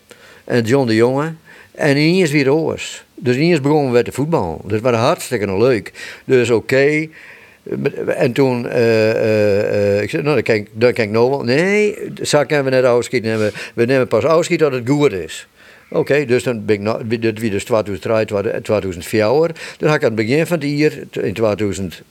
[0.44, 1.34] en John de Jonge.
[1.74, 3.04] En ineens weer oors.
[3.14, 4.58] Dus ineens begonnen we te voetballen.
[4.62, 5.92] Dus het was hartstikke leuk.
[6.24, 7.08] Dus oké.
[8.06, 11.42] En toen, eh, eh, ik zei, nou, dan kijk, kijk ik nou wel.
[11.44, 13.38] Nee, zo kunnen we net afschieten.
[13.38, 15.48] We, we nemen pas afschieten dat het goed is.
[15.90, 18.24] Oké, dus dan ben ik dit wie dus 2003,
[18.62, 19.26] 2004.
[19.78, 20.92] Dan had ik aan het begin van het jaar,
[21.24, 22.02] in 2000,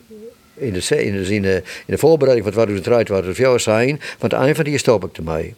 [0.58, 4.40] in de, in de, in de, in de voorbereiding van 2003, 2004 zijn, van het
[4.40, 5.54] eind van die stop ik ermee.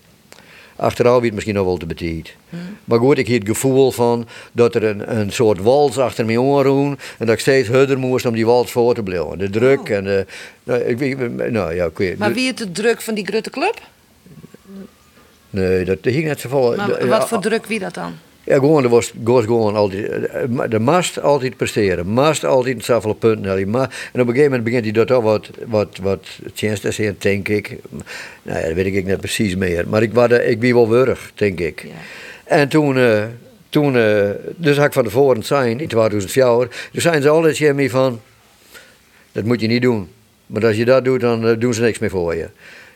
[0.80, 2.36] Achteraf wie het misschien nog wel te betiet.
[2.86, 6.40] Maar goed, ik heb het gevoel van dat er een, een soort wals achter me
[6.40, 9.38] aanroen en dat ik steeds harder moest om die wals voor te blijven.
[9.38, 9.90] De druk Oh.
[9.92, 10.26] en de,
[10.64, 13.50] nou, ik, weet- nou ja, ik weet, Maar wie het de druk van die grote
[13.50, 13.82] club?
[15.50, 16.76] nee, dat hing net zo vol.
[16.76, 18.14] Maar wat voor druk wie dat dan?
[18.50, 23.14] Ja, gewoon, er was, was gewoon altijd, eh, de mast altijd presteren, mast altijd zoveel
[23.14, 23.70] punten.
[23.70, 26.92] Maar, en op een gegeven moment begint hij dat toch wat, wat, wat chance te
[26.92, 27.78] zijn, denk ik.
[28.44, 29.88] Nou ja, dat weet ik niet precies meer.
[29.88, 31.84] Maar ik, was, ik wie wel wurg, denk ik.
[31.84, 31.90] Ja.
[32.44, 33.24] En toen, eh,
[33.70, 36.46] toen eh, dus had ik van tevoren zijn, in 2004,
[36.92, 38.22] toen zijn ze altijd tegen van,
[39.32, 40.10] dat moet je niet doen.
[40.46, 42.48] Maar als je dat doet, dan doen ze niks meer voor je.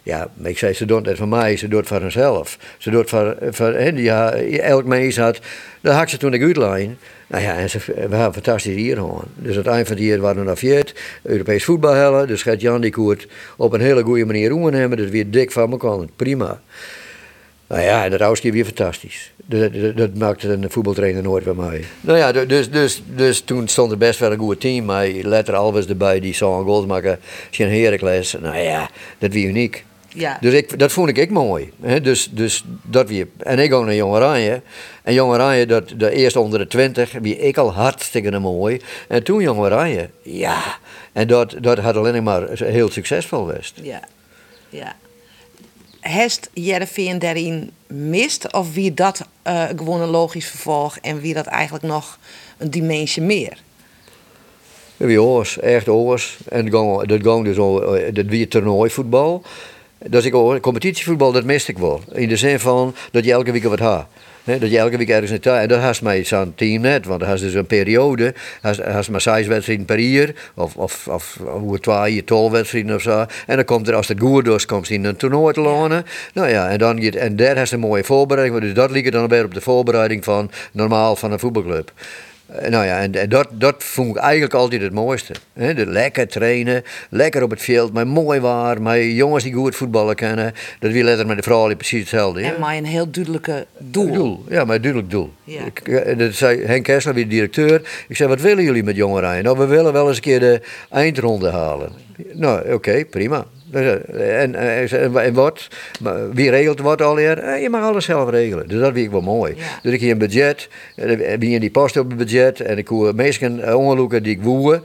[0.04, 2.58] Ja, ik zei, ze doen het voor mij, ze doet het voor hunzelf.
[2.78, 5.39] Ze doet het voor, voor ja, elk mens had,
[5.82, 6.97] dat had ze toen ik uitlijn.
[7.28, 9.24] Nou ja, en ze, we hebben fantastisch hier gewoon.
[9.36, 12.28] Dus aan het eind van het jaar waren we naar Viet, Europees voetbal hellen.
[12.28, 13.28] Dus Gert Jan die koert
[13.58, 14.97] op een hele goede manier hebben.
[14.97, 16.62] Dus weer dik van elkaar, prima.
[17.68, 19.32] Nou ja, en dat oudste weer fantastisch.
[19.45, 21.84] Dat, dat, dat maakte een voetbaltrainer nooit bij mij.
[22.01, 24.86] Nou ja, du- dus, dus, dus toen stond er best wel een goed team.
[24.86, 27.20] Maar letter Alves erbij, die zou een goals maken.
[27.51, 28.36] Geen Heracles.
[28.41, 29.86] Nou ja, dat was uniek.
[30.14, 30.38] Ja.
[30.41, 31.72] Dus ik, dat vond ik ik mooi.
[31.82, 32.01] Hè?
[32.01, 33.28] Dus, dus dat weer.
[33.38, 34.61] En ik ook naar Jong Oranje.
[35.03, 38.82] En Jong Oranje, dat, de eerste onder de twintig, wie ik al hartstikke mooi.
[39.07, 40.61] En toen Jong Oranje, ja.
[41.11, 43.74] En dat, dat had alleen maar heel succesvol geweest.
[43.82, 43.99] Ja.
[44.70, 44.95] ja.
[45.99, 48.53] Hest Jereveen daarin mist?
[48.53, 52.20] Of wie dat eh, gewoon een logisch vervolg en wie dat eigenlijk nog
[52.57, 53.57] een dimensie meer?
[54.97, 56.38] Wie oors, echt oors.
[56.49, 59.43] En dat ging- dus eh, dat weer toernooivoetbal.
[60.10, 62.01] Dus ik hoor, competitievoetbal, dat mist ik wel.
[62.12, 64.06] In de zin van dat je elke week wat.
[64.43, 65.51] Hè, dat je elke week ergens naartoe...
[65.51, 67.06] En dat has mij zo'n team net.
[67.06, 68.34] Want dan has dus een periode...
[68.84, 70.30] Has maar zes wedstrijden per jaar.
[70.56, 73.26] Of, of, of hoe het twee, twaalf wedstrijden of zo.
[73.47, 76.06] En dan komt er, als het goed is, komt in een toernooi te lonen.
[76.34, 78.62] Nou ja, en, dan, je- en daar has een mooie voorbereiding.
[78.62, 81.91] Dus dat ligt dan weer op de voorbereiding van normaal van een voetbalclub.
[82.60, 85.34] Eh, Nou ja, en, en dat, dat vond ik eigenlijk altijd het mooiste.
[85.54, 90.16] de lekker trainen, lekker op het veld, maar mooi waar, maar jongens die goed voetballen
[90.16, 90.54] kennen.
[90.80, 92.41] Dat wil letter met de vrouwen precies hetzelfde.
[92.41, 94.14] En maar een heel duidelijke doel.
[94.14, 95.34] Doel, ja, maar duidelijk doel.
[95.43, 95.62] Ja.
[95.66, 98.06] Ik, dat zei Henk Kessler, weer de directeur.
[98.08, 99.43] Ik zei, wat willen jullie met jongeren?
[99.43, 101.91] Nou, we willen wel eens een keer de eindronde halen.
[102.34, 103.45] Nou, oké, prima.
[103.74, 105.68] Eh, En, eh, en, en wat?
[106.34, 107.38] Wie regelt wat alweer?
[107.38, 108.68] Eh, Je mag alles zelf regelen.
[108.68, 109.54] Dus dat vind ik wel mooi.
[109.58, 109.64] Ja.
[109.82, 110.68] Dus ik heb een budget.
[110.96, 112.60] En wie in die post op het budget.
[112.62, 114.82] En ik hoor meesten ongelukken die ik woe.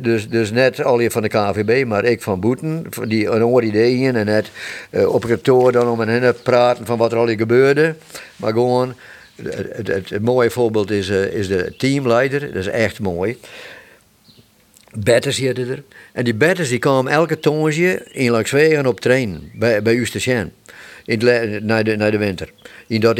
[0.00, 2.86] Dus, dus net al van de KVB, maar ik van Boeten.
[3.04, 4.16] Die een oor ideeën.
[4.16, 4.50] En net
[5.06, 7.94] op kantoor dan om hen te praten van wat er al hier gebeurde.
[8.36, 8.94] Maar gewoon,
[9.42, 12.40] het, het, het, het mooie voorbeeld is, is de teamleider.
[12.40, 13.38] Dat is echt mooi.
[14.94, 15.82] Betters zitten er.
[16.12, 19.50] En die betters die kwamen elke toontje in Lakswegen op trainen.
[19.54, 19.94] Bij, bij
[21.62, 22.50] naar, de, naar de winter.
[22.86, 23.16] In dat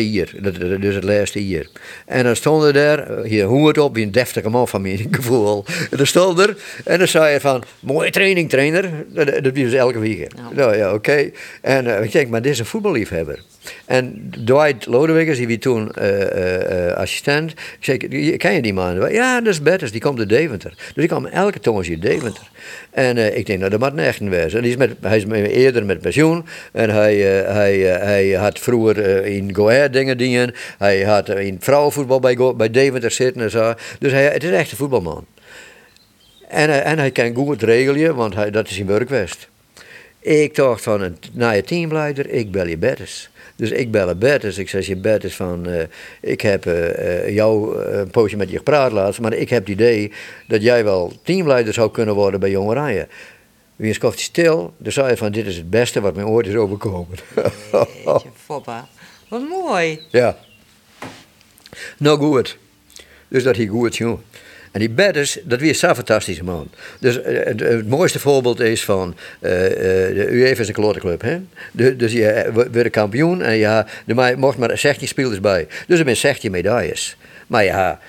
[0.68, 1.68] dat- dus het laatste hier.
[2.06, 5.06] En dan stonden daar, eh, hier hoe het op, wie een deftige man van mijn
[5.10, 5.64] gevoel.
[5.90, 8.90] En dan stond er, en dan zei hij van, mooie training trainer.
[9.08, 10.30] Dat, dat was dus elke week.
[10.54, 11.30] Nou ja, oké.
[11.60, 13.42] En eh, ik denk, maar dit is een voetballiefhebber.
[13.84, 17.50] En Dwight Lodewijk, die wie toen eh, eh, assistent.
[17.50, 19.12] Ik zei, ken je die man?
[19.12, 20.70] Ja, dat is Betters, die komt uit Deventer.
[20.70, 22.50] Dus die kwam elke toontje uit Deventer.
[22.90, 24.58] En ik denk, nou, dat moet een echte wezen.
[24.58, 26.44] En die is met, hij is eerder met pensioen.
[26.72, 30.54] En hij, hij, hij had vroeger in Go Ahead dingen dingen.
[30.78, 33.74] Hij had in vrouwenvoetbal bij, bij Deventer zitten en zo.
[33.98, 35.26] Dus hij, het is echt een voetbalman.
[36.52, 39.48] En, en hij kan goed regelen, want hij, dat is in Burkwest.
[40.20, 43.30] Ik dacht van, een, naar je teamleider, ik bel je Bertus.
[43.62, 44.58] Dus ik bel Bertus.
[44.58, 45.84] Ik zeg je Bertus van, eh,
[46.20, 50.12] ik heb eh, jou een poosje met je gepraat laatst, maar ik heb het idee
[50.48, 53.08] dat jij wel teamleider zou kunnen worden bij Jong Oranje.
[53.76, 56.46] Wie is koffie stil, dan zei hij van, dit is het beste wat mij ooit
[56.46, 57.18] is overkomen.
[57.34, 58.88] Jeetje, foppa.
[59.28, 60.00] Wat mooi.
[60.10, 60.36] Ja.
[61.96, 62.58] Nou goed.
[63.28, 64.22] Dus dat hij goed jongen.
[64.72, 66.68] En die Bedders, dat weer zo'n fantastische man.
[66.98, 71.22] Dus eh, het, het mooiste voorbeeld is van, eh, de UEFA is een klote club,
[71.22, 71.38] hè.
[71.72, 75.66] De, dus je wordt kampioen en ja, er mocht maar 16 spelers bij.
[75.86, 77.16] Dus er zijn 16 medailles.
[77.46, 78.00] Maar ja,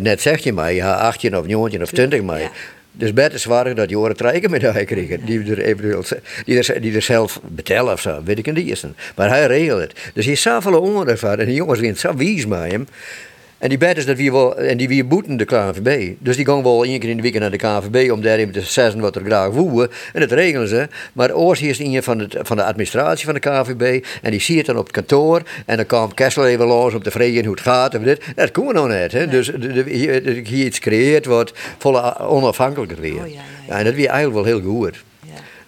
[0.00, 2.40] net 16 maar, ja, 18 of 19 of 20 maar.
[2.40, 2.50] Ja.
[2.98, 5.24] Dus beter zorgen dat die oren trekken met hij kregen.
[5.24, 6.04] Die er, eventueel,
[6.44, 8.84] die, er, die er zelf betalen of zo, weet ik niet.
[9.14, 9.92] Maar hij regelt het.
[10.14, 12.86] Dus hij is zoveel oren En die jongens zijn zo wies hem.
[13.58, 16.14] En die betters dat wie wel, en die wie boeten de KNVB.
[16.18, 18.52] Dus die gaan wel één keer in de week naar de KNVB om daar even
[18.52, 19.90] te zeggen wat er graag woeien.
[20.12, 20.88] En dat regelen ze.
[21.12, 24.04] Maar oors is een van de, van de administratie van de KNVB.
[24.22, 25.42] En die ziet het dan op het kantoor.
[25.66, 27.94] En dan kwam Kessel even los om te vragen hoe het gaat.
[27.94, 28.22] En dit.
[28.34, 29.12] Dat kon nog net.
[29.12, 29.28] Hè.
[29.28, 29.52] Dus
[29.86, 33.22] hier, hier iets creëert wat volle onafhankelijker weer.
[33.22, 35.06] Oh, ja, ja, en dat weer eigenlijk wel heel goed.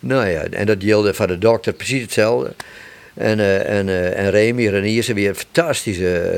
[0.01, 2.55] Nou ja, en dat deelde van de dokter precies hetzelfde.
[3.21, 6.33] En, uh, en, uh, en Remy Renier is weer een fantastische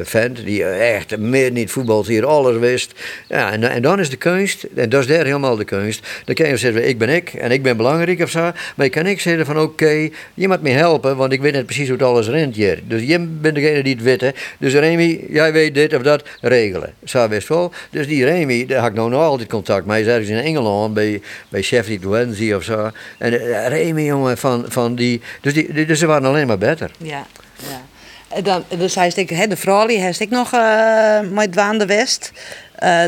[0.00, 0.44] uh, vent.
[0.44, 2.92] Die echt meer niet voetbal hier alles wist.
[3.28, 6.06] Ja, en, en dan is de kunst, en dat is daar helemaal de kunst.
[6.24, 8.40] Dan kan je zeggen, ik ben ik en ik ben belangrijk of zo.
[8.76, 11.66] Maar je kan ik zeggen van oké, je moet me helpen, want ik weet net
[11.66, 12.78] precies hoe het alles rent hier.
[12.84, 14.20] Dus je bent degene die het weet.
[14.20, 14.30] Hè.
[14.58, 16.92] Dus Remy, jij weet dit of dat regelen.
[17.04, 17.72] Zo wist wel.
[17.90, 20.02] Dus die Remy, daar heb ik nou nog altijd contact mee.
[20.02, 22.90] Hij is ergens in Engeland bij, bij Sheffield Wednesday of zo.
[23.18, 23.36] En
[23.68, 25.20] Remy, jongen, van, van die.
[25.40, 26.90] Dus, die, dus ze waren alleen maar beter.
[26.98, 27.26] Ja,
[27.56, 27.82] ja.
[28.28, 32.32] En dan, dus hij zegt, de vrouw hij ik nog uh, met Waan de West.
[32.82, 33.04] Uh,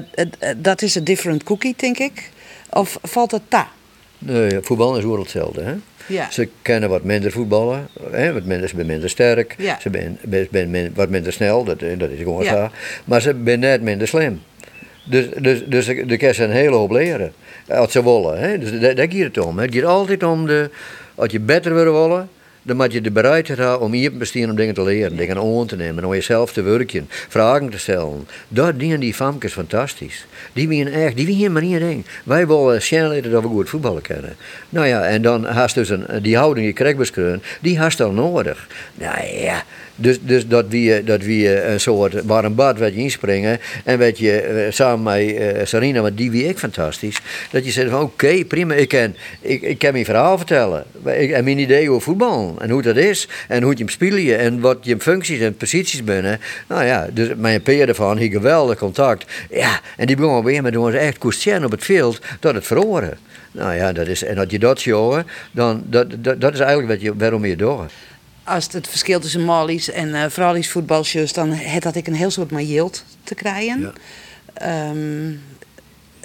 [0.56, 2.30] dat is een different cookie, denk ik.
[2.70, 3.68] Of valt het ta?
[4.18, 5.62] Nee, voetbal is wel hetzelfde.
[5.62, 5.74] Hè?
[6.06, 6.30] Ja.
[6.30, 8.32] Ze kennen wat minder voetballen, hè?
[8.32, 9.78] Wat minder, ze zijn minder sterk, ja.
[9.80, 9.90] ze
[10.50, 12.50] zijn wat minder snel, dat, dat is gewoon ja.
[12.50, 12.70] zo.
[13.04, 14.42] Maar ze zijn net minder slim.
[15.04, 17.32] Dus, dus, dus de, kerst een hele hoop leren.
[17.68, 18.40] Als ze willen.
[18.40, 18.58] Hè?
[18.58, 19.58] Dus daar, daar gaat het om.
[19.58, 19.64] Hè?
[19.64, 20.70] Het gaat altijd om de,
[21.14, 22.28] als je beter wil willen,
[22.70, 25.38] dan moet je de bereidheid hebben om hier te besteden om dingen te leren, dingen
[25.38, 28.28] aan te nemen, om jezelf te werken, vragen te stellen.
[28.48, 30.26] Dat dienen die famkes fantastisch.
[30.52, 32.04] Die winnen echt, die winnen maar niet ding.
[32.24, 34.36] Wij willen snel dat we goed voetballen kennen.
[34.68, 37.16] Nou ja, en dan haast dus een, die houding die krijgt
[37.60, 38.66] die haast al nodig.
[38.94, 39.64] Nou ja,
[40.00, 44.18] dus, dus dat we, dat we een soort warm bad werd je inspringen en werd
[44.18, 47.20] je eh, samen met uh, Sarina, die wie ik fantastisch,
[47.50, 50.84] dat je zegt van oké, prima, ik kan, ik, ik kan mijn verhaal vertellen.
[51.04, 54.38] Ik heb mijn idee over voetbal en hoe dat is en hoe je hem spelen
[54.38, 56.40] en wat je functies en posities binnen.
[56.68, 59.24] Nou ja, dus mijn peer ervan, hier geweldig contact.
[59.50, 63.18] Ja, en die begonnen weer met ons echt koestjen op het veld dat het verloren.
[63.52, 66.88] Nou ja, dat is, en dat je dat jongen, dan dat, dat, dat is eigenlijk
[66.88, 67.90] wat je, waarom je door
[68.44, 72.50] als het verschil tussen Mali's en uh, vrouwelijks voetbalsjes, dan had ik een heel soort
[72.50, 73.92] yield te krijgen.
[74.54, 74.88] Ja.
[74.90, 75.42] Um,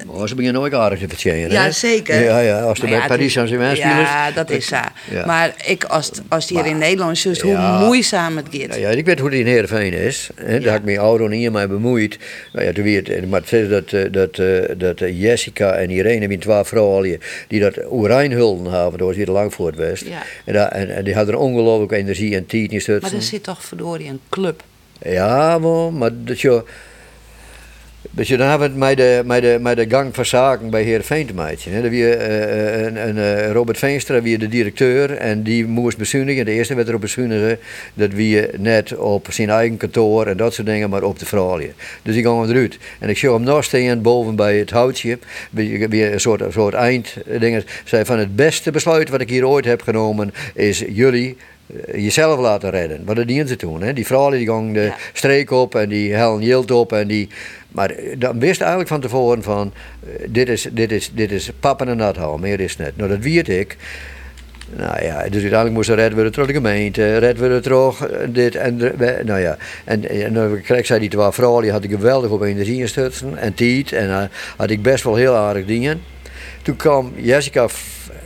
[0.08, 1.52] Oh, ze beginnen nooit aardig te vertellen.
[1.52, 2.24] Ja, zeker.
[2.24, 4.76] Ja, ja, als er nou bij Paris Saint-Germain spelen Ja, dat is zo.
[5.12, 5.26] Ja.
[5.26, 8.76] Maar ik, als, als hier in Nederland is, hoe moeizaam het gaat.
[8.76, 10.30] Ja, ik weet hoe die in Heerenveen is.
[10.36, 10.60] Hè.
[10.60, 12.18] Daar heb ik mijn ouder niet mee bemoeid.
[12.54, 16.28] Nou ja, toen maar het is dat, eh, dat, eh, dat, dat Jessica en Irene,
[16.28, 20.06] die twee vrouwen, die dat Oerijnhulden hebben, dat was hier lang voor het West.
[20.06, 20.24] Ja.
[20.46, 23.64] En, dat, en, en, die hadden ongelooflijke energie en tijd in Maar er zit toch
[23.64, 24.64] verdorie een club?
[25.02, 26.64] Ja, maar, maar dat je...
[28.12, 31.02] Dus dan hebben we met de, met de, met de gang van zaken bij Heer
[31.06, 31.82] te maken.
[31.82, 36.46] Dan wie, uh, een, een, uh, Robert Veenstra, wie de directeur, en die moest bezuinigen.
[36.46, 37.60] De eerste werd erop bezuinigen
[37.94, 41.74] dat wie net op zijn eigen kantoor en dat soort dingen, maar op de vrouwen.
[42.02, 42.78] Dus die gaan eruit.
[43.00, 46.74] En ik zie hem nog staan boven bij het houtje, wie een soort, een soort
[46.74, 47.64] einddingen.
[47.84, 51.38] Zei van het beste besluit wat ik hier ooit heb genomen is jullie
[51.96, 53.02] jezelf laten redden.
[53.06, 53.82] Wat dat dienen ze toen.
[53.82, 53.94] Hè?
[53.94, 54.96] Die vrouwen die gaan de ja.
[55.14, 57.30] streek op en die hellen yield op en die
[57.76, 59.74] maar eh, dan wist eigenlijk van tevoren van,
[60.04, 62.98] uh, dit is, dit is, dit is pappen en nat houden, meer is het net.
[62.98, 63.78] Nou, dat weet ik.
[64.70, 68.28] Nou ja, dus uiteindelijk moest er redden we terug de gemeente, redden we terug eh,
[68.30, 68.78] dit en
[69.26, 69.58] nou ja.
[69.84, 73.38] En, en dan kreeg zij die twee vrouwen, die had ik geweldig op energie instutsen
[73.38, 74.24] en tijd en uh,
[74.58, 76.02] had ik best wel heel aardig dingen.
[76.62, 77.68] Toen kwam Jessica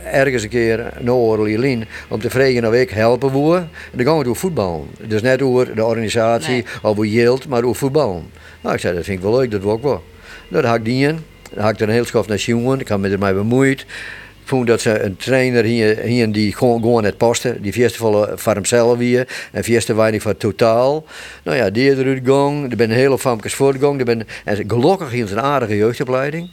[0.04, 3.54] ergens een keer naar Orlien om te vragen of ik helpen wil.
[3.54, 4.88] En dan gaan we door voetbal.
[5.06, 6.64] Dus net over de organisatie nee.
[6.82, 8.24] of hoe Yield, maar over voetbal.
[8.60, 10.02] Nou, ik zei, dat vind ik wel leuk, dat wil ik wel.
[10.48, 11.24] Nou, dan had ik die in.
[11.52, 12.80] Dan had ik er een heel schof naar jongen.
[12.80, 13.80] Ik had me ermee bemoeid.
[13.80, 17.62] Ik vond dat ze een trainer hier, hier die gewoon, gewoon het posten.
[17.62, 17.98] Die vierste
[18.36, 19.48] voor hemzelf weer.
[19.52, 21.04] En vierste weinig voor totaal.
[21.42, 22.70] Nou ja, die eruit gang.
[22.70, 24.00] Er ben hele famkes voortgang.
[24.04, 24.26] En
[24.66, 26.50] gelukkig hier een aardige jeugdopleiding.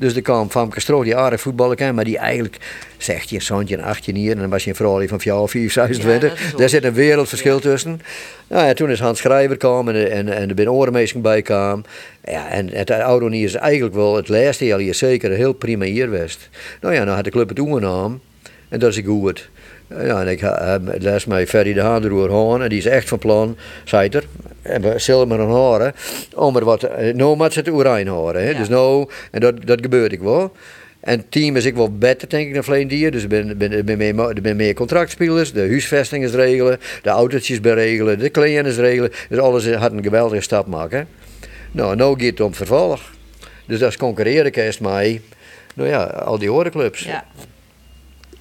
[0.00, 2.56] Dus er kwam Van Castro, die aardig voetballen kan, maar die eigenlijk
[2.96, 5.50] zegt je zoontje en 18 hier en dan was je een vrouw van 4 of
[5.50, 6.52] 4, 26.
[6.56, 7.60] Daar zit een wereldverschil ja.
[7.60, 8.00] tussen.
[8.48, 11.84] Nou ja, toen is Hans Schrijver kwam en, en, en er ben orenmeester bij kwam.
[12.24, 15.84] Ja, en het oude is eigenlijk wel het laatste jaar hier zeker een heel prima
[15.84, 16.08] hier.
[16.80, 18.20] Nou ja, dan had de club het toegenomen
[18.68, 19.48] en dat is goed.
[19.88, 20.40] Ja, en ik
[20.98, 24.24] les mij Ferry de Haanderoer hoorn en die is echt van plan, zei er,
[24.62, 25.94] en zilveren haren,
[26.34, 28.42] om er wat, nou moet ze het oerijn horen.
[28.42, 28.50] Hè?
[28.50, 28.58] Ja.
[28.58, 30.52] Dus nou, en dat, dat gebeurt ik wel.
[31.00, 33.10] En team is ik wel beter, denk ik, dan verleden dier.
[33.10, 37.10] Dus er ben, ben, ben, meer, er ben meer contractspelers, de huisvesting is regelen, de
[37.10, 39.12] autootjes beregelen, de cliënten regelen.
[39.28, 41.08] Dus alles had een geweldige stap maken.
[41.70, 43.10] Nou, nou gaat het om vervolg.
[43.66, 45.20] Dus dat is concurreren kerst mij.
[45.74, 47.02] Nou ja, al die andere clubs.
[47.02, 47.24] Ja.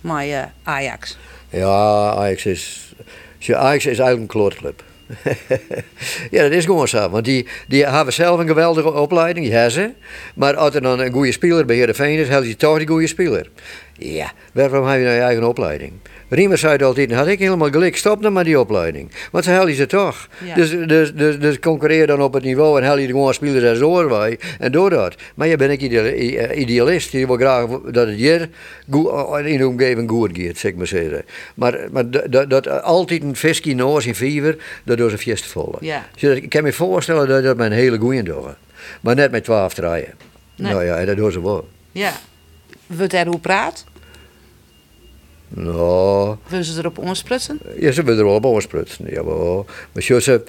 [0.01, 1.17] Maar eh, Ajax.
[1.49, 2.93] Ja, Ajax is,
[3.37, 4.83] ja, Ajax is eigenlijk een klootclub.
[6.31, 7.09] ja, dat is gewoon zo.
[7.09, 9.91] Want die, die hebben zelf een geweldige opleiding, die hebben ze.
[10.35, 13.07] Maar als er dan een goede speler bij Heerenveen is, hebben je toch die goede
[13.07, 13.49] speler.
[13.97, 15.91] Ja, waarom heb je nou je eigen opleiding?
[16.29, 19.11] Riemer zei altijd, had ik helemaal gelijk, stop dan maar die opleiding.
[19.31, 20.27] Want ze helden ze toch.
[20.45, 20.55] Ja.
[20.55, 23.79] Dus, dus, dus, dus concurreer dan op het niveau en hel je gewoon spelers als
[23.79, 25.15] doorwij en door dat.
[25.35, 28.49] Maar je bent i- eh, idealist, je wil graag dat het hier
[28.91, 31.25] goed- in de omgeving goed gaat, zeg ik maar zeggen.
[31.55, 35.45] Maar, maar dat, dat, dat altijd een visje noos in fever, dat door ze fiest
[35.45, 35.77] volgen.
[35.85, 36.05] Ja.
[36.19, 38.45] Dus ik kan me voorstellen dat dat mijn hele goeie doen.
[39.01, 40.13] Maar net met twaalf draaien.
[40.55, 40.71] Nee.
[40.71, 41.67] Nou ja, dat doen ze wel.
[41.91, 42.11] Ja.
[42.87, 43.83] Wordt er hoe praat?
[45.49, 47.59] Nou, Willen ze erop onsprutsen?
[47.79, 49.05] Ja, ze willen er wel op aansprutsen.
[49.09, 49.65] Jawel.
[49.91, 50.41] Maar je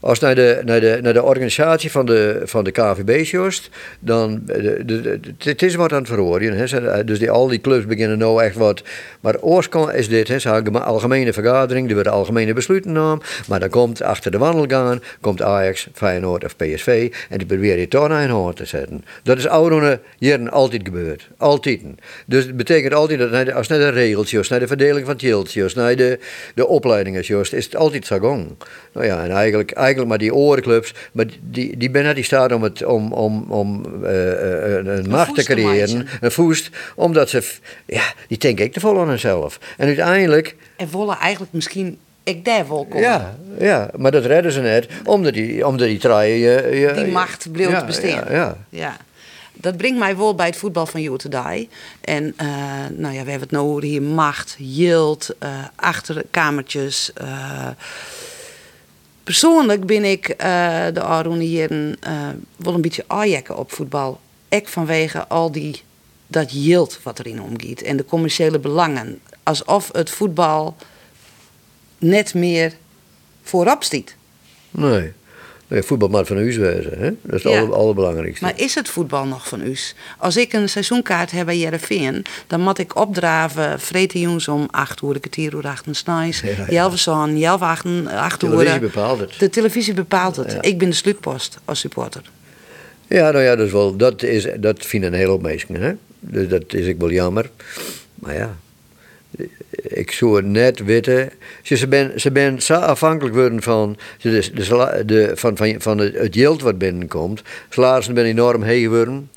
[0.00, 3.68] als naar de, naar de, naar de organisatie van de, van de KVB jost,
[4.00, 6.68] dan eh, de, het is wat aan het verhoren.
[6.68, 8.82] Ze- Dus die, al die clubs beginnen nou echt wat.
[9.20, 10.38] Maar oorsprong is dit, hè.
[10.80, 13.24] algemene vergadering, er worden algemene besluiten genomen.
[13.48, 17.88] Maar dan komt achter de wandelgang, komt Ajax, Feyenoord of PSV en die proberen je
[17.88, 19.04] toch naar een hand te zetten.
[19.22, 21.28] Dat is oude jaren altijd gebeurd.
[21.36, 21.80] Altijd.
[22.26, 25.96] Dus het betekent altijd dat als naar de regeltjes, naar de verdeling van tjiltjes, naar
[25.96, 26.18] de,
[26.54, 28.46] de opleidingen juist, is het altijd zo gang.
[28.92, 32.52] Nou ja, en eigenlijk, eigenlijk maar die orenclubs, maar die, die ben net in staat
[32.52, 37.30] om, het, om, om, om eh, eh, een, een macht te creëren, een voest, omdat
[37.30, 37.42] ze,
[37.86, 39.58] ja, die denken ik te vol aan hunzelf.
[39.76, 43.02] En uiteindelijk, En willen eigenlijk misschien ik daar wel komen.
[43.02, 47.12] ja, ja, maar dat redden ze net, omdat die, omdat die traaien je, je- Die
[47.12, 48.08] macht bleef ja, bestaan.
[48.08, 48.56] Ja, ja.
[48.68, 48.96] Ja.
[49.54, 51.68] Dat brengt mij wel bij het voetbal van You Today.
[52.00, 52.46] En eh,
[52.96, 55.34] nou ja, we hebben het nou over hier macht, yield,
[55.74, 57.12] achterkamertjes.
[59.30, 64.20] Persoonlijk ben ik eh, de Arone heren eh, wel een beetje aanjekken op voetbal.
[64.48, 65.82] Ook vanwege al die,
[66.26, 67.80] dat yield wat erin omgaat.
[67.80, 69.20] En de commerciële belangen.
[69.42, 70.76] Alsof het voetbal
[71.98, 72.72] net meer
[73.42, 74.16] voorop stiet.
[74.70, 75.12] Nee.
[75.70, 77.10] Nee, voetbal moet van huis wezen, hè?
[77.22, 77.60] dat is het Ja.
[77.60, 78.44] aller- allerbelangrijkste.
[78.44, 79.94] Maar is het voetbal nog van us?
[80.18, 85.20] Als ik een seizoenkaart heb bij Jereveen, dan moet ik opdraven vretejoens om 8 uur,
[85.20, 86.64] kwartier uur, 8 s'nachts, Ja, ja.
[86.68, 88.50] jelf zo'n, jelf 8 8 uur.
[88.50, 89.34] Televisie bepaalt het.
[89.38, 90.52] De televisie bepaalt het.
[90.52, 90.62] Ja.
[90.62, 92.22] Ik ben de sluitpost als supporter.
[93.06, 95.74] Ja, nou ja, dat, is wel, dat, is, dat vinden een hele hoop mensen.
[95.74, 95.92] Hè?
[96.20, 97.50] Dus dat is ik wel jammer.
[98.14, 98.56] Maar ja,
[99.72, 101.30] ik zou net weten.
[101.62, 105.98] Ze ben, ze ben zo afhankelijk worden van, de, de, sala- de, van, van, van
[105.98, 107.42] het, het geld wat binnenkomt.
[107.68, 109.30] Salarissen ben enorm heen geworden.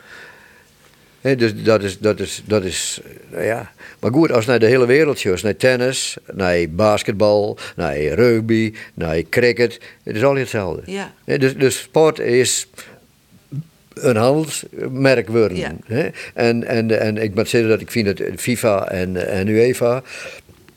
[1.22, 3.72] Dus dat is, dat is, dat is, nou ja.
[4.00, 9.22] Maar goed, als naar de hele wereld gaat, naar tennis, naar basketbal, naar rugby, naar
[9.30, 10.82] cricket, het is altijd hetzelfde.
[10.92, 11.14] Ja.
[11.26, 12.68] Dus, dus sport is
[13.94, 15.58] een handelsmerk worden.
[15.58, 15.76] Ja.
[15.86, 16.08] Hè?
[16.34, 20.04] En, en, en ik moet zeggen dat ik vind dat FIFA en, en UEFA,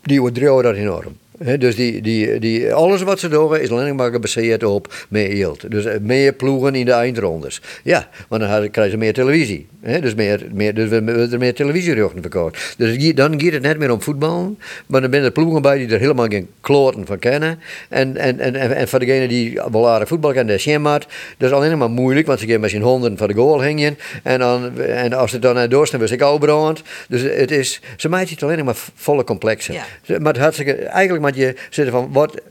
[0.03, 1.17] die waarderen dat enorm.
[1.37, 5.71] Dus die, die, die, alles wat ze doen is alleen maar gebaseerd op meer geld.
[5.71, 7.61] Dus eh, meer ploegen in de eindrondes.
[7.83, 9.67] Ja, want dan krijgen ze meer televisie.
[9.81, 12.75] Hè, dus, meer, meer, dus we er meer televisierechten verkocht.
[12.77, 14.55] Dus dan gaat het net meer om voetbal.
[14.85, 17.59] Maar dan zijn er ploegen bij die er helemaal geen kloten van kennen.
[17.89, 21.07] En, en, en, en, en voor degenen die wel aardig voetbal kennen, dat is.
[21.37, 23.97] Dat is alleen maar moeilijk, want ze gaan met z'n honderden van de goal hingen.
[24.23, 26.81] En, dan, en als het dan naar doorstaan, was ik ook brand.
[27.09, 29.73] Dus het is, ze maakt het alleen maar volle complexen.
[29.73, 30.19] Ja.
[30.19, 32.41] Maar het hartstikke, eigenlijk moet je zitten van wat.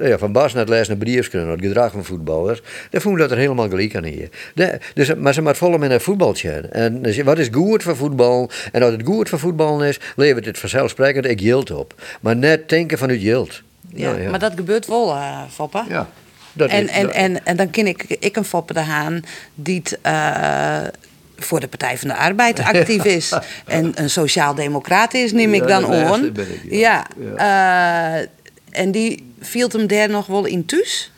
[0.00, 2.62] Ja, van Bas naar het lezen naar briefskunde, het gedrag van voetballers.
[2.90, 4.28] Dan voel je dat er helemaal gelijk aan hier.
[4.54, 6.50] De, dus, maar ze moet volle met een voetbaltje.
[6.50, 8.50] En dus wat is goed voor voetbal?
[8.72, 11.94] En als het goed voor voetbal is, levert het vanzelfsprekend ik yield op.
[12.20, 13.62] Maar net denken vanuit yield.
[13.88, 15.84] Ja, Nou Maar dat gebeurt wel, eh Foppa.
[15.88, 16.08] ja.
[16.52, 19.22] Dat en, is- en, dat- en, en dan ken ik, ik een Foppe de Haan
[19.54, 20.78] die het, eh,
[21.44, 23.32] voor de Partij van de Arbeid actief is.
[23.66, 26.32] En een sociaal-democraat is, neem ik dan aan.
[26.70, 27.06] ja.
[27.36, 28.20] Ja.
[28.20, 28.28] eh,
[28.70, 31.12] en die viel hem daar nog wel in thuis?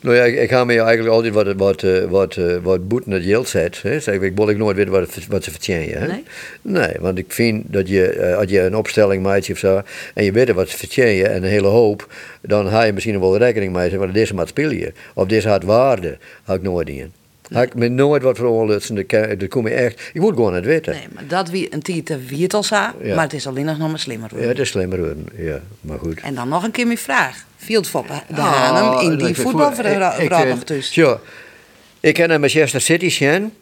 [0.00, 3.10] Nou ja, ik, ik ga me eigenlijk altijd wat, wat, eh, wat, eh, wat boeten
[3.10, 3.82] het yield zet.
[3.82, 4.00] Hè.
[4.00, 6.00] Zeg, ik wil ik nooit weten wat, wat ze verdienen.
[6.00, 6.06] Hè.
[6.06, 6.22] Nee?
[6.62, 9.82] Nee, want ik vind dat je, als je een opstelling maakt of zo,
[10.14, 13.36] en je weet wat ze verdienen en een hele hoop, dan ga je misschien wel
[13.38, 14.94] rekening mee want deze maat spelen.
[15.14, 17.12] Of deze had waarde, had ik nooit in.
[17.52, 20.54] Had ik me nooit wat veronlutsen, dat kan- dat kom je echt, ik moet gewoon
[20.54, 20.92] het weten.
[20.94, 22.62] Nee, maar dat wie een titel wie het al
[23.02, 23.14] Ja.
[23.14, 24.50] maar het is alleen nog maar slimmer Ja, worden.
[24.52, 26.20] het is slimmer worden, ja, maar goed.
[26.20, 27.44] En dan nog een keer mijn vraag.
[27.88, 30.94] Foppe de hem in die vind voetbalverhaal voet- ik- ik, nog eh, thuis?
[30.94, 31.18] Ja,
[32.00, 33.52] ik ken naar Manchester City gaan.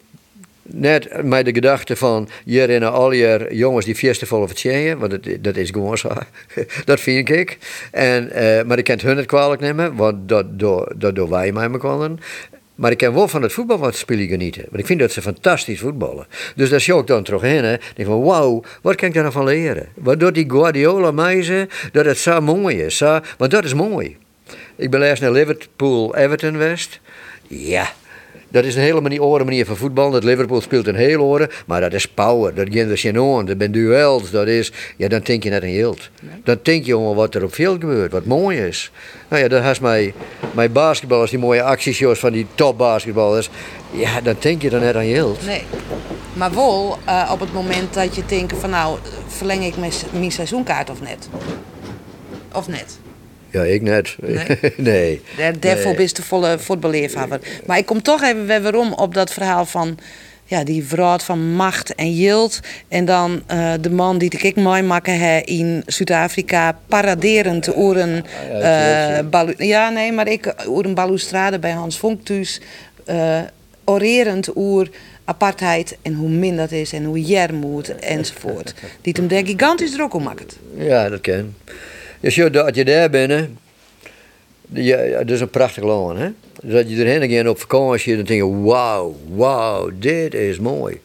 [0.61, 5.27] Net met de gedachte van, hier in al je jongens die festival vertjeien, want dat,
[5.43, 6.09] dat is gewoon zo.
[6.85, 7.57] dat vind ik.
[7.91, 11.29] En, eh, maar ik kan het hun het kwalijk nemen, want dat, door, dat doen
[11.29, 12.09] wij met elkaar.
[12.75, 14.61] Maar ik kan wel van het voetbal wat spelen genieten.
[14.61, 16.27] Want ik vind dat ze fantastisch voetballen.
[16.55, 17.63] Dus daar zie ik dan terug in.
[17.63, 17.73] Hè.
[17.73, 19.87] Ik denk van, wauw, wat kan ik daar nou van leren?
[19.95, 22.97] Wat doet die Guardiola mij dat het zo mooi is.
[22.97, 24.17] Zo, want dat is mooi.
[24.75, 26.99] Ik ben laatst naar Liverpool Everton West.
[27.47, 27.93] Ja,
[28.53, 30.11] dat is een hele manier, andere manier van voetbal.
[30.11, 32.55] Dat Liverpool speelt een heel oren, maar dat is power.
[32.55, 33.45] Dat er geen aan.
[33.45, 34.31] Dat zijn duels.
[34.31, 36.09] Dat is, ja, dan denk je net een hield.
[36.43, 38.91] Dan denk je jongen wat er op veld gebeurt, wat mooi is.
[39.27, 40.13] Nou ja, dan has mij,
[40.51, 43.49] mijn basketballers, die mooie actieshows van die topbasketballers.
[43.91, 45.45] Ja, dan denk je dan net aan hield.
[45.45, 45.63] Nee.
[46.33, 48.97] Maar wel uh, op het moment dat je denkt van nou,
[49.27, 51.29] verleng ik mijn, mijn seizoenkaart of net?
[52.51, 52.97] Of net?
[53.53, 54.15] Ja, ik net.
[54.21, 54.59] Nee.
[54.77, 55.21] nee.
[55.37, 55.95] Daar, daarvoor Nee.
[55.95, 57.39] bist de volle voetballeervader.
[57.65, 59.97] Maar ik kom toch even weer waarom op dat verhaal van
[60.45, 62.59] ja, die vrouw van macht en yield.
[62.87, 68.25] En dan eh, de man die ik meemaken hè in Zuid-Afrika paraderend oren.
[68.51, 72.61] Ja, eh balu- ja, nee, maar ik oer een balustrade bij Hans Vonk thuis.
[73.05, 73.39] eh,
[73.85, 74.89] orerend oer
[75.25, 78.73] apartheid en hoe min dat is en hoe jer moet enzovoort.
[79.01, 80.57] Die hem daar gigantisch druk om maakt.
[80.77, 81.53] Ja, dat kan.
[82.31, 83.49] Je, dat je daar bent,
[84.73, 86.17] ja, dat is een prachtig land.
[86.17, 86.29] Hè?
[86.63, 90.99] Dat je erheen gaat op vakantie, dan denk je, wauw, wauw, dit is mooi.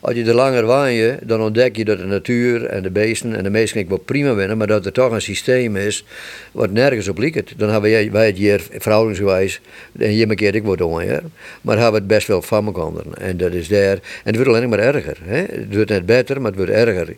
[0.00, 3.42] Als je er langer waait, dan ontdek je dat de natuur en de beesten en
[3.42, 6.04] de mensen wel prima winnen, maar dat er toch een systeem is
[6.52, 7.58] wat nergens op lijkt.
[7.58, 9.60] Dan hebben wij, wij het hier verhoudingsgewijs,
[9.98, 11.20] en hier keer ik word ja.
[11.60, 13.12] maar hebben we het best wel van elkaar.
[13.18, 15.18] En dat is daar, en het wordt alleen maar erger.
[15.22, 15.36] Hè?
[15.36, 17.14] Het wordt net beter, maar het wordt erger.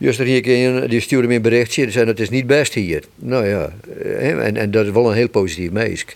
[0.00, 2.74] Juist er hier een, die stuurde me een berichtje, die zei het is niet best
[2.74, 3.04] hier.
[3.16, 3.72] Nou ja,
[4.02, 6.06] hè, en, en dat is wel een heel positief meisje.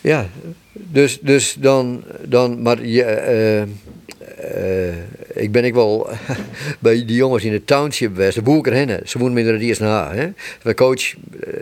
[0.00, 0.28] Ja,
[0.72, 4.94] dus, dus dan, dan maar je, eh, eh,
[5.34, 6.08] ik ben ik wel
[6.78, 9.80] bij die jongens in het township geweest, de boeken hennen, ze wonen met de eerst
[9.80, 10.14] na.
[10.14, 10.28] Hè?
[10.62, 11.14] De coach,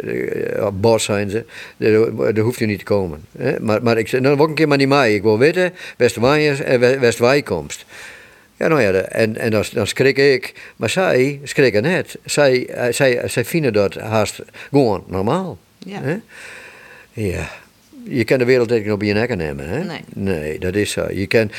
[0.04, 1.44] uh, zijn ze,
[2.32, 3.20] daar hoeft u niet te komen.
[3.38, 3.60] Hè?
[3.60, 5.72] Maar, maar ik zei, dan ook een keer maar niet mij, ik wil weten,
[7.00, 7.84] West-Wijkomst.
[8.62, 10.52] Ja, nou ja, en, en dan, dan schrik ik.
[10.76, 12.18] Maar zij schrikken net.
[12.24, 15.58] Zij, zij, zij vinden dat haast gewoon normaal.
[15.78, 16.00] Ja.
[16.02, 16.16] Hè?
[17.12, 17.50] Ja.
[18.04, 19.84] Je kan de wereld niet op je nek nemen, hè?
[19.84, 20.00] Nee.
[20.14, 21.06] Nee, dat is zo.
[21.10, 21.50] Je kan,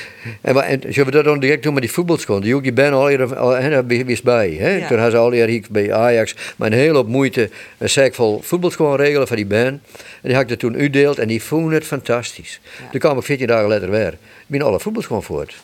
[0.42, 2.40] en, en zullen we dat dan direct doen met die voetbalschool?
[2.40, 4.70] Die ook, je bent al hier, al, hè, daar is bij, hè?
[4.70, 4.88] Ja.
[4.88, 8.14] Toen hadden ze al hier hier bij Ajax, maar een hele hoop moeite, een zak
[8.14, 9.82] vol voetbalschool regelen voor die band.
[9.82, 9.82] En
[10.22, 12.60] die had ik er toen uitdeeld en die vonden het fantastisch.
[12.92, 14.14] Toen kwam ik 14 dagen later weer.
[14.14, 15.56] Ik ben alle voetbalschool voort.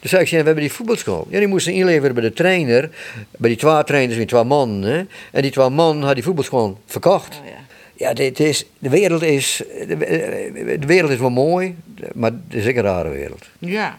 [0.00, 1.26] Dus zei ik, ja, we hebben die voetbalschool.
[1.30, 2.90] Ja, die moesten inleveren bij de trainer,
[3.38, 4.82] bij die twee trainers die twee mannen.
[4.82, 5.04] Hè?
[5.32, 7.38] En die twee mannen hadden die voetbalschool verkocht.
[7.40, 7.56] Oh, ja.
[7.98, 11.76] Ja, dit is, de, wereld is, de, wereld is wel mooi,
[12.14, 13.46] maar het is ook een rare wereld.
[13.58, 13.98] Ja.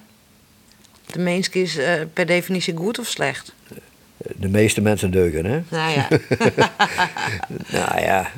[1.06, 3.54] De mens is eh, per definitie goed of slecht.
[4.36, 5.62] De meeste mensen deugen, hè?
[5.70, 6.08] Nou ja.
[7.72, 8.32] Nou ja,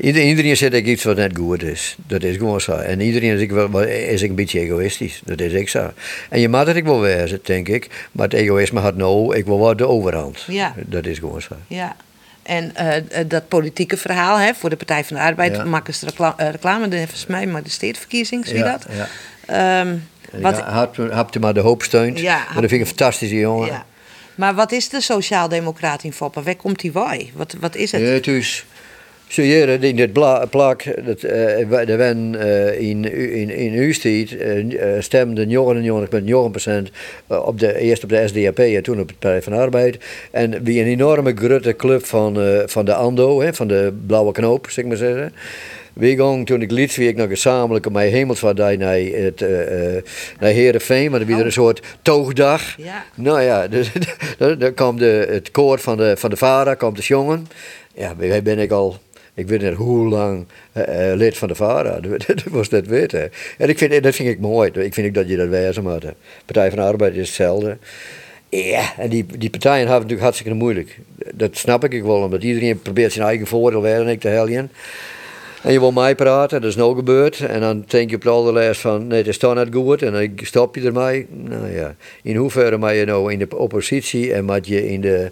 [0.00, 1.96] iedereen zegt ook iets wat net goed is.
[2.06, 2.72] Dat is gewoon zo.
[2.72, 5.20] En iedereen is, ook wel, is ook een beetje egoïstisch.
[5.24, 5.90] Dat is ook zo.
[6.30, 8.08] En je mag het ook wel wezen, denk ik.
[8.12, 10.44] Maar het egoïsme had nou, ik wil wel de overhand.
[10.46, 10.74] Ja.
[10.86, 11.54] Dat is gewoon zo.
[11.66, 11.96] ja.
[12.42, 15.64] En eh, eh, dat politieke verhaal hè, voor de Partij van de Arbeid Ja.
[15.64, 16.06] maken ze
[16.36, 18.86] eh, reclame, de, volgens mij, maar de steedverkiezing, zie je Ja, dat?
[18.96, 19.08] ja.
[19.80, 19.96] Ehm,
[20.42, 20.70] wat, Ja,
[21.10, 22.18] had, maar de hoop steunt.
[22.18, 23.66] Ja, maar dat vind ik een fantastische jongen.
[23.66, 23.84] ja.
[24.34, 26.42] Maar wat is de sociaaldemocraat in Foppen?
[26.42, 27.30] Waar komt die wij?
[27.34, 28.00] Wat, wat is het?
[28.00, 28.26] Ja, het
[29.34, 30.12] hier, in dit
[30.50, 36.92] plak, dat, eh, de wen eh, in, in, in uw tijd eh, eh, stemden 99,9%
[37.26, 39.98] eh, op de, eerst op de SDAP en toen op de Partij van Arbeid.
[40.30, 44.32] En wie een enorme grote club van, eh, van de ANDO, hè, van de blauwe
[44.32, 45.32] knoop, zeg ik maar zeggen.
[45.92, 49.96] We gingen toen ik liet, wie ik nog gezamenlijk op mijn hemelsvaardij naar, het, eh,
[49.96, 50.02] eh,
[50.40, 51.44] naar Heerenveen, maar dan weer Oh.
[51.44, 52.76] een soort toogdag.
[52.76, 53.04] Ja.
[53.14, 53.90] Nou ja, dus,
[54.38, 57.46] dan, dan kwam de, het koor van de, van de VARA, kwam de jongen.
[57.94, 58.98] Ja, wij ben ik al,
[59.34, 62.00] ik weet niet hoe lang, eh, lid van de VARA.
[62.26, 63.30] Dat, was net weten.
[63.58, 64.70] En ik vind, dat vind ik mooi.
[64.70, 66.04] Ik vind dat je dat wezen moet.
[66.44, 67.78] Partij van de Arbeid is hetzelfde.
[68.48, 70.98] Ja, en die, die partijen hebben natuurlijk hartstikke moeilijk.
[71.34, 74.70] Dat snap ik wel, omdat iedereen probeert zijn eigen voordeel weer en ik te helpen.
[75.62, 77.40] En je wil mij praten, dat is nou gebeurd.
[77.40, 80.02] En dan denk je op de allerlijst van, nee, het is toch niet goed.
[80.02, 81.26] En dan stop je ermee.
[81.30, 85.30] Nou ja, in hoeverre mag je nou in de oppositie en mag je in de,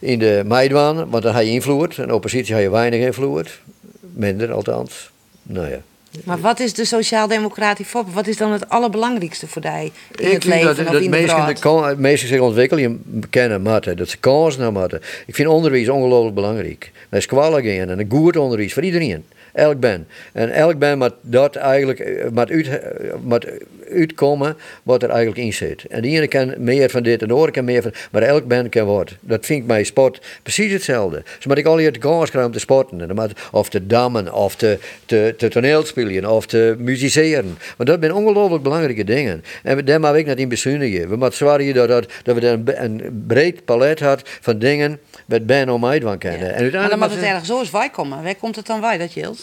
[0.00, 1.98] in de meidwaan, want dan heb je invloed.
[1.98, 3.60] En oppositie heb je weinig invloed.
[4.00, 5.10] Minder althans.
[5.42, 5.80] Nou ja.
[6.24, 8.14] Maar wat is de sociaaldemocraat in Foppen?
[8.14, 11.10] Wat is dan het allerbelangrijkste voor die in Ik het leven dat, of dat in
[11.10, 15.00] de mensen, zich ontwikkelen kennen moeten, dat ze kansen naar moeten.
[15.26, 16.90] Ik vind onderwijs ongelooflijk belangrijk.
[17.08, 19.24] Naar scholen gaan en een goed onderwijs voor iedereen.
[19.52, 20.06] Elk band.
[20.32, 22.76] En elk band moet dat eigenlijk eh, moet uit, eh,
[23.22, 23.46] moet
[23.94, 25.84] uitkomen wat er eigenlijk in zit.
[25.84, 27.92] En de ene kan meer van dit en de andere kan meer van...
[28.10, 29.10] Maar elk band kan wat.
[29.20, 31.22] Dat vind ik bij sport precies hetzelfde.
[31.36, 33.00] Dus moet ik al hier de kans krijgen om te sporten.
[33.08, 37.58] En moet- Of te dammen, of te, te, te toneelspelen, of te musiceren.
[37.76, 39.44] Want dat zijn ongelooflijk belangrijke dingen.
[39.62, 41.08] En we- daar mag ik net in bezuinigen.
[41.08, 45.46] We moeten zorgen dat, dat, dat we daar een, breed palet had van dingen wat
[45.46, 46.54] Ben om mij van kennen.
[46.54, 48.22] En Maar dan moet het ergens zo eens wij komen.
[48.22, 49.41] Waar komt het dan wij, dat Jils?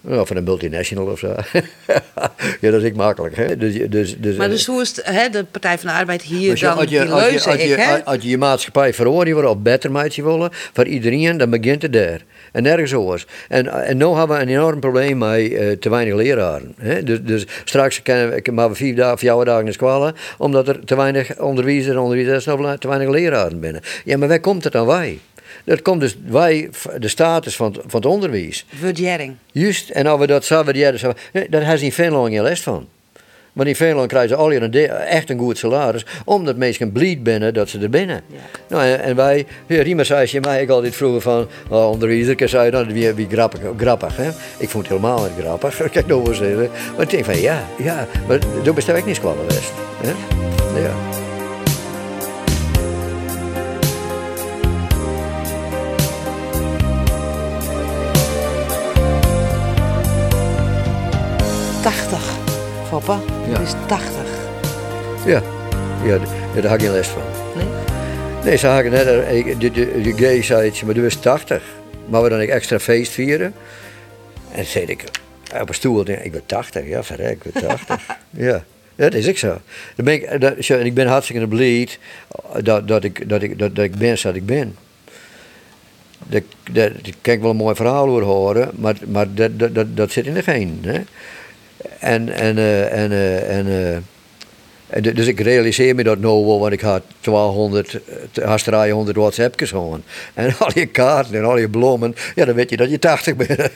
[0.00, 1.26] Nou, van een multinational of zo.
[2.60, 3.36] ja, dat is ik makkelijk.
[3.36, 3.56] Hè?
[3.56, 6.50] Dus, dus, dus, Maar dus hoe is het, hè, de Partij van de Arbeid hier
[6.50, 8.04] Als je, dan als je, die als je, als je, ik, hè?
[8.04, 11.92] als je je maatschappij verhoren wil of beter maatje willen voor iedereen, dan begint het
[11.92, 12.20] daar.
[12.52, 13.26] En nergens anders.
[13.48, 16.74] En, en nu hebben we een enorm probleem met eh, te weinig leraren.
[16.76, 17.02] Hè?
[17.02, 20.96] Dus, dus straks kunnen we, maar vier dagen, vier dagen naar school, omdat er te
[20.96, 22.44] weinig onderwijzers en onderwijzers
[22.78, 23.82] te weinig leraren binnen.
[24.04, 25.18] Ja, maar waar komt het dan wij?
[25.64, 28.64] Dat komt dus wij, de status van, het- van het onderwijs.
[28.80, 29.34] Waardering.
[29.52, 32.60] Juist, en als we dat zouden waarderen, nee, daar hebben ze in Finland geen les
[32.60, 32.88] van.
[33.52, 37.54] Maar in Finland krijgen ze al een echt een goed salaris, omdat mensen blied binnen
[37.54, 38.22] dat ze er binnen.
[38.68, 42.48] Nou, en, en wij, ja, Riemer zei je mij ik altijd vroeger van, oh, onderwijzer,
[42.48, 44.28] zei dan wie, wie grappig, grappig hè?
[44.58, 46.70] Ik vond het helemaal niet grappig, ik nog wel zeggen.
[46.94, 49.72] Maar ik denk van ja, ja, maar daar bestel ik niet squallen West.
[50.02, 50.10] Hè?
[50.80, 51.17] Ja.
[61.88, 62.36] Tachtig.
[62.90, 63.20] Papa,
[63.50, 63.58] Ja.
[63.58, 64.10] het is 80.
[65.26, 65.42] Ja,
[66.04, 66.18] ja,
[66.54, 67.22] daar had ik geen les van.
[67.56, 67.66] Nee?
[68.44, 71.62] Nee, ze hadden net, eh, ik- de, de, de gay zei, maar du bent 80.
[72.08, 73.54] Maar we dan een extra feest vieren.
[74.52, 75.04] En zei ik,
[75.60, 76.86] op een stoel, ik, ik ben 80.
[76.86, 78.06] Ja, verrek, ik ben 80.
[78.30, 78.64] ja.
[78.96, 79.60] Ja, dat is ik zo.
[79.96, 81.88] Dan ben ik, dat, zo, en ik ben hartstikke blij
[82.62, 84.76] dat, dat, ik, dat, ik, dat, dat ik ben zoals ik ben.
[86.26, 86.42] Dat,
[86.72, 89.96] dat, daar kan ik wel een mooi verhaal over horen, maar, maar dat, dat, dat,
[89.96, 90.78] dat zit in de geen.
[90.82, 91.00] Hè?
[91.98, 93.96] En, en, eh, en, eh, en, eh,
[94.88, 97.98] en dus ik realiseer me dat nou wel, want ik had 1200,
[98.32, 100.02] eh, haast 300 WhatsAppjes gewoon.
[100.34, 103.36] En al je kaarten en al je bloemen, ja, dan weet je dat je 80
[103.36, 103.58] bent.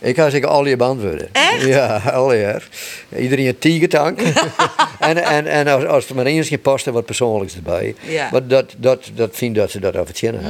[0.00, 1.28] ik ga zeker al je beantwoorden.
[1.32, 1.64] Echt?
[1.64, 2.60] Ja, al je.
[3.18, 4.20] Iedereen een tiegertank.
[4.98, 7.94] en en, en als, als er maar eens geen past, wat persoonlijks erbij.
[8.00, 8.28] Ja.
[8.32, 10.42] Maar dat, dat, dat vind dat ze dat over het hebben.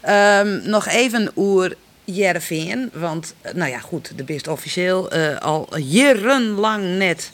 [0.00, 1.74] Ehm, nog even oer
[2.04, 2.90] Jereveen.
[2.92, 7.30] Want, eh, nou ja, goed, de best officieel eh, al jarenlang net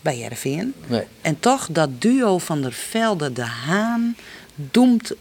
[0.00, 0.74] bij Jereveen.
[0.86, 1.02] Nee.
[1.20, 4.16] En toch, dat duo van der Velde, de Haan,
[4.54, 5.14] doemt,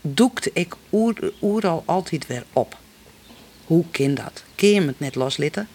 [0.00, 2.76] doekt ik oer, oer al altijd weer op.
[3.64, 4.42] Hoe kan dat?
[4.54, 5.68] Kun je het net loslitten?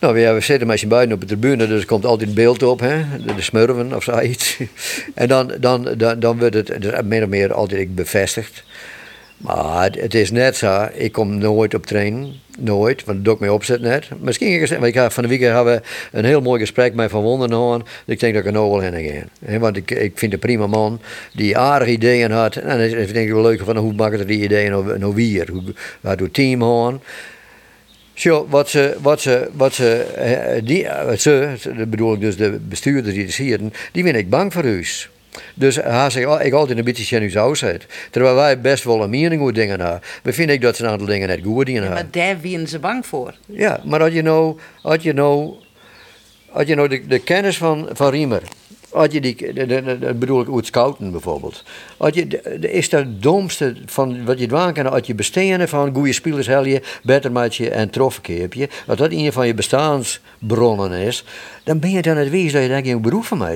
[0.00, 2.62] Nou ja, we zitten met z'n beiden op de tribune, dus er komt altijd beeld
[2.62, 3.04] op, hè?
[3.24, 4.56] De, smurven of zoiets.
[5.14, 8.64] En dan, dan, dan, dan wordt het dus min of meer altijd bevestigd.
[9.38, 12.32] Maar het, het is net zo, ik kom nooit op trainen.
[12.60, 14.08] Nooit, want dat doe ik opzet net.
[14.20, 17.22] Misschien, want ik ga, van de week hebben we een heel mooi gesprek met Van
[17.22, 17.82] Wonderen.
[18.06, 19.58] Ik denk dat ik er nou wel heen ga.
[19.58, 21.00] Want ik, ik vind een prima man
[21.34, 22.56] die aardige ideeën had.
[22.56, 25.48] En is- denk ik wel leuk van hoe maken die ideeën nou, nou weer?
[25.50, 25.62] Hoe
[26.02, 27.00] gaat het team gaan?
[28.14, 30.86] Zo, wat ze, wat ze, wat ze, die,
[31.16, 31.54] ze,
[31.88, 35.08] bedoel ik dus de bestuurders die het zitten, die ben ik bang voor huis.
[35.54, 37.04] Dus hij zegt, oh, ik altijd een beetje
[37.56, 37.86] zit.
[38.10, 40.00] Terwijl wij best wel een mening over dingen hebben.
[40.22, 42.12] Maar vind ik dat ze een aantal dingen net goed dingen Maar hebben.
[42.22, 43.34] daar wienen ze bang voor.
[43.46, 45.54] Ja, maar had je nou, had je nou,
[46.50, 48.42] had je nou de, de kennis van, van Riemer,
[48.90, 49.52] had je die,
[49.98, 51.62] dat bedoel ik het scouten bijvoorbeeld,
[51.96, 52.26] had je,
[52.60, 56.46] is dat het domste van wat je doen kan, had je besteden van goede spelers
[56.46, 61.24] hel je, beter maatje en troffen heb je, als dat een van je bestaansbronnen is,
[61.64, 63.46] dan ben je dan het wees dat je daar geen beroep van.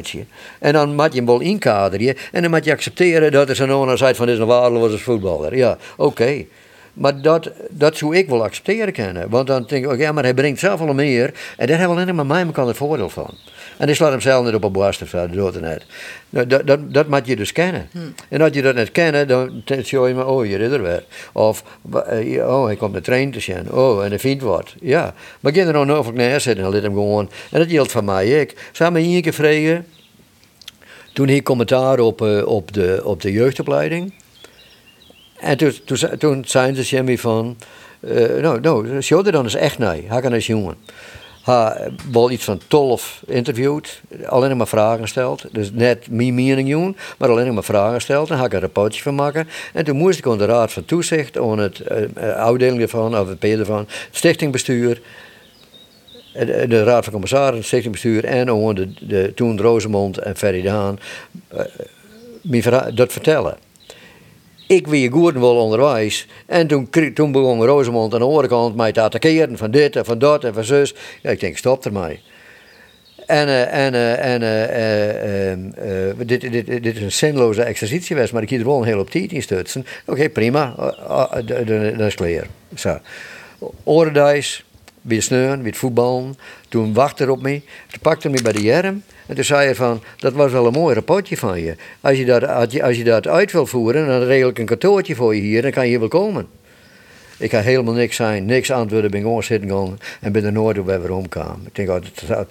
[0.59, 3.73] En dan moet je hem wel inkaderen en dan moet je accepteren dat er zo'n
[3.73, 5.57] owner van dit is een waardeloze voetballer.
[5.57, 6.45] Ja, oké.
[6.93, 9.29] Maar dat, dat zou ik wel accepteren kunnen.
[9.29, 11.35] Want dan denk ik, oké, ja, maar hij brengt zoveel meer.
[11.57, 13.35] En daar hebben we alleen maar mij kan het voordeel van.
[13.77, 15.87] En die slaat hem zelf niet op een borst of zo, dat net.
[16.31, 17.89] Nou, dat, dat, dat moet je dus kennen.
[18.29, 21.05] En als je dat niet kennen, dan zeg je maar, oh, hier is er weer.
[21.33, 21.65] Of,
[22.07, 23.73] eh, oh, hij komt de trein te zien.
[23.73, 24.75] Oh, en hij vindt wat.
[24.81, 27.31] Ja, maar ik er nou nog naar zitten en laat hem gewoon.
[27.51, 28.69] En dat geldt van mij ik.
[28.73, 29.87] Zou me één keer vragen,
[31.13, 34.13] toen hij commentaar op, eh, op, de, op de jeugdopleiding.
[35.43, 37.57] En toen, toen, toen zei ze Jimmy van,
[38.01, 40.77] eh, nou, nou, show er dan eens echt naar, hij kan eens jongen.
[41.43, 45.45] Hij wel iets van 12 interviewd, alleen maar vragen gesteld.
[45.53, 48.31] Dus net mijn mening doen, maar alleen maar vragen gesteld.
[48.31, 49.49] En had ik een rapportje van maken.
[49.73, 53.29] En toen moest ik aan de Raad van Toezicht, aan het eh, afdeling ervan, of
[53.29, 55.01] het ervan, stichtingbestuur,
[56.69, 60.99] de, Raad van Commissarissen, stichtingbestuur en de, de, toen Rosemond en Ferry Daan,
[62.95, 63.57] dat vertellen.
[64.73, 66.27] Ik weer wel onderwijs.
[66.47, 70.45] En toen, toen begon Rosemond aan de mij te attackeren van dit en van dat
[70.45, 70.95] en van zus.
[71.23, 72.21] Ja, ik denk, stop ermee.
[73.27, 75.73] En, eh, en, eh, en eh, eh, ehm,
[76.19, 78.85] eh, dit, dit, dit is een zinloze exercitie geweest, maar ik hier er wel een
[78.85, 79.87] heel op tijd in stutsen.
[80.07, 80.75] Oké, prima,
[81.97, 82.47] dat is klaar.
[82.75, 82.99] Zo.
[83.85, 84.65] Orenduis,
[85.01, 86.35] weer sneun, weer voetballen.
[86.69, 87.61] Toen wachtte er op me.
[87.91, 89.03] Toen pakte hij me bij de arm.
[89.27, 91.75] En toen zei hij van, dat was wel een mooi rapportje van je.
[92.01, 95.15] Als je dat, als je, je dat uit wil voeren, dan regel ik een kantoortje
[95.15, 95.63] voor je hier.
[95.63, 96.47] Dan kan je hier wel komen.
[97.43, 100.79] Ik ga helemaal niks zijn, niks antwoorden, ben gewoon zitten gegaan en ben er nooit
[100.79, 101.67] op weer omgekomen.
[101.67, 101.97] Ik denk, oh,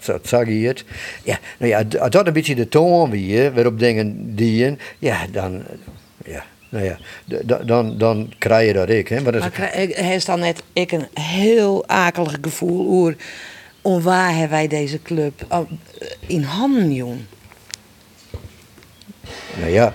[0.06, 0.84] dat, zag je het.
[1.24, 5.64] Ja, nou ja, als dat een beetje de toon weer, waarop dingen dienen, ja, dan,
[6.26, 6.98] ja, nou ja,
[7.66, 9.08] dan, dan krijg je dat ik.
[9.08, 9.22] Hè.
[9.22, 13.16] Maar hij is dan net ik een heel akelig gevoel oer.
[13.82, 15.72] Om waar hebben wij deze club oh,
[16.28, 17.20] in handen, jong?
[19.60, 19.94] Nou ja,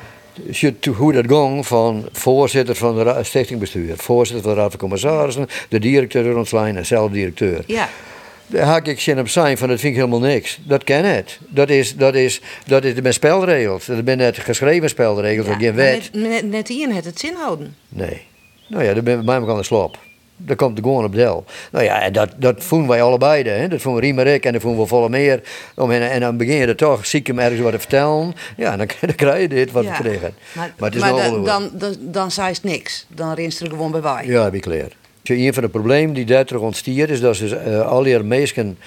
[0.97, 5.79] hoe dat ging van voorzitter van de stichtingbestuur, voorzitter van de raad van commissarissen, de
[5.79, 7.63] directeur ontslaan en zelf directeur.
[7.67, 7.89] Ja.
[8.47, 10.59] Daar haak ik zin op zijn van dat vind ik helemaal niks.
[10.63, 11.39] Dat ken het.
[11.49, 13.87] Dat is, dat is, dat is de spelregels.
[13.87, 16.11] Dat zijn net geschreven spelregels, dat geen wet.
[16.13, 17.77] Net, net, net het het zin houden.
[17.89, 18.23] Nee.
[18.69, 19.99] Nou ja, dan ben ik bij elkaar aan de slop.
[20.37, 21.45] Dat komt er gewoon op del.
[21.73, 23.43] Nou ja, en dat, dat voelen wij allebei.
[23.43, 23.69] Hè.
[23.69, 25.43] Dat voelen Riem en dat voelen we volle meer.
[25.75, 28.35] Om, en, en dan begin je er toch stiekem ergens wat te vertellen.
[28.57, 29.91] Ja, dan, dan krijg je dit wat Ja.
[29.91, 30.35] we krijgen.
[30.53, 31.13] Maar, het is maar
[31.45, 33.07] dan, dan, dan zei het niks.
[33.09, 34.27] Dan rinst er gewoon bij wij.
[34.27, 34.91] Ja, heb ik klaar.
[35.23, 38.79] Een van de problemen die daar terug ontstiert is dat ze eh al die mensen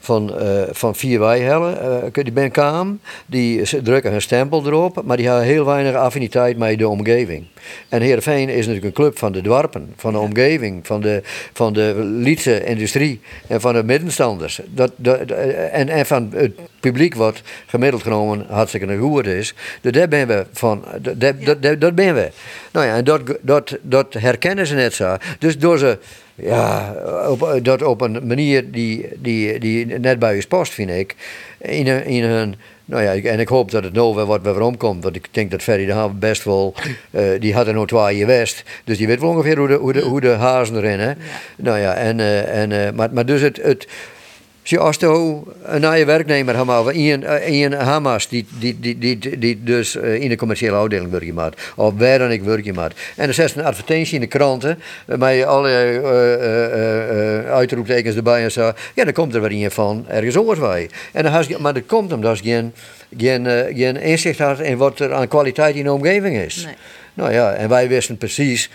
[0.00, 5.16] van, eh van vier wijhellen, eh die ben kwamen, die drukken hun stempel erop, maar
[5.16, 7.44] die hebben heel weinig affiniteit met de omgeving.
[7.88, 11.22] En Heerenveen is natuurlijk een club van de dwarpen, van de omgeving, van de,
[11.52, 14.60] van de Lietse industrie en van de middenstanders.
[14.66, 15.18] Dat, dat,
[15.70, 19.54] en, en van het publiek wat gemiddeld genomen hartstikke goed is.
[19.80, 22.30] Dus daar ben we van, dat, dat, dat, dat ben we.
[22.72, 25.16] Nou ja, en dat, dat, dat herkennen ze net zo.
[25.38, 25.98] Dus door ze
[26.42, 26.94] ja,
[27.28, 31.14] op, dat op een manier die, die, die net bij je past, vind ik.
[31.58, 32.54] In, een- in hun,
[32.84, 35.02] nou ja, en ik hoop dat het nou weer wat weer omkomt.
[35.02, 36.74] Want ik denk dat Ferry de Haan best wel,
[37.10, 38.62] eh, die had er nog twee in West.
[38.84, 41.12] Dus die weet wel ongeveer hoe de, hoe de, hoe de hazen erin, hè.
[41.56, 43.56] Nou ja, en, eh, en, eh, maar, maar dus het...
[43.62, 43.86] het
[44.78, 49.96] als je een nieuwe werknemer hebt, maar een, Hamas die, die, die, die, die dus
[49.96, 53.00] eh, in de commerciële afdeling werk maakt, of waar dan ik werk maakt.
[53.16, 58.16] En dan zet ze een advertentie in de kranten, eh, met alle eh, eh, uitroeptekens
[58.16, 58.72] erbij en zo.
[58.94, 60.90] Ja, dan komt er weer een van ergens anders bij.
[61.12, 62.72] En dan je, maar dat komt omdat je geen,
[63.18, 66.64] geen, geen inzicht had in wat er aan kwaliteit in de omgeving is.
[66.64, 66.74] Nee.
[67.14, 68.70] Nou ja, en wij wisten precies.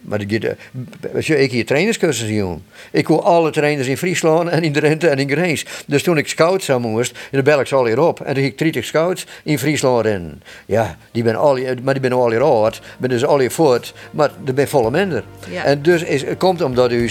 [0.00, 2.62] Maar ik hier trainerscursussen doen.
[2.90, 5.64] Ik wil alle trainers in Friesland en in Drenthe en in Greens.
[5.86, 8.20] Dus toen ik scout zou moest, dan bel ik ze al hier op.
[8.20, 10.42] En toen ging ik 30 scouts in Friesland rennen.
[10.66, 13.94] Ja, die ben al, maar die ben al hier oud, ben dus al hier voort,
[14.10, 15.24] maar er ben volle minder.
[15.50, 15.64] Ja.
[15.64, 17.10] En dus is, het komt omdat u,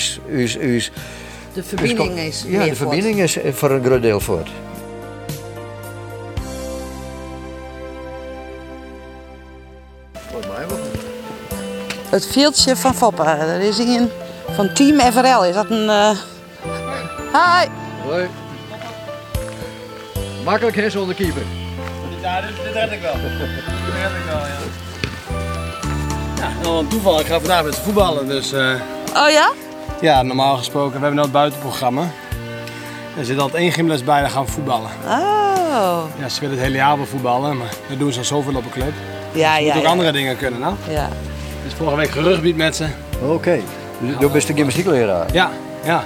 [1.54, 2.78] De verbinding is Ja, meer de voort.
[2.78, 4.50] verbinding is eh, voor een groot deel voort.
[10.14, 10.79] Volgens mij wel.
[12.10, 13.38] Het veldje van Foppa.
[13.38, 14.10] Er is een
[14.56, 15.44] van Team FRL.
[15.44, 15.90] Is dat een...
[15.90, 16.10] eh
[17.34, 17.68] Hi!
[18.08, 18.28] Hoi.
[20.46, 21.42] Makkelijk hè zonder keeper.
[22.22, 23.14] Ja, dit, dit red ik wel.
[23.86, 24.58] Dit red ik wel, ja.
[26.40, 27.20] Ja, nou, een toeval.
[27.20, 28.28] Ik ga vandaag met ze voetballen.
[28.28, 28.72] Dus eh,
[29.16, 29.52] Oh ja?
[30.02, 32.02] ja, normaal gesproken, we hebben nou het buitenprogramma.
[33.18, 34.90] Er zit altijd één gymles bij, dan gaan we voetballen.
[35.06, 36.04] Oh.
[36.20, 38.64] Ja, ze willen het hele jaar wel voetballen, maar dat doen ze al zoveel op
[38.66, 38.94] een club.
[39.32, 39.92] Ja, Je ja, moet ook ja.
[39.94, 40.74] andere dingen kunnen, nou.
[40.90, 41.10] Ja.
[41.70, 42.86] Dus vorige week gerugbied met ze.
[43.28, 43.60] Oké.
[44.02, 45.34] Dus Du bist een gymnastiekleraar.
[45.34, 45.52] Ja,
[45.84, 46.04] ja.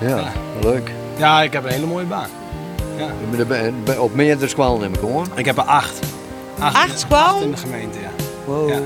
[0.00, 0.32] Ja,
[0.62, 0.90] leuk.
[1.16, 2.28] Ja, ik heb een hele mooie baan.
[2.96, 3.06] Ja.
[3.36, 5.26] Je bent bij- Op meerdere squalen neem ik gewoon.
[5.34, 5.98] Ik heb er acht.
[6.58, 7.34] Acht squalen?
[7.34, 8.10] Acht in de gemeente, ja.
[8.44, 8.68] Wow.
[8.68, 8.78] Ja.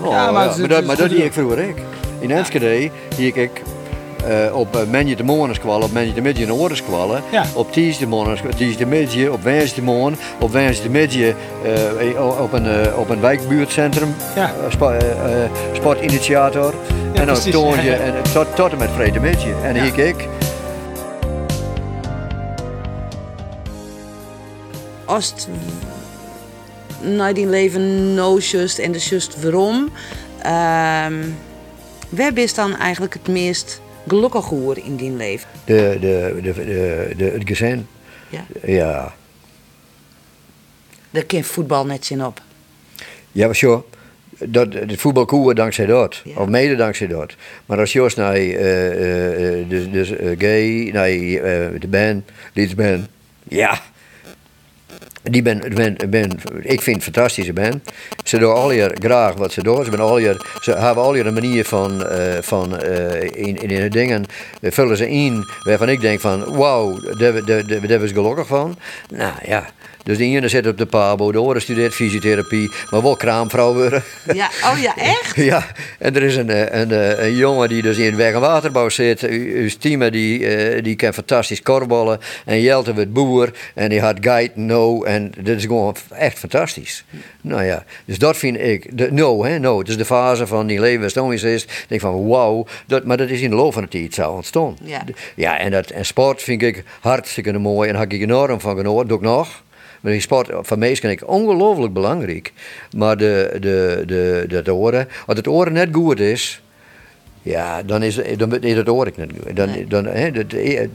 [0.00, 1.76] Oh, Ja, ja, maar dat, maar dat deed ik vroeger ik.
[2.18, 3.62] In Enschede deed ik
[4.26, 7.44] eh, op uh, Menje de Morgenskwallen, op Menje de Midje en Oorderskwallen, Ja.
[7.54, 7.72] op
[8.76, 8.86] de
[9.32, 11.34] op Wens de Morgen, op Wens de Midje
[11.64, 14.44] eh, op, een, eh, op een wijkbuurtcentrum, Ja.
[14.64, 16.74] eh, spa- eh, eh, sportinitiator.
[17.12, 17.96] Ja, en dan precies, toon ja, je ja.
[18.06, 19.54] en, tot, tot en met Vrede Midje.
[19.62, 20.28] En hiek ik.
[25.04, 25.48] Als het
[27.00, 29.92] naar die leven no just en de just waarom.
[30.42, 31.14] ehm
[32.08, 35.48] waar is dan eigenlijk het meest gelukkig geworden in die leven?
[35.64, 37.86] De, de, de, de, de, het gezin.
[38.28, 38.44] Ja.
[38.64, 39.14] Ja.
[41.10, 42.40] Daar kan voetbal net zin op.
[43.32, 43.86] Ja, maar zo.
[44.38, 46.20] Dat, het voetbal koer dankzij dat.
[46.24, 46.36] Ja.
[46.36, 47.34] Of mede dankzij dat.
[47.66, 52.30] Maar als Jos naar eh, eh, eh, dus, dus, eh, gay, naar eh, de band,
[52.52, 53.08] Leeds band.
[53.48, 53.80] Ja.
[55.30, 56.30] Die ben, ben, ben,
[56.60, 57.90] ik vind het fantastische band.
[58.24, 59.84] Ze doen al hier graag wat ze doen.
[59.84, 63.56] Ze, ben al hier, ze hebben al hier een manier van, eh, van eh, in,
[63.56, 64.24] in hun dingen
[64.60, 68.46] eh, vullen ze in waarvan ik denk van wauw, daar, daar, daar, daar was gelukkig
[68.46, 68.78] van.
[69.08, 69.66] Nou ja,
[70.06, 74.02] dus de ene zit op de pabo, de andere studeert fysiotherapie, maar wel kraamvrouw worden.
[74.34, 75.36] Ja, oh ja, echt?
[75.36, 75.66] Ja,
[75.98, 78.88] en er is een, eh, een, een, een jongen die dus in weg- en waterbouw
[78.88, 79.22] zit.
[79.22, 82.18] Uw team die, eh, die kan fantastisch korballen.
[82.44, 85.02] En Jelte wordt boer en die had guide, no.
[85.02, 87.04] En dat is gewoon echt fantastisch.
[87.40, 89.78] Nou ja, dus dat vind ik, de, no, hè, no.
[89.78, 91.62] Het is de fase van die leven waar het is.
[91.64, 94.30] Ik denk van wauw, dat, maar dat is in de loop van de tijd zo
[94.30, 94.76] ontstaan.
[94.82, 95.04] Ja.
[95.34, 98.76] Ja, en, dat, en sport vind ik hartstikke mooi en daar heb ik enorm van
[98.76, 99.08] genoten.
[99.08, 99.64] Doe ik nog.
[100.00, 102.52] Maar die sport van mij vind ik ongelooflijk belangrijk.
[102.96, 106.62] Maar de, de, de, de, de oren, als het oren net goed is,
[107.42, 109.56] ja, dan is, dan is het oor ik net goed.
[109.56, 109.86] Dan, Nee.
[109.86, 110.46] dan, hè, dat,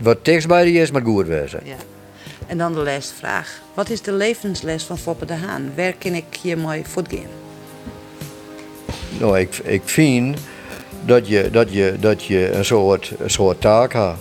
[0.01, 1.59] wat tekst bij die is, maar goed wezen.
[1.63, 1.75] Ja.
[2.47, 3.61] En dan de laatste vraag.
[3.73, 5.71] Wat is de levensles van Foppe de Haan?
[5.75, 7.29] Waar kan ik hier mooi voetgaan?
[9.19, 10.37] Nou, ik, ik vind
[11.05, 14.17] dat je, dat je, dat je een, soort, een soort taak hebt.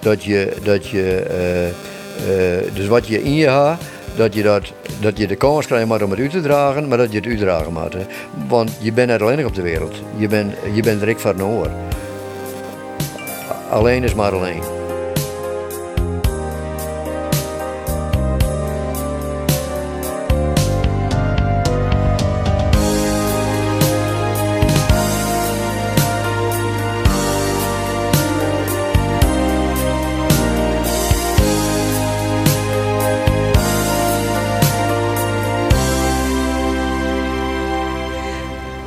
[0.00, 3.82] Dat je, dat je eh, eh, dus wat je in je hebt,
[4.16, 6.98] dat je, dat, dat je de kans krijgt maar om het uit te dragen, maar
[6.98, 7.92] dat je het uitdragen moet.
[7.92, 8.06] hè.
[8.48, 9.94] Want je bent niet alleen op de wereld.
[10.16, 11.70] Je bent, je bent er ik van oor.
[13.70, 14.83] Alleen is maar alleen.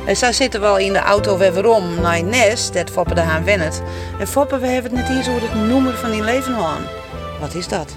[0.08, 3.20] En zo zitten we al in de auto weer waarom naar Nes, dat Foppe de
[3.20, 3.82] Haan wennet.
[4.18, 6.82] En Foppe, we hebben het net zo over het noemen van die leven aan.
[7.40, 7.96] Wat is dat?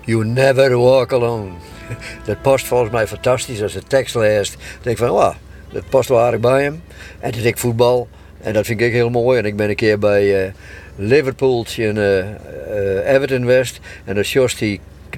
[0.00, 1.50] You never walk alone.
[2.26, 4.52] Dat past volgens mij fantastisch als de tekst leest.
[4.52, 5.34] Dan denk van, wauw,
[5.72, 6.82] dat past wel aardig bij hem.
[7.20, 8.08] En is ik voetbal.
[8.40, 9.38] En dat vind ik heel mooi.
[9.38, 10.52] En ik ben een keer bij eh,
[10.96, 13.80] Liverpool in eh, Everton West.
[14.04, 14.60] En dan sjost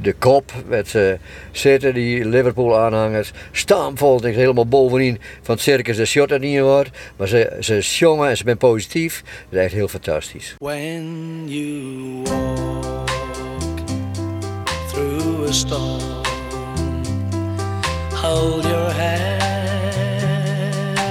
[0.03, 1.19] de kop met ze
[1.51, 3.33] zitten, die Liverpool aanhangers.
[3.53, 5.97] Staamvol, ik helemaal bovenin van het circus.
[5.97, 6.91] De shot dat niet hoort.
[7.17, 9.23] Maar ze, ze zongen en ze zijn positief.
[9.49, 10.55] Dat is echt heel fantastisch.
[10.59, 12.23] When you
[14.89, 16.23] through storm,
[18.15, 19.39] hold your head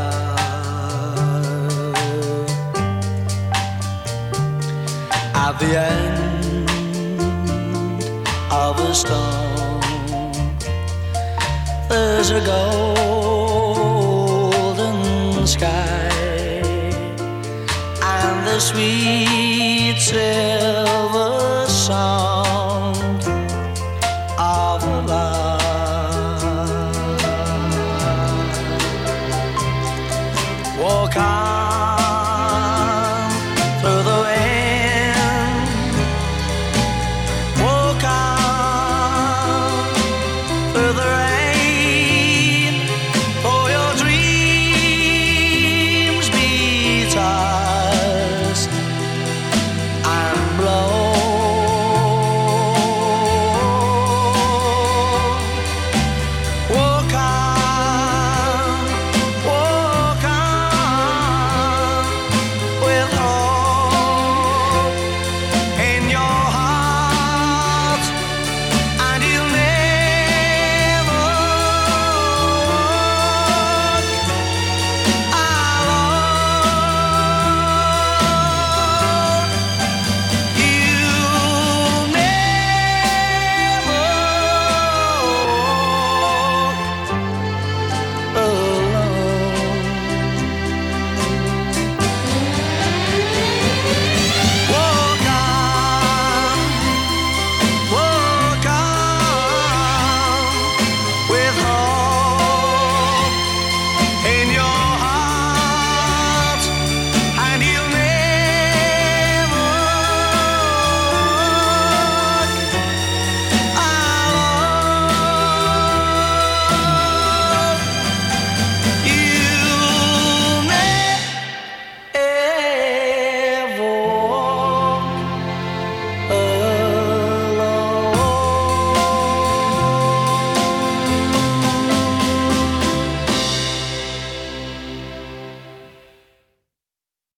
[5.34, 6.70] At the end
[8.52, 9.80] of a storm.
[11.88, 12.96] There's a golden
[15.46, 16.08] sky
[18.02, 19.98] and the sweet